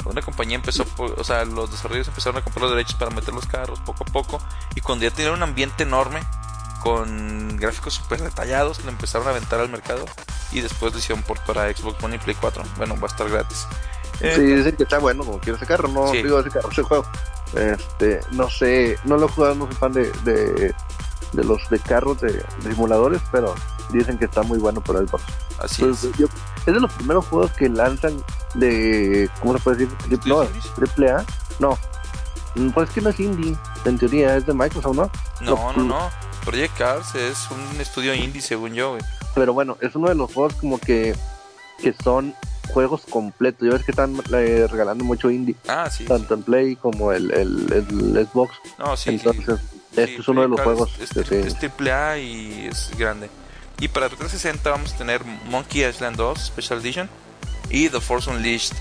Una 0.04 0.22
compañía 0.22 0.56
empezó, 0.56 0.86
o 0.96 1.24
sea, 1.24 1.44
los 1.44 1.70
desarrolladores 1.70 2.08
empezaron 2.08 2.38
a 2.38 2.42
comprar 2.42 2.62
los 2.62 2.70
derechos 2.70 2.94
para 2.94 3.10
meter 3.10 3.34
los 3.34 3.46
carros 3.46 3.78
poco 3.80 4.04
a 4.04 4.12
poco 4.12 4.40
y 4.74 4.80
cuando 4.80 5.04
ya 5.04 5.10
tenían 5.10 5.34
un 5.34 5.42
ambiente 5.42 5.82
enorme, 5.82 6.20
con 6.80 7.56
gráficos 7.56 7.94
super 7.94 8.22
detallados, 8.22 8.82
lo 8.84 8.90
empezaron 8.90 9.26
a 9.26 9.30
aventar 9.30 9.60
al 9.60 9.68
mercado 9.68 10.04
y 10.52 10.60
después 10.60 10.92
lo 10.92 10.98
hicieron 10.98 11.22
por 11.24 11.38
para 11.40 11.72
Xbox 11.74 12.02
One 12.02 12.16
y 12.16 12.18
Play 12.18 12.36
4. 12.40 12.62
Bueno, 12.76 12.94
va 12.98 13.08
a 13.08 13.10
estar 13.10 13.28
gratis. 13.28 13.66
Eh, 14.20 14.32
sí, 14.34 14.42
dicen 14.42 14.76
que 14.76 14.82
está 14.84 14.98
bueno, 14.98 15.24
como 15.24 15.38
quiero 15.38 15.56
ese 15.56 15.66
carro, 15.66 15.88
no 15.88 16.10
digo 16.10 16.40
ese 16.40 16.50
carro, 16.50 16.70
ese 16.70 16.82
juego. 16.82 17.04
Este, 17.54 18.20
no 18.32 18.48
sé, 18.50 18.98
no 19.04 19.16
lo 19.16 19.26
he 19.26 19.28
jugado, 19.28 19.54
no 19.54 19.66
soy 19.66 19.74
fan 19.74 19.92
de, 19.92 20.10
de, 20.24 20.74
los 21.32 21.68
de 21.70 21.78
carros 21.78 22.20
de, 22.20 22.44
simuladores, 22.62 23.20
pero 23.30 23.54
dicen 23.92 24.18
que 24.18 24.26
está 24.26 24.42
muy 24.42 24.58
bueno 24.58 24.80
para 24.80 25.00
el 25.00 25.08
Así 25.60 25.84
es. 25.84 26.04
es 26.04 26.66
de 26.66 26.80
los 26.80 26.92
primeros 26.92 27.26
juegos 27.26 27.50
que 27.52 27.68
lanzan 27.68 28.22
de, 28.54 29.28
¿cómo 29.40 29.56
se 29.56 29.64
puede 29.64 29.76
decir? 29.78 30.20
Triple, 30.76 31.10
A. 31.10 31.24
No, 31.58 31.76
pues 32.74 32.90
que 32.90 33.00
no 33.00 33.10
es 33.10 33.20
indie, 33.20 33.56
en 33.84 33.98
teoría 33.98 34.36
es 34.36 34.46
de 34.46 34.54
Microsoft, 34.54 34.96
¿no? 34.96 35.10
No, 35.40 35.72
no, 35.72 35.84
no. 35.84 36.10
Project 36.44 36.78
Cars 36.78 37.14
es 37.14 37.48
un 37.50 37.80
estudio 37.80 38.14
indie, 38.14 38.40
según 38.40 38.72
yo, 38.72 38.96
Pero 39.34 39.52
bueno, 39.52 39.76
es 39.80 39.94
uno 39.94 40.08
de 40.08 40.14
los 40.14 40.32
juegos 40.32 40.54
como 40.54 40.78
que, 40.78 41.14
que 41.82 41.92
son 41.92 42.34
juegos 42.68 43.02
completos. 43.08 43.66
Ya 43.66 43.74
ves 43.74 43.84
que 43.84 43.90
están 43.90 44.16
eh, 44.32 44.66
regalando 44.70 45.04
mucho 45.04 45.30
indie. 45.30 45.56
Ah, 45.68 45.90
sí. 45.90 46.04
Tanto 46.04 46.34
en 46.34 46.42
Play 46.42 46.76
como 46.76 47.12
el, 47.12 47.30
el, 47.32 48.26
Xbox. 48.26 48.54
No, 48.78 48.96
sí. 48.96 49.10
Entonces, 49.10 49.60
este 49.92 50.16
es 50.16 50.28
uno 50.28 50.42
de 50.42 50.48
los 50.48 50.60
juegos. 50.60 50.90
Es, 51.00 51.16
es, 51.16 51.58
triple 51.58 51.92
A 51.92 52.18
y 52.18 52.68
es 52.70 52.90
grande. 52.96 53.30
Y 53.80 53.88
para 53.88 54.08
360 54.08 54.70
vamos 54.70 54.92
a 54.92 54.96
tener 54.96 55.24
Monkey 55.46 55.84
Island 55.84 56.16
2 56.16 56.38
Special 56.38 56.80
Edition 56.80 57.08
y 57.70 57.88
The 57.88 58.00
Force 58.00 58.28
Unleashed. 58.30 58.76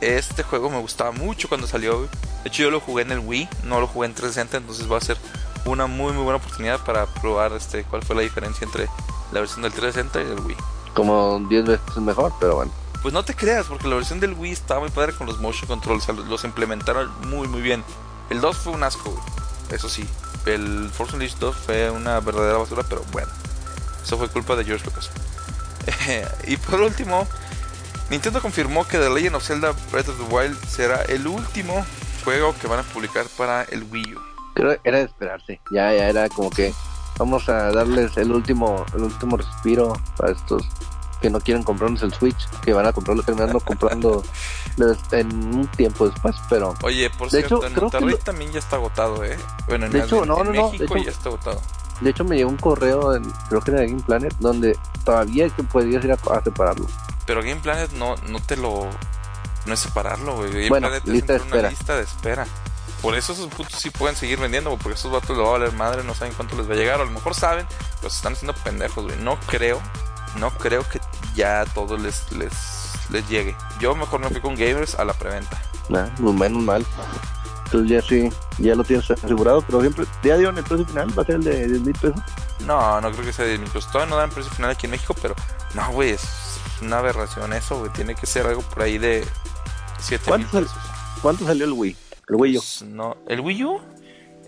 Este 0.00 0.42
juego 0.42 0.70
me 0.70 0.78
gustaba 0.78 1.10
mucho 1.12 1.48
cuando 1.48 1.66
salió. 1.66 2.02
De 2.02 2.08
hecho, 2.48 2.62
yo 2.62 2.70
lo 2.70 2.80
jugué 2.80 3.02
en 3.02 3.10
el 3.12 3.18
Wii, 3.18 3.48
no 3.64 3.80
lo 3.80 3.86
jugué 3.86 4.06
en 4.06 4.14
360, 4.14 4.56
entonces 4.56 4.90
va 4.90 4.96
a 4.96 5.00
ser 5.00 5.18
una 5.66 5.86
muy 5.86 6.12
muy 6.12 6.22
buena 6.22 6.38
oportunidad 6.38 6.82
para 6.84 7.06
probar 7.06 7.52
este 7.52 7.84
cuál 7.84 8.02
fue 8.02 8.16
la 8.16 8.22
diferencia 8.22 8.64
entre 8.64 8.88
la 9.32 9.40
versión 9.40 9.62
del 9.62 9.72
360 9.72 10.22
y 10.22 10.24
del 10.24 10.46
Wii. 10.46 10.56
Como 10.94 11.40
10 11.48 11.64
veces 11.64 11.96
mejor, 11.96 12.32
pero 12.40 12.56
bueno. 12.56 12.72
Pues 13.02 13.14
no 13.14 13.24
te 13.24 13.34
creas, 13.34 13.66
porque 13.66 13.88
la 13.88 13.96
versión 13.96 14.20
del 14.20 14.34
Wii 14.34 14.52
estaba 14.52 14.80
muy 14.80 14.90
padre 14.90 15.12
con 15.12 15.26
los 15.26 15.40
motion 15.40 15.66
controls, 15.66 16.06
los 16.28 16.44
implementaron 16.44 17.10
muy 17.28 17.48
muy 17.48 17.62
bien. 17.62 17.82
El 18.28 18.40
2 18.40 18.56
fue 18.56 18.72
un 18.72 18.82
asco, 18.84 19.22
eso 19.70 19.88
sí. 19.88 20.06
El 20.46 20.90
Force 20.90 21.14
Unleashed 21.14 21.38
2 21.38 21.56
fue 21.56 21.90
una 21.90 22.20
verdadera 22.20 22.58
basura, 22.58 22.82
pero 22.88 23.04
bueno. 23.12 23.30
Eso 24.02 24.16
fue 24.16 24.28
culpa 24.28 24.56
de 24.56 24.64
George 24.64 24.84
Lucas. 24.84 25.10
y 26.46 26.56
por 26.56 26.80
último, 26.80 27.26
Nintendo 28.08 28.40
confirmó 28.40 28.86
que 28.86 28.98
The 28.98 29.10
Legend 29.10 29.36
of 29.36 29.46
Zelda 29.46 29.72
Breath 29.92 30.08
of 30.08 30.16
the 30.16 30.34
Wild 30.34 30.56
será 30.66 31.02
el 31.02 31.26
último 31.26 31.84
juego 32.24 32.54
que 32.60 32.66
van 32.66 32.80
a 32.80 32.82
publicar 32.82 33.26
para 33.36 33.64
el 33.64 33.84
Wii 33.84 34.14
U 34.14 34.30
era 34.84 34.98
de 34.98 35.04
esperarse. 35.04 35.60
Ya, 35.70 35.92
ya 35.92 36.08
era 36.08 36.28
como 36.28 36.50
que 36.50 36.72
vamos 37.18 37.48
a 37.48 37.72
darles 37.72 38.16
el 38.16 38.32
último, 38.32 38.84
el 38.94 39.04
último 39.04 39.36
respiro 39.36 39.92
para 40.16 40.32
estos 40.32 40.66
que 41.20 41.30
no 41.30 41.40
quieren 41.40 41.62
comprarnos 41.62 42.02
el 42.02 42.12
Switch, 42.12 42.48
que 42.62 42.72
van 42.72 42.86
a 42.86 42.92
comprarlo 42.92 43.22
terminando 43.22 43.60
comprando 43.64 44.22
en 45.12 45.54
un 45.54 45.66
tiempo 45.68 46.08
después, 46.08 46.36
pero 46.48 46.74
Oye, 46.82 47.10
por 47.10 47.30
de 47.30 47.38
cierto, 47.38 47.64
en 47.66 47.74
Monterrey 47.74 48.16
también 48.24 48.52
ya 48.52 48.58
está 48.58 48.76
agotado, 48.76 49.24
¿eh? 49.24 49.36
Bueno, 49.68 49.86
en, 49.86 49.92
de 49.92 50.00
hecho, 50.00 50.24
no, 50.24 50.42
no, 50.42 50.70
México 50.70 50.96
ya 50.96 51.10
está 51.10 51.28
agotado. 51.28 51.60
De 52.00 52.10
hecho, 52.10 52.24
me 52.24 52.36
llegó 52.36 52.48
un 52.48 52.56
correo, 52.56 53.14
en, 53.14 53.24
creo 53.48 53.60
que 53.60 53.70
era 53.72 53.80
de 53.80 53.88
Game 53.88 54.02
Planet, 54.02 54.34
donde 54.40 54.78
todavía 55.04 55.48
que 55.50 55.62
podías 55.62 56.02
ir 56.02 56.12
a, 56.12 56.42
separarlo. 56.42 56.86
Pero 57.26 57.42
Game 57.42 57.60
Planet 57.60 57.92
no, 57.92 58.16
no 58.28 58.40
te 58.40 58.56
lo... 58.56 58.88
No 59.66 59.74
es 59.74 59.80
separarlo, 59.80 60.36
güey. 60.36 60.50
Game 60.50 60.68
bueno, 60.70 60.88
Planet 60.88 61.06
lista 61.06 61.36
es 61.36 61.42
una 61.42 61.68
lista 61.68 61.96
de 61.96 62.04
espera. 62.04 62.46
Por 63.02 63.14
eso 63.14 63.34
esos 63.34 63.48
putos 63.48 63.78
sí 63.78 63.90
pueden 63.90 64.16
seguir 64.16 64.38
vendiendo, 64.38 64.70
porque 64.78 64.98
esos 64.98 65.12
vatos 65.12 65.36
le 65.36 65.42
va 65.42 65.50
a 65.50 65.52
valer 65.52 65.72
madre, 65.72 66.04
no 66.04 66.14
saben 66.14 66.32
cuánto 66.34 66.56
les 66.56 66.68
va 66.68 66.74
a 66.74 66.76
llegar, 66.76 67.00
o 67.00 67.02
a 67.02 67.06
lo 67.06 67.12
mejor 67.12 67.34
saben, 67.34 67.66
pero 67.98 68.10
se 68.10 68.16
están 68.16 68.32
haciendo 68.32 68.54
pendejos, 68.54 69.04
güey. 69.04 69.16
No 69.18 69.38
creo, 69.46 69.80
no 70.38 70.50
creo 70.50 70.88
que 70.88 71.00
ya 71.34 71.64
todo 71.74 71.96
les, 71.96 72.30
les, 72.32 72.52
les 73.10 73.28
llegue. 73.28 73.56
Yo 73.80 73.94
mejor 73.94 74.20
me 74.20 74.28
fui 74.28 74.40
con 74.40 74.54
gamers 74.54 74.94
a 74.94 75.04
la 75.04 75.12
preventa. 75.12 75.60
Nah, 75.88 76.08
pues 76.16 76.34
menos 76.34 76.62
mal. 76.62 76.86
Entonces 77.64 77.90
ya 77.90 78.02
sí, 78.02 78.30
ya 78.58 78.74
lo 78.74 78.82
tienes 78.82 79.08
asegurado, 79.10 79.62
pero 79.62 79.80
siempre, 79.80 80.04
¿ya 80.24 80.36
dieron 80.36 80.58
el 80.58 80.64
precio 80.64 80.84
final? 80.86 81.16
¿Va 81.16 81.22
a 81.22 81.26
ser 81.26 81.36
el 81.36 81.44
de 81.44 81.68
10 81.68 81.80
mil 81.82 81.94
pesos? 81.94 82.20
No, 82.66 83.00
no 83.00 83.12
creo 83.12 83.24
que 83.24 83.32
sea 83.32 83.44
de 83.44 83.52
10 83.52 83.60
mil 83.60 83.70
pesos. 83.70 83.92
Todavía 83.92 84.10
no 84.10 84.16
dan 84.16 84.30
precio 84.30 84.50
final 84.52 84.72
aquí 84.72 84.86
en 84.86 84.90
México, 84.90 85.14
pero 85.22 85.36
no, 85.74 85.92
güey, 85.92 86.10
es 86.10 86.58
una 86.82 86.98
aberración 86.98 87.52
eso, 87.52 87.78
güey. 87.78 87.92
Tiene 87.92 88.16
que 88.16 88.26
ser 88.26 88.46
algo 88.46 88.62
por 88.62 88.82
ahí 88.82 88.98
de 88.98 89.24
7 90.00 90.36
mil 90.36 90.46
pesos. 90.46 90.72
¿Cuánto 91.22 91.44
salió 91.44 91.64
el 91.64 91.72
Wii? 91.72 91.96
El 92.28 92.36
Wii 92.36 92.56
U. 92.56 92.60
Pues 92.60 92.82
no, 92.82 93.16
el 93.28 93.40
Wii 93.40 93.64
U 93.64 93.80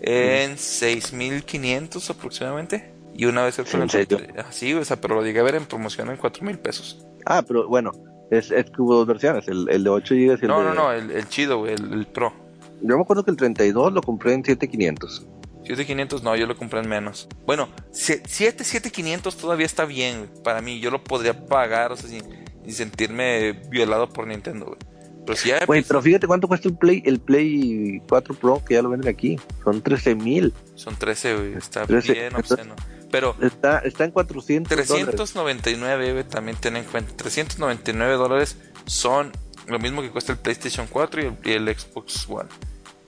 en 0.01 0.57
6500 0.57 2.09
aproximadamente. 2.09 2.92
Y 3.15 3.25
una 3.25 3.43
vez 3.43 3.59
el 3.59 3.81
¿En 3.81 3.89
serio? 3.89 4.19
Sí, 4.49 4.73
o 4.73 4.83
sea, 4.83 4.99
pero 4.99 5.15
lo 5.15 5.23
llegué 5.23 5.39
a 5.39 5.43
ver 5.43 5.55
en 5.55 5.65
promoción 5.65 6.09
en 6.09 6.17
4000 6.17 6.59
pesos. 6.59 7.05
Ah, 7.25 7.43
pero 7.47 7.67
bueno, 7.67 7.91
es, 8.31 8.51
es 8.51 8.65
que 8.65 8.81
hubo 8.81 8.95
dos 8.95 9.07
versiones, 9.07 9.47
el, 9.47 9.69
el 9.69 9.83
de 9.83 9.89
8 9.89 10.15
GB 10.15 10.19
y 10.19 10.29
el 10.29 10.47
No, 10.47 10.59
de... 10.59 10.65
no, 10.65 10.73
no, 10.73 10.91
el, 10.91 11.11
el 11.11 11.27
chido, 11.29 11.59
güey, 11.59 11.73
el, 11.75 11.93
el 11.93 12.07
Pro. 12.07 12.33
Yo 12.81 12.97
me 12.97 13.01
acuerdo 13.03 13.23
que 13.23 13.31
el 13.31 13.37
32 13.37 13.93
lo 13.93 14.01
compré 14.01 14.33
en 14.33 14.43
7500. 14.43 15.27
7500 15.63 16.23
no, 16.23 16.35
yo 16.35 16.45
lo 16.45 16.57
compré 16.57 16.81
en 16.81 16.89
menos. 16.89 17.29
Bueno, 17.45 17.69
7 17.91 18.63
7500 18.63 19.37
todavía 19.37 19.65
está 19.65 19.85
bien 19.85 20.17
güey, 20.17 20.43
para 20.43 20.61
mí. 20.61 20.79
Yo 20.79 20.91
lo 20.91 21.03
podría 21.03 21.45
pagar, 21.45 21.91
o 21.91 21.95
sea, 21.95 22.09
sin, 22.09 22.23
sin 22.63 22.73
sentirme 22.73 23.53
violado 23.69 24.09
por 24.09 24.27
Nintendo, 24.27 24.65
güey. 24.65 24.77
Pero 25.25 25.37
si 25.37 25.49
ya 25.49 25.65
Güey, 25.65 25.83
pero 25.83 26.01
fíjate 26.01 26.27
cuánto 26.27 26.49
cuesta 26.49 26.67
el 26.67 26.75
Play 26.75 27.01
el 27.05 27.19
Play 27.19 28.01
4 28.09 28.35
Pro 28.35 28.61
que 28.65 28.73
ya 28.73 28.81
lo 28.81 28.89
venden 28.89 29.09
aquí. 29.09 29.37
Son 29.63 29.81
13 29.81 30.15
mil. 30.15 30.53
son 30.75 30.97
13, 30.97 31.35
güey, 31.37 31.53
está 31.53 31.85
13, 31.85 32.13
bien 32.13 32.35
obsceno. 32.35 32.75
Pero 33.13 33.35
Está, 33.41 33.77
está 33.79 34.03
en 34.05 34.11
400 34.11 34.69
dólares. 34.87 35.05
399, 35.15 36.11
güey, 36.13 36.23
también 36.25 36.57
ten 36.59 36.75
en 36.77 36.83
cuenta. 36.83 37.15
399 37.15 38.15
dólares 38.15 38.57
son 38.85 39.31
lo 39.67 39.77
mismo 39.79 40.01
que 40.01 40.09
cuesta 40.09 40.31
el 40.33 40.39
PlayStation 40.39 40.87
4 40.89 41.21
y 41.21 41.25
el, 41.27 41.37
y 41.45 41.51
el 41.51 41.77
Xbox 41.79 42.27
One. 42.27 42.49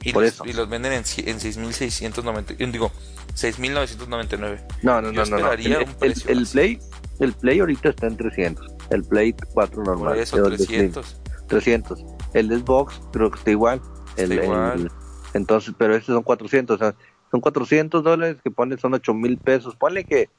Y 0.03 0.13
Por 0.13 0.21
los, 0.23 0.33
eso. 0.33 0.45
y 0.45 0.53
los 0.53 0.69
venden 0.69 0.91
en, 0.93 0.99
en 0.99 1.39
6.690, 1.39 2.55
eh, 2.59 2.67
digo, 2.71 2.91
6.999. 3.35 4.61
No, 4.83 5.01
no, 5.01 5.11
Yo 5.11 5.25
no, 5.25 5.31
no. 5.31 5.37
no. 5.37 5.37
esperaría 5.37 5.77
El, 5.79 5.83
un 5.87 5.93
precio 5.95 6.29
el- 6.31 6.37
el. 6.39 6.47
Play, 6.47 6.79
el 7.19 7.33
Play 7.33 7.59
ahorita 7.59 7.89
está 7.89 8.07
en 8.07 8.17
300. 8.17 8.67
El 8.91 9.03
Play 9.03 9.35
4 9.53 9.83
normal. 9.83 10.13
Por 10.13 10.17
eso, 10.17 10.35
pero 10.35 10.47
el 10.47 10.57
de 10.57 10.65
Play, 10.65 10.89
300. 10.89 11.21
300. 11.47 12.05
El 12.33 12.49
Xbox 12.59 13.01
creo 13.11 13.31
que 13.31 13.39
está 13.39 13.51
igual. 13.51 13.81
Está 14.15 14.21
el- 14.23 14.43
igual. 14.43 14.91
entonces, 15.33 15.73
pero 15.77 15.95
estos 15.95 16.13
son 16.13 16.23
400. 16.23 16.75
O 16.75 16.77
sea, 16.77 16.95
son 17.35 17.41
400 17.41 18.01
dólares 18.01 18.37
que 18.41 18.49
ponen 18.49 18.79
son 18.79 18.93
8 18.93 19.13
mil 19.13 19.37
pesos. 19.37 19.75
Ponle 19.75 20.05
que 20.05 20.29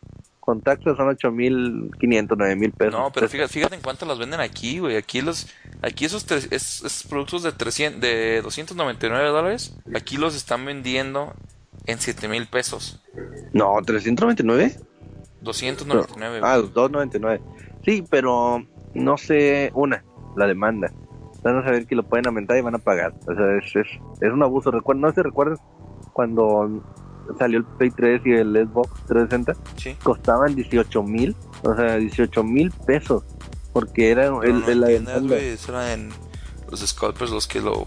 con 0.41 0.63
taxas 0.63 0.97
son 0.97 1.09
8 1.09 1.31
mil 1.31 1.91
500, 2.01 2.39
9 2.39 2.57
mil 2.57 2.73
pesos. 2.73 2.95
No, 2.95 3.11
pero 3.13 3.29
fíjate, 3.29 3.53
fíjate 3.53 3.75
en 3.75 3.83
cuánto 3.83 4.07
los 4.07 4.19
venden 4.19 4.41
aquí, 4.41 4.79
güey. 4.79 4.97
Aquí 4.97 5.21
los, 5.21 5.49
aquí 5.83 6.05
esos, 6.07 6.25
tres- 6.25 6.49
es- 6.51 6.83
esos 6.85 7.05
productos 7.05 7.43
de 7.43 7.53
300, 7.53 8.01
de 8.01 8.41
299 8.43 9.29
dólares, 9.29 9.77
aquí 9.95 10.17
los 10.17 10.35
están 10.35 10.65
vendiendo 10.65 11.35
en 11.85 11.99
7 11.99 12.29
mil 12.29 12.47
pesos. 12.47 13.03
No, 13.53 13.75
399. 13.85 14.77
299. 15.43 16.41
Ah, 16.43 16.59
güey. 16.59 16.73
299. 16.73 17.41
Sí, 17.85 18.05
pero 18.09 18.65
no 18.95 19.19
sé, 19.19 19.71
una, 19.75 20.03
la 20.37 20.47
demanda. 20.47 20.91
Van 21.43 21.59
a 21.59 21.63
saber 21.65 21.87
que 21.87 21.95
lo 21.95 22.03
pueden 22.05 22.27
aumentar 22.27 22.57
y 22.57 22.63
van 22.63 22.75
a 22.75 22.79
pagar. 22.79 23.13
O 23.29 23.35
sea, 23.35 23.57
es, 23.59 23.77
es, 23.77 23.87
es 24.21 24.33
un 24.33 24.43
abuso. 24.43 24.71
Recuerda, 24.71 25.01
no 25.03 25.13
se 25.13 25.23
recuerdan 25.23 25.59
cuando 26.17 26.83
salió 27.39 27.59
el 27.59 27.65
Play 27.65 27.91
3 27.91 28.23
y 28.25 28.33
el 28.33 28.55
Xbox 28.69 28.89
360, 29.07 29.55
Sí. 29.77 29.95
costaban 30.03 30.55
18 30.55 31.03
mil, 31.03 31.37
o 31.63 31.75
sea, 31.77 31.97
18 31.97 32.43
mil 32.43 32.71
pesos, 32.87 33.23
porque 33.75 34.11
era 34.13 34.23
Pero 34.23 34.43
el, 34.45 34.61
no 34.61 34.69
el- 34.69 34.85
entiendes, 34.97 35.43
eso 35.61 35.73
eran 35.73 36.09
los 36.71 36.81
scalpers 36.81 37.31
los 37.31 37.47
que 37.47 37.61
lo, 37.61 37.87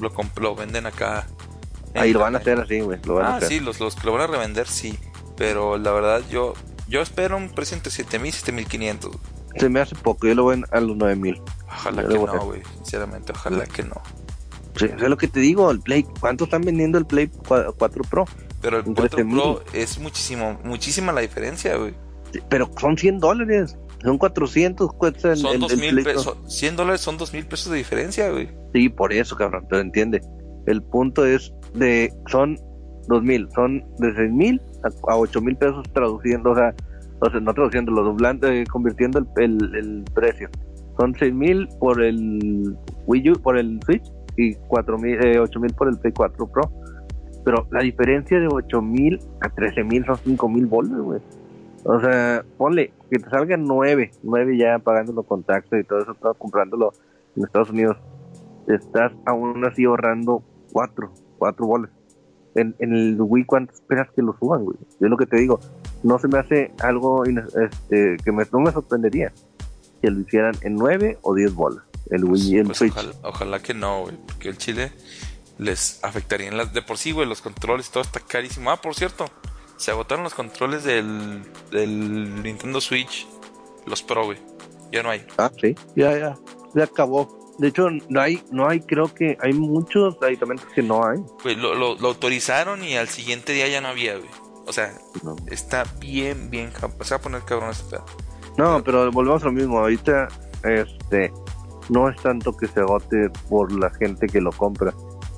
lo, 0.00 0.10
lo 0.40 0.54
venden 0.56 0.86
acá. 0.86 1.28
en 1.94 2.02
Ahí 2.02 2.12
lo 2.12 2.20
van 2.20 2.34
a 2.34 2.38
hacer 2.38 2.58
así, 2.60 2.80
güey, 2.80 2.98
Ah, 3.22 3.36
hacer. 3.36 3.48
sí, 3.48 3.60
los, 3.60 3.78
los 3.80 3.94
que 3.94 4.04
lo 4.06 4.12
van 4.14 4.22
a 4.22 4.26
revender, 4.26 4.66
sí. 4.66 4.98
Pero 5.36 5.78
la 5.78 5.92
verdad, 5.92 6.22
yo 6.28 6.54
yo 6.88 7.00
espero 7.02 7.36
un 7.36 7.50
precio 7.50 7.76
entre 7.76 7.92
7000 7.92 8.30
y 8.30 8.32
7500. 8.32 9.12
Se 9.56 9.68
me 9.68 9.80
hace 9.80 9.94
poco, 9.94 10.26
yo 10.26 10.34
lo 10.34 10.46
ven 10.46 10.64
a 10.72 10.80
los 10.80 10.96
9 10.96 11.14
mil. 11.16 11.40
Ojalá 11.68 12.02
Yo 12.02 12.08
que 12.08 12.14
no, 12.18 12.44
güey. 12.46 12.62
Sinceramente, 12.78 13.32
ojalá 13.32 13.64
que 13.66 13.82
no. 13.84 13.94
Es 14.82 15.00
lo 15.08 15.16
que 15.16 15.28
te 15.28 15.40
digo, 15.40 15.70
el 15.70 15.80
Play, 15.80 16.04
¿cuánto 16.20 16.44
están 16.44 16.62
vendiendo 16.62 16.98
el 16.98 17.06
Play 17.06 17.30
4 17.78 18.02
Pro? 18.08 18.24
Pero 18.62 18.78
el 18.80 18.86
Un 18.88 18.94
4 18.94 19.16
13,000. 19.16 19.34
Pro 19.36 19.62
es 19.72 19.98
muchísimo, 19.98 20.58
muchísima 20.64 21.12
la 21.12 21.20
diferencia, 21.20 21.76
güey. 21.76 21.94
Pero 22.48 22.70
son 22.78 22.96
100 22.96 23.18
dólares, 23.18 23.76
son 24.02 24.18
400 24.18 24.92
cuesta 24.94 25.32
el, 25.32 25.38
Son 25.38 25.54
el- 25.54 25.60
dos 25.60 25.72
el 25.72 25.80
mil 25.80 25.90
Play 25.94 26.04
pesos. 26.04 26.36
100 26.46 26.76
dólares 26.76 27.00
son 27.00 27.16
dos 27.18 27.32
mil 27.32 27.44
pesos 27.46 27.72
de 27.72 27.78
diferencia, 27.78 28.30
güey. 28.30 28.48
Sí, 28.72 28.88
por 28.88 29.12
eso, 29.12 29.34
cabrón, 29.36 29.66
pero 29.68 29.80
entiende. 29.82 30.20
El 30.66 30.82
punto 30.82 31.24
es 31.26 31.52
de, 31.74 32.12
son 32.30 32.58
dos 33.08 33.22
mil, 33.22 33.48
son 33.54 33.82
de 33.98 34.14
seis 34.14 34.30
mil 34.30 34.60
a, 34.84 35.12
a 35.12 35.16
ocho 35.16 35.40
mil 35.40 35.56
pesos 35.56 35.84
traduciendo, 35.92 36.50
o 36.52 36.54
sea, 36.54 36.74
o 37.20 37.30
sea, 37.30 37.40
no 37.40 37.52
traduciendo, 37.52 37.90
lo 37.92 38.04
doblando, 38.04 38.46
eh, 38.48 38.64
convirtiendo 38.70 39.18
el, 39.18 39.26
el, 39.38 39.74
el 39.74 40.04
precio. 40.14 40.48
Son 40.98 41.14
seis 41.18 41.34
mil 41.34 41.66
por 41.80 42.02
el 42.02 42.76
Wii 43.06 43.30
U, 43.30 43.40
por 43.42 43.58
el 43.58 43.80
Switch 43.86 44.04
y 44.40 44.54
cuatro 44.68 44.98
mil, 44.98 45.18
eh, 45.24 45.38
ocho 45.38 45.60
mil 45.60 45.72
por 45.74 45.88
el 45.88 45.98
Play 45.98 46.12
4 46.12 46.46
Pro. 46.46 46.70
Pero 47.44 47.66
la 47.70 47.80
diferencia 47.80 48.38
de 48.38 48.48
ocho 48.50 48.82
mil 48.82 49.18
a 49.40 49.48
trece 49.48 49.82
mil 49.82 50.04
son 50.04 50.16
cinco 50.16 50.48
mil 50.48 50.66
bolas, 50.66 51.00
güey. 51.00 51.20
O 51.84 51.98
sea, 52.00 52.44
ponle 52.58 52.92
que 53.10 53.18
te 53.18 53.30
salgan 53.30 53.64
nueve, 53.64 54.10
nueve 54.22 54.56
ya 54.56 54.78
pagándolo 54.78 55.22
con 55.22 55.42
taxes 55.42 55.80
y 55.80 55.86
todo 55.86 56.00
eso, 56.00 56.14
todo 56.14 56.34
comprándolo 56.34 56.92
en 57.36 57.44
Estados 57.44 57.70
Unidos 57.70 57.96
estás 58.74 59.12
aún 59.26 59.64
así 59.64 59.84
ahorrando 59.84 60.42
cuatro, 60.72 61.12
cuatro 61.38 61.66
bolas. 61.66 61.90
En, 62.54 62.74
en 62.80 62.92
el 62.92 63.16
Wii, 63.20 63.44
¿cuánto 63.44 63.72
esperas 63.72 64.08
que 64.14 64.22
lo 64.22 64.36
suban, 64.38 64.64
güey? 64.64 64.76
Es 65.00 65.08
lo 65.08 65.16
que 65.16 65.26
te 65.26 65.38
digo, 65.38 65.60
no 66.02 66.18
se 66.18 66.28
me 66.28 66.38
hace 66.38 66.72
algo 66.82 67.24
este, 67.24 68.16
que 68.24 68.32
me, 68.32 68.44
no 68.52 68.60
me 68.60 68.72
sorprendería 68.72 69.32
que 70.02 70.10
lo 70.10 70.20
hicieran 70.20 70.54
en 70.62 70.74
nueve 70.74 71.18
o 71.22 71.34
diez 71.34 71.54
bolas. 71.54 71.84
El 72.10 72.24
Wii 72.24 72.54
y 72.54 72.58
el 72.58 72.66
Pues 72.66 72.78
Switch. 72.78 72.92
ojalá, 72.92 73.12
ojalá 73.22 73.62
que 73.62 73.74
no, 73.74 74.02
güey. 74.02 74.16
Porque 74.26 74.48
el 74.48 74.58
Chile 74.58 74.92
les 75.58 76.02
afectaría 76.02 76.48
en 76.48 76.56
las. 76.56 76.72
De 76.72 76.82
por 76.82 76.98
sí, 76.98 77.12
güey, 77.12 77.28
los 77.28 77.40
controles, 77.42 77.90
todo 77.90 78.02
está 78.02 78.20
carísimo. 78.20 78.70
Ah, 78.70 78.80
por 78.80 78.94
cierto, 78.94 79.26
se 79.76 79.90
agotaron 79.90 80.24
los 80.24 80.34
controles 80.34 80.84
del, 80.84 81.42
del 81.70 82.42
Nintendo 82.42 82.80
Switch. 82.80 83.26
Los 83.86 84.02
Pro, 84.02 84.24
güey. 84.26 84.38
Ya 84.92 85.02
no 85.02 85.10
hay. 85.10 85.24
Ah, 85.38 85.50
sí, 85.60 85.74
ya, 85.96 86.18
ya, 86.18 86.36
se 86.74 86.82
acabó. 86.82 87.38
De 87.58 87.68
hecho, 87.68 87.88
no 88.08 88.20
hay, 88.20 88.42
no 88.50 88.68
hay, 88.68 88.80
creo 88.80 89.12
que 89.14 89.36
hay 89.40 89.52
muchos 89.52 90.16
aditamentos 90.22 90.66
que 90.74 90.82
no 90.82 91.06
hay. 91.06 91.18
Güey, 91.42 91.56
lo, 91.56 91.74
lo, 91.74 91.94
lo 91.94 92.08
autorizaron 92.08 92.82
y 92.82 92.96
al 92.96 93.08
siguiente 93.08 93.52
día 93.52 93.68
ya 93.68 93.80
no 93.80 93.88
había, 93.88 94.16
güey. 94.16 94.30
O 94.66 94.72
sea, 94.72 94.92
No. 95.22 95.36
está 95.48 95.84
bien, 96.00 96.48
bien. 96.50 96.72
Se 97.02 97.10
va 97.10 97.16
a 97.16 97.20
poner 97.20 97.42
cabrón 97.42 97.70
este 97.70 97.90
pedo. 97.90 98.04
No, 98.56 98.82
pero 98.82 99.10
volvemos 99.12 99.42
a 99.42 99.46
lo 99.46 99.52
mismo. 99.52 99.78
Ahorita, 99.78 100.28
este, 100.64 101.32
no 101.90 102.08
es 102.08 102.16
tanto 102.22 102.56
que 102.56 102.66
se 102.66 102.80
agote 102.80 103.30
por 103.48 103.72
la 103.72 103.90
gente 103.90 104.26
que 104.26 104.40
lo 104.40 104.50
compra. 104.52 104.94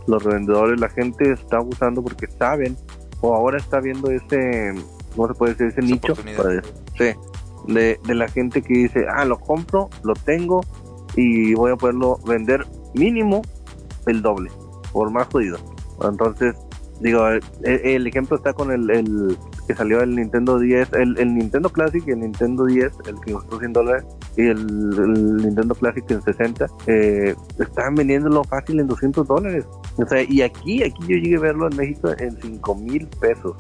Los 0.07 0.23
revendedores, 0.25 0.81
la 0.81 0.89
gente 0.91 1.33
está 1.33 1.57
abusando 1.59 2.03
porque 2.03 2.27
saben, 2.39 2.77
o 3.21 3.35
ahora 3.35 3.59
está 3.59 3.81
viendo 3.81 4.11
ese, 4.11 4.75
¿cómo 5.17 5.29
se 5.29 5.35
puede 5.35 5.55
decir? 5.55 5.67
Ese 5.69 5.83
nicho. 5.83 6.15
para- 6.37 6.63
sí, 6.99 7.73
de, 7.73 8.01
de 8.05 8.15
la 8.15 8.29
gente 8.29 8.63
que 8.63 8.75
dice, 8.75 9.07
ah, 9.15 9.25
lo 9.25 9.39
compro, 9.39 9.89
lo 10.03 10.15
tengo 10.15 10.61
y 11.17 11.55
voy 11.55 11.71
a 11.73 11.77
poderlo 11.77 12.19
vender 12.27 12.67
mínimo 12.95 13.43
el 14.07 14.23
doble, 14.23 14.51
por 14.93 15.11
más 15.11 15.29
jodido. 15.29 15.59
Entonces, 16.03 16.57
digo, 17.01 17.27
el, 17.29 17.43
el 17.63 18.07
ejemplo 18.07 18.37
está 18.37 18.53
con 18.53 18.73
el, 18.73 18.91
el 18.91 19.39
que 19.69 19.77
salió 19.77 20.01
el 20.01 20.17
Nintendo 20.17 20.59
10, 20.59 20.93
el, 20.95 21.17
el 21.19 21.35
Nintendo 21.35 21.71
Classic, 21.71 22.07
el 22.09 22.21
Nintendo 22.21 22.65
10, 22.65 22.93
el 23.07 23.21
que 23.21 23.33
costó 23.35 23.61
100 23.61 23.73
dólares, 23.73 24.05
y 24.37 24.43
el, 24.43 24.59
el 24.59 25.37
Nintendo 25.37 25.75
Classic 25.75 26.11
en 26.11 26.23
60, 26.23 26.67
eh, 26.87 27.35
estaban 27.59 27.95
vendiéndolo 27.95 28.45
fácil 28.45 28.81
en 28.81 28.87
200 28.87 29.27
dólares. 29.27 29.65
O 29.97 30.07
sea, 30.07 30.23
y 30.23 30.43
aquí, 30.43 30.83
aquí 30.83 31.01
yo 31.03 31.17
llegué 31.17 31.37
a 31.37 31.41
verlo 31.41 31.69
en 31.71 31.77
México 31.77 32.11
en 32.19 32.41
5 32.41 32.75
mil 32.77 33.07
pesos. 33.21 33.55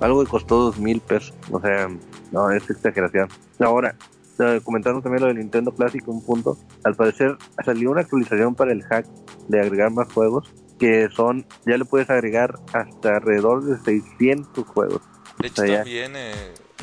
Algo 0.00 0.22
que 0.24 0.30
costó 0.30 0.56
2 0.64 0.78
mil 0.78 1.00
pesos. 1.00 1.34
O 1.50 1.60
sea, 1.60 1.88
no, 2.30 2.50
es 2.50 2.68
exageración. 2.70 3.28
Ahora, 3.58 3.94
eh, 4.38 4.60
comentando 4.62 5.00
también 5.02 5.22
lo 5.22 5.28
del 5.28 5.38
Nintendo 5.38 5.72
Classic, 5.72 6.06
un 6.06 6.22
punto. 6.24 6.56
Al 6.84 6.94
parecer 6.94 7.36
salió 7.64 7.90
una 7.90 8.02
actualización 8.02 8.54
para 8.54 8.72
el 8.72 8.82
hack 8.84 9.06
de 9.48 9.60
agregar 9.60 9.90
más 9.90 10.12
juegos 10.12 10.52
que 10.78 11.08
son, 11.10 11.44
ya 11.66 11.76
le 11.76 11.84
puedes 11.84 12.08
agregar 12.08 12.54
hasta 12.72 13.16
alrededor 13.16 13.64
de 13.64 13.76
600 13.78 14.64
juegos. 14.64 15.00
De 15.40 15.48
hecho, 15.48 15.62
O 15.62 15.64
sea, 15.64 15.72
ya. 15.74 15.78
también, 15.78 16.12
eh, 16.14 16.34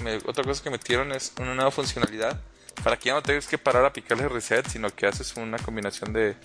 me- 0.03 0.17
otra 0.29 0.43
cosa 0.43 0.61
que 0.61 0.69
metieron 0.69 1.13
es 1.13 1.33
una 1.39 1.55
nueva 1.55 1.71
funcionalidad 1.71 2.41
para 2.83 2.97
que 2.97 3.07
ya 3.09 3.13
no 3.15 3.21
tengas 3.21 3.47
que 3.47 3.57
parar 3.57 3.85
a 3.85 3.93
picarle 3.93 4.27
reset, 4.29 4.67
sino 4.67 4.89
que 4.89 5.07
haces 5.07 5.35
una 5.37 5.57
combinación 5.57 6.13
de, 6.13 6.35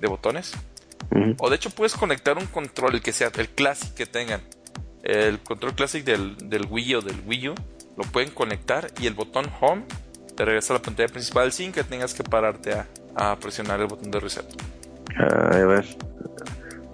de 0.00 0.06
botones. 0.08 0.52
O 1.38 1.50
de 1.50 1.56
hecho, 1.56 1.70
puedes 1.70 1.94
conectar 1.94 2.38
un 2.38 2.46
control, 2.46 2.94
el 2.94 3.02
que 3.02 3.12
sea, 3.12 3.30
el 3.36 3.48
Classic 3.50 3.92
que 3.94 4.06
tengan. 4.06 4.40
El 5.02 5.40
control 5.40 5.74
Classic 5.74 6.04
del, 6.04 6.36
del 6.48 6.66
Wii 6.70 6.94
o 6.94 7.00
del 7.02 7.20
Wii 7.26 7.48
U, 7.50 7.54
lo 7.96 8.04
pueden 8.04 8.30
conectar 8.30 8.90
y 9.00 9.06
el 9.06 9.14
botón 9.14 9.44
Home 9.60 9.82
te 10.36 10.44
regresa 10.44 10.72
a 10.72 10.76
la 10.78 10.82
pantalla 10.82 11.08
principal 11.08 11.52
sin 11.52 11.72
que 11.72 11.84
tengas 11.84 12.14
que 12.14 12.22
pararte 12.24 12.72
a, 12.72 12.86
a 13.16 13.36
presionar 13.36 13.80
el 13.80 13.88
botón 13.88 14.10
de 14.10 14.20
reset. 14.20 14.46
Ah, 15.18 15.50
ya 15.52 15.66
ves. 15.66 15.96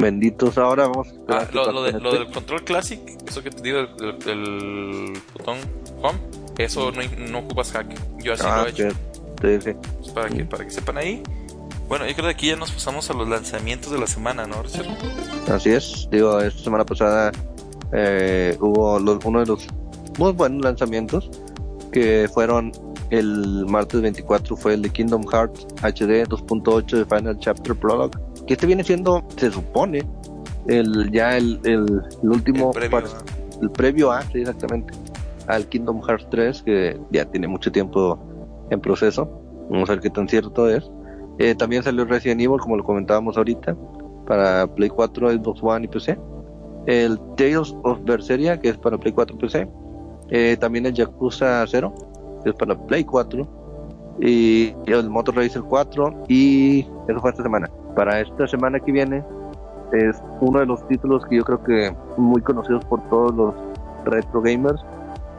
Benditos 0.01 0.57
ahora 0.59 0.87
vamos 0.89 1.09
a 1.29 1.39
Ah, 1.41 1.49
lo, 1.53 1.83
de- 1.83 1.93
lo 2.01 2.13
del 2.13 2.27
control 2.31 2.65
Classic, 2.65 3.01
eso 3.27 3.43
que 3.43 3.51
te 3.51 3.63
digo, 3.63 3.81
el, 3.81 3.89
el- 4.01 4.29
el 4.29 5.23
botón 5.35 5.59
Home, 6.03 6.19
eso 6.59 6.93
no, 6.93 7.01
no 7.31 7.39
ocupas 7.41 7.73
hack. 7.73 7.87
Yo 8.19 8.35
así 8.35 8.43
Ah, 8.47 8.63
lo 8.63 8.67
he 8.69 8.71
hecho. 8.71 8.91
sí, 8.91 8.97
sí, 9.43 9.61
sí. 9.61 9.77
Pues 9.99 10.11
para, 10.11 10.29
que, 10.29 10.45
para 10.45 10.65
que 10.65 10.71
sepan 10.71 10.99
ahí. 10.99 11.23
Bueno, 11.89 12.07
yo 12.07 12.13
creo 12.13 12.27
que 12.27 12.33
aquí 12.33 12.47
ya 12.49 12.57
nos 12.57 12.71
pasamos 12.71 13.09
a 13.11 13.15
los 13.15 13.29
lanzamientos 13.29 13.91
de 13.91 13.99
la 13.99 14.07
semana, 14.07 14.47
¿no, 14.47 14.63
Richard? 14.63 14.87
Así 15.51 15.71
es. 15.71 16.07
Digo, 16.11 16.39
esta 16.41 16.63
semana 16.63 16.85
pasada 16.85 17.33
eh, 17.93 18.57
hubo 18.61 18.99
los, 18.99 19.25
uno 19.25 19.41
de 19.41 19.47
los 19.47 19.67
muy 20.19 20.33
buenos 20.33 20.63
lanzamientos 20.63 21.31
que 21.93 22.29
fueron 22.33 22.73
el 23.11 23.65
martes 23.67 24.03
24 24.03 24.55
fue 24.57 24.75
el 24.75 24.83
de 24.83 24.91
Kingdom 24.91 25.25
Hearts 25.33 25.67
HD 25.83 26.27
2.8 26.29 26.85
de 26.99 27.05
Final 27.07 27.39
Chapter 27.39 27.75
Prologue 27.75 28.19
que 28.47 28.53
este 28.53 28.67
viene 28.67 28.85
siendo 28.85 29.27
se 29.39 29.51
supone 29.51 30.05
el 30.67 31.11
ya 31.11 31.39
el, 31.39 31.59
el, 31.65 31.87
último 32.23 32.71
El 32.75 32.91
previo, 32.91 33.09
el 33.63 33.71
previo 33.71 34.13
a 34.13 34.23
sí, 34.25 34.41
exactamente 34.41 34.93
al 35.49 35.67
Kingdom 35.67 36.01
Hearts 36.03 36.27
3 36.31 36.63
que 36.63 37.01
ya 37.11 37.25
tiene 37.25 37.49
mucho 37.49 37.73
tiempo 37.73 38.19
en 38.71 38.81
proceso. 38.81 39.29
Vamos 39.71 39.89
a 39.91 39.95
ver 39.95 40.01
qué 40.01 40.11
tan 40.11 40.29
cierto 40.29 40.69
es. 40.69 40.91
Eh, 41.39 41.55
también 41.55 41.83
salió 41.83 42.05
Resident 42.05 42.41
Evil 42.41 42.59
como 42.59 42.77
lo 42.77 42.85
comentábamos 42.85 43.37
ahorita 43.37 43.77
para 44.27 44.67
Play 44.67 44.89
4 44.89 45.31
Xbox 45.31 45.63
One 45.63 45.85
y 45.85 45.89
PC 45.89 46.19
el 46.87 47.19
Tales 47.37 47.77
of 47.85 48.01
Berseria 48.03 48.59
que 48.59 48.71
es 48.71 48.79
para 48.79 48.99
Play 48.99 49.13
4 49.13 49.37
y 49.37 49.39
PC 49.39 49.69
eh, 50.31 50.57
también 50.59 50.87
el 50.87 50.95
Yakuza 50.95 51.65
0 51.67 51.95
que 52.43 52.51
es 52.51 52.57
para 52.57 52.77
Play 52.87 53.05
4 53.05 53.47
y 54.21 54.75
el 54.87 55.09
Motor 55.09 55.37
Racer 55.37 55.63
4 55.63 56.25
y 56.29 56.81
eso 57.09 57.21
fue 57.21 57.31
esta 57.31 57.43
semana. 57.43 57.71
Para 57.95 58.21
esta 58.21 58.49
semana 58.49 58.81
que 58.81 58.91
viene 58.91 59.23
es 59.93 60.21
uno 60.41 60.61
de 60.61 60.67
los 60.67 60.87
títulos 60.89 61.25
que 61.27 61.37
yo 61.37 61.45
creo 61.45 61.63
que 61.63 61.97
muy 62.17 62.43
conocidos 62.43 62.85
por 62.87 63.01
todos 63.09 63.35
los 63.35 63.55
retro 64.05 64.43
gamers 64.43 64.85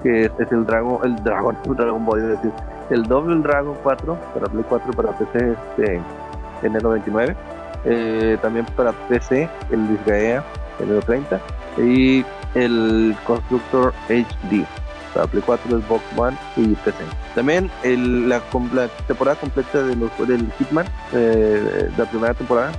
que 0.04 0.26
es, 0.26 0.32
es 0.39 0.52
el 0.52 0.66
Dragon 0.66 1.00
el 1.04 1.16
Dragon 1.24 1.58
el 1.66 1.76
Dragon 1.76 2.06
Ball 2.06 2.20
a 2.20 2.28
decir. 2.28 2.52
El 2.89 3.04
Double 3.04 3.41
Dragon 3.41 3.76
4 3.84 4.18
para 4.34 4.47
Play 4.47 4.66
4 4.68 4.93
para 4.93 5.12
PC 5.18 5.52
este 5.52 6.02
enero 6.64 6.89
29 6.89 7.36
eh, 7.86 8.38
también 8.41 8.66
para 8.76 8.91
PC 9.08 9.47
el 9.72 9.88
Disgaea 9.89 10.43
enero 10.80 11.02
30 11.02 11.39
y 11.78 12.26
el 12.56 13.16
Constructor 13.26 13.93
HD 14.10 14.66
para 15.14 15.28
Play 15.28 15.43
4, 15.45 15.82
Xbox 15.82 16.04
One 16.16 16.38
y 16.56 16.76
PC. 16.76 16.97
También 17.36 17.70
el, 17.84 18.30
la, 18.30 18.41
la 18.74 18.88
temporada 19.08 19.39
completa 19.39 19.84
de 19.84 19.95
los, 19.95 20.12
del 20.28 20.52
Hitman, 20.54 20.86
eh, 21.14 21.89
la 21.97 22.06
primera 22.06 22.34
temporada, 22.34 22.72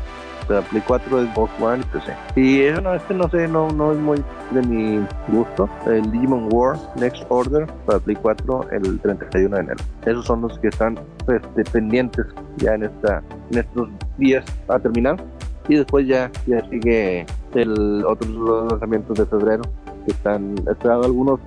para 0.51 0.63
Play 0.63 0.83
4, 0.85 1.27
Xbox 1.27 1.53
One 1.61 1.81
y 1.81 1.85
PC. 1.85 2.13
Y 2.35 2.63
eso 2.63 2.81
no, 2.81 2.95
este 2.95 3.15
no 3.15 3.31
sé, 3.31 3.47
no, 3.47 3.71
no 3.71 3.93
es 3.93 3.99
muy 3.99 4.23
de 4.51 4.63
mi 4.63 5.07
gusto. 5.29 5.69
El 5.87 6.11
Digimon 6.11 6.49
War 6.53 6.77
Next 6.97 7.23
Order 7.29 7.67
para 7.87 8.01
Play 8.01 8.17
4 8.17 8.71
el 8.73 8.99
31 8.99 9.57
de 9.57 9.63
enero. 9.63 9.85
Esos 10.05 10.27
son 10.27 10.43
los 10.43 10.59
que 10.59 10.69
están 10.69 10.99
pues, 11.25 11.41
pendientes 11.71 12.27
ya 12.57 12.75
en, 12.75 12.83
esta, 12.83 13.23
en 13.53 13.59
estos 13.59 13.89
días 14.19 14.45
a 14.69 14.81
terminar. 14.81 15.23
Y 15.69 15.77
después 15.77 16.09
ya, 16.09 16.29
ya 16.49 16.69
sigue 16.69 17.25
el 17.55 18.05
otros 18.05 18.29
lanzamientos 18.71 19.19
de 19.19 19.27
febrero 19.27 19.63
que 20.05 20.11
están 20.11 20.57
esperados 20.69 21.07
algunos 21.07 21.39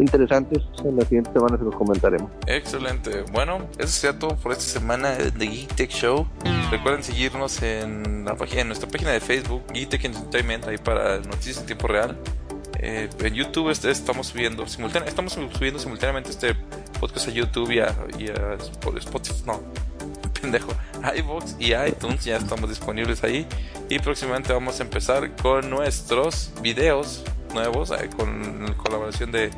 interesantes. 0.00 0.62
En 0.84 0.96
la 0.96 1.02
siguiente 1.02 1.32
semana 1.32 1.58
se 1.58 1.64
los 1.64 1.74
comentaremos. 1.74 2.30
Excelente. 2.46 3.24
Bueno, 3.32 3.66
eso 3.78 3.88
sería 3.88 4.18
todo 4.18 4.36
por 4.36 4.52
esta 4.52 4.64
semana 4.64 5.10
de 5.10 5.46
Geek 5.46 5.74
Tech 5.74 5.90
Show. 5.90 6.26
Recuerden 6.70 7.02
seguirnos 7.02 7.62
en, 7.62 8.24
la 8.24 8.36
en 8.52 8.66
nuestra 8.68 8.88
página 8.88 9.10
de 9.10 9.20
Facebook, 9.20 9.62
Geek 9.72 9.88
Tech 9.88 10.04
Entertainment, 10.04 10.66
ahí 10.66 10.78
para 10.78 11.18
noticias 11.18 11.58
en 11.58 11.66
tiempo 11.66 11.88
real. 11.88 12.16
Eh, 12.82 13.10
en 13.20 13.34
YouTube 13.34 13.68
este- 13.70 13.90
estamos 13.90 14.28
subiendo 14.28 14.64
estamos 14.64 15.32
subiendo 15.52 15.78
simultáneamente 15.78 16.30
este 16.30 16.54
podcast 16.98 17.28
a 17.28 17.30
YouTube 17.30 17.70
y 17.72 17.80
a, 17.80 17.94
Spotify, 18.98 19.42
no, 19.46 19.60
pendejo, 20.40 20.72
a 21.02 21.14
iVoox 21.16 21.56
y 21.58 21.74
iTunes, 21.74 22.24
ya 22.24 22.36
estamos 22.36 22.70
disponibles 22.70 23.22
ahí. 23.22 23.46
Y 23.88 23.98
próximamente 23.98 24.52
vamos 24.52 24.80
a 24.80 24.84
empezar 24.84 25.34
con 25.36 25.68
nuestros 25.68 26.52
videos 26.62 27.24
nuevos, 27.52 27.90
eh, 27.90 28.08
con 28.16 28.64
la 28.64 28.74
colaboración 28.74 29.32
de 29.32 29.50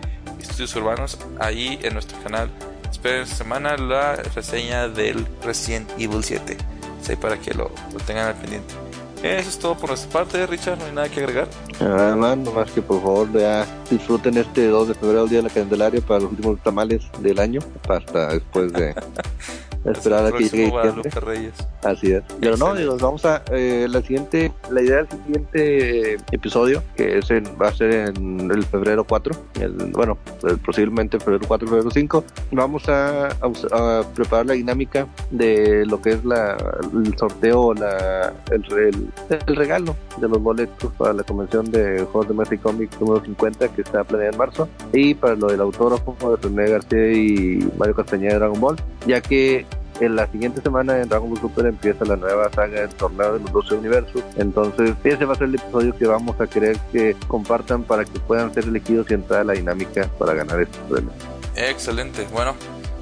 Estudios 0.42 0.74
Urbanos, 0.76 1.18
ahí 1.38 1.78
en 1.82 1.94
nuestro 1.94 2.20
canal. 2.22 2.50
Esperen 2.90 3.22
esta 3.22 3.36
semana 3.36 3.76
la 3.76 4.16
reseña 4.16 4.88
del 4.88 5.26
Resident 5.42 5.90
Evil 5.98 6.22
7, 6.22 6.56
así 7.00 7.16
para 7.16 7.38
que 7.38 7.54
lo, 7.54 7.70
lo 7.92 7.98
tengan 8.06 8.28
al 8.28 8.34
pendiente. 8.34 8.74
Eso 9.22 9.50
es 9.50 9.58
todo 9.58 9.76
por 9.76 9.90
nuestra 9.90 10.10
parte, 10.10 10.44
Richard, 10.48 10.78
no 10.78 10.86
hay 10.86 10.92
nada 10.92 11.08
que 11.08 11.20
agregar. 11.20 11.48
Además, 11.80 12.38
nomás 12.38 12.70
que 12.72 12.82
por 12.82 13.00
favor 13.00 13.32
ya 13.32 13.64
disfruten 13.88 14.36
este 14.36 14.66
2 14.66 14.88
de 14.88 14.94
febrero, 14.94 15.24
el 15.24 15.28
día 15.28 15.38
de 15.38 15.44
la 15.44 15.54
Candelaria, 15.54 16.00
para 16.00 16.20
los 16.20 16.32
últimos 16.32 16.60
tamales 16.60 17.02
del 17.20 17.38
año, 17.38 17.60
hasta 17.88 18.32
después 18.32 18.72
de 18.72 18.94
esperar 19.84 20.26
a 20.26 20.32
que 20.32 20.44
llegue 20.48 20.70
Guadalupe. 20.70 21.10
Reyes. 21.20 21.54
Así 21.82 22.12
es. 22.12 22.22
Pero 22.40 22.56
no, 22.56 22.74
digo, 22.74 22.96
vamos 22.98 23.24
a 23.24 23.42
eh, 23.50 23.86
la 23.90 24.00
siguiente, 24.02 24.52
la 24.70 24.80
idea 24.82 24.96
del 24.98 25.08
siguiente 25.08 26.14
episodio, 26.30 26.82
que 26.96 27.18
es 27.18 27.30
en- 27.30 27.44
va 27.60 27.68
a 27.68 27.72
ser 27.74 27.92
en 28.16 28.50
el 28.50 28.62
febrero 28.64 29.04
4, 29.04 29.34
el- 29.60 29.72
bueno, 29.92 30.16
eh, 30.48 30.56
posiblemente 30.64 31.18
febrero 31.18 31.44
4, 31.48 31.66
febrero 31.68 31.90
5, 31.90 32.24
vamos 32.52 32.88
a, 32.88 33.28
a 33.28 33.46
us- 33.48 33.66
a 33.72 34.02
preparar 34.14 34.46
la 34.46 34.52
dinámica 34.54 35.06
de 35.30 35.84
lo 35.86 36.00
que 36.00 36.10
es 36.10 36.24
la, 36.24 36.56
el 36.92 37.16
sorteo, 37.18 37.74
la, 37.74 38.32
el, 38.50 38.64
el- 38.78 39.08
el 39.46 39.56
regalo 39.56 39.96
de 40.18 40.28
los 40.28 40.40
boletos 40.40 40.92
para 40.96 41.12
la 41.12 41.22
convención 41.24 41.68
de 41.70 42.00
juegos 42.04 42.28
de 42.28 42.34
Magic 42.34 42.62
Comics 42.62 43.00
número 43.00 43.24
50 43.24 43.68
que 43.68 43.82
está 43.82 44.04
planeada 44.04 44.32
en 44.32 44.38
marzo 44.38 44.68
y 44.92 45.14
para 45.14 45.34
lo 45.34 45.48
del 45.48 45.60
autógrafo 45.60 46.16
de 46.20 46.48
René 46.48 46.70
García 46.70 47.12
y 47.12 47.68
Mario 47.78 47.94
Castañeda 47.96 48.34
de 48.34 48.38
Dragon 48.38 48.60
Ball, 48.60 48.76
ya 49.06 49.20
que 49.20 49.66
en 50.04 50.16
la 50.16 50.26
siguiente 50.26 50.60
semana 50.60 50.98
en 51.00 51.08
Dragon 51.08 51.28
Ball 51.30 51.40
Super 51.40 51.66
empieza 51.66 52.04
la 52.04 52.16
nueva 52.16 52.50
saga 52.52 52.80
del 52.80 52.90
torneo 52.90 53.34
de 53.34 53.40
los 53.40 53.52
12 53.52 53.74
universos. 53.76 54.22
Entonces, 54.36 54.92
ese 55.04 55.24
va 55.24 55.32
a 55.34 55.36
ser 55.36 55.48
el 55.48 55.54
episodio 55.56 55.96
que 55.96 56.06
vamos 56.06 56.40
a 56.40 56.46
querer 56.46 56.76
que 56.92 57.16
compartan 57.28 57.82
para 57.84 58.04
que 58.04 58.18
puedan 58.20 58.52
ser 58.54 58.64
elegidos 58.64 59.10
y 59.10 59.14
entrar 59.14 59.40
a 59.40 59.44
la 59.44 59.52
dinámica 59.54 60.08
para 60.18 60.34
ganar 60.34 60.60
estos 60.60 60.80
premios. 60.90 61.14
Excelente. 61.56 62.26
Bueno, 62.32 62.54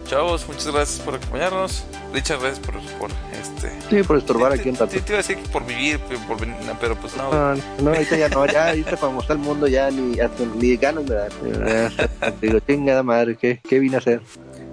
chavos, 0.06 0.46
muchas 0.48 0.66
gracias 0.72 1.00
por 1.00 1.14
acompañarnos. 1.14 1.84
Richard, 2.12 2.40
gracias 2.40 2.58
por, 2.66 2.74
por 2.98 3.10
este. 3.40 3.70
Sí, 3.88 4.02
por 4.02 4.16
estorbar 4.18 4.52
Te- 4.52 4.60
aquí 4.60 4.68
un 4.68 4.76
rato. 4.76 4.90
te 4.90 4.98
iba 4.98 5.14
a 5.14 5.16
decir 5.18 5.36
que 5.36 5.48
por 5.48 5.64
vivir, 5.64 5.98
por 6.26 6.40
venir, 6.40 6.56
pero 6.80 6.96
pues 6.96 7.16
no. 7.16 7.32
No, 7.32 7.54
no, 7.82 7.90
ahorita 7.90 8.16
ya 8.16 8.28
no, 8.28 8.44
ya 8.46 8.68
ahorita 8.70 8.96
para 8.96 9.12
mostrar 9.12 9.38
al 9.38 9.44
mundo 9.44 9.68
ya 9.68 9.90
ni, 9.90 10.18
hasta, 10.18 10.42
ni 10.56 10.76
ganas 10.76 11.04
me 11.04 11.14
dan. 11.14 11.30
Digo, 12.40 12.58
chingada 12.60 13.02
madre, 13.04 13.36
¿qué, 13.36 13.60
qué 13.68 13.78
vine 13.78 13.94
a 13.96 13.98
hacer? 13.98 14.20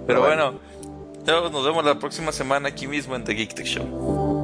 Pero 0.06 0.20
bueno, 0.22 0.44
chavos, 0.44 0.60
nos 1.28 1.62
vemos 1.62 1.84
la 1.84 1.98
próxima 1.98 2.32
semana 2.32 2.70
aquí 2.70 2.86
mismo 2.86 3.14
en 3.14 3.22
The 3.22 3.34
Geek 3.34 3.54
Tech 3.54 3.66
Show. 3.66 4.37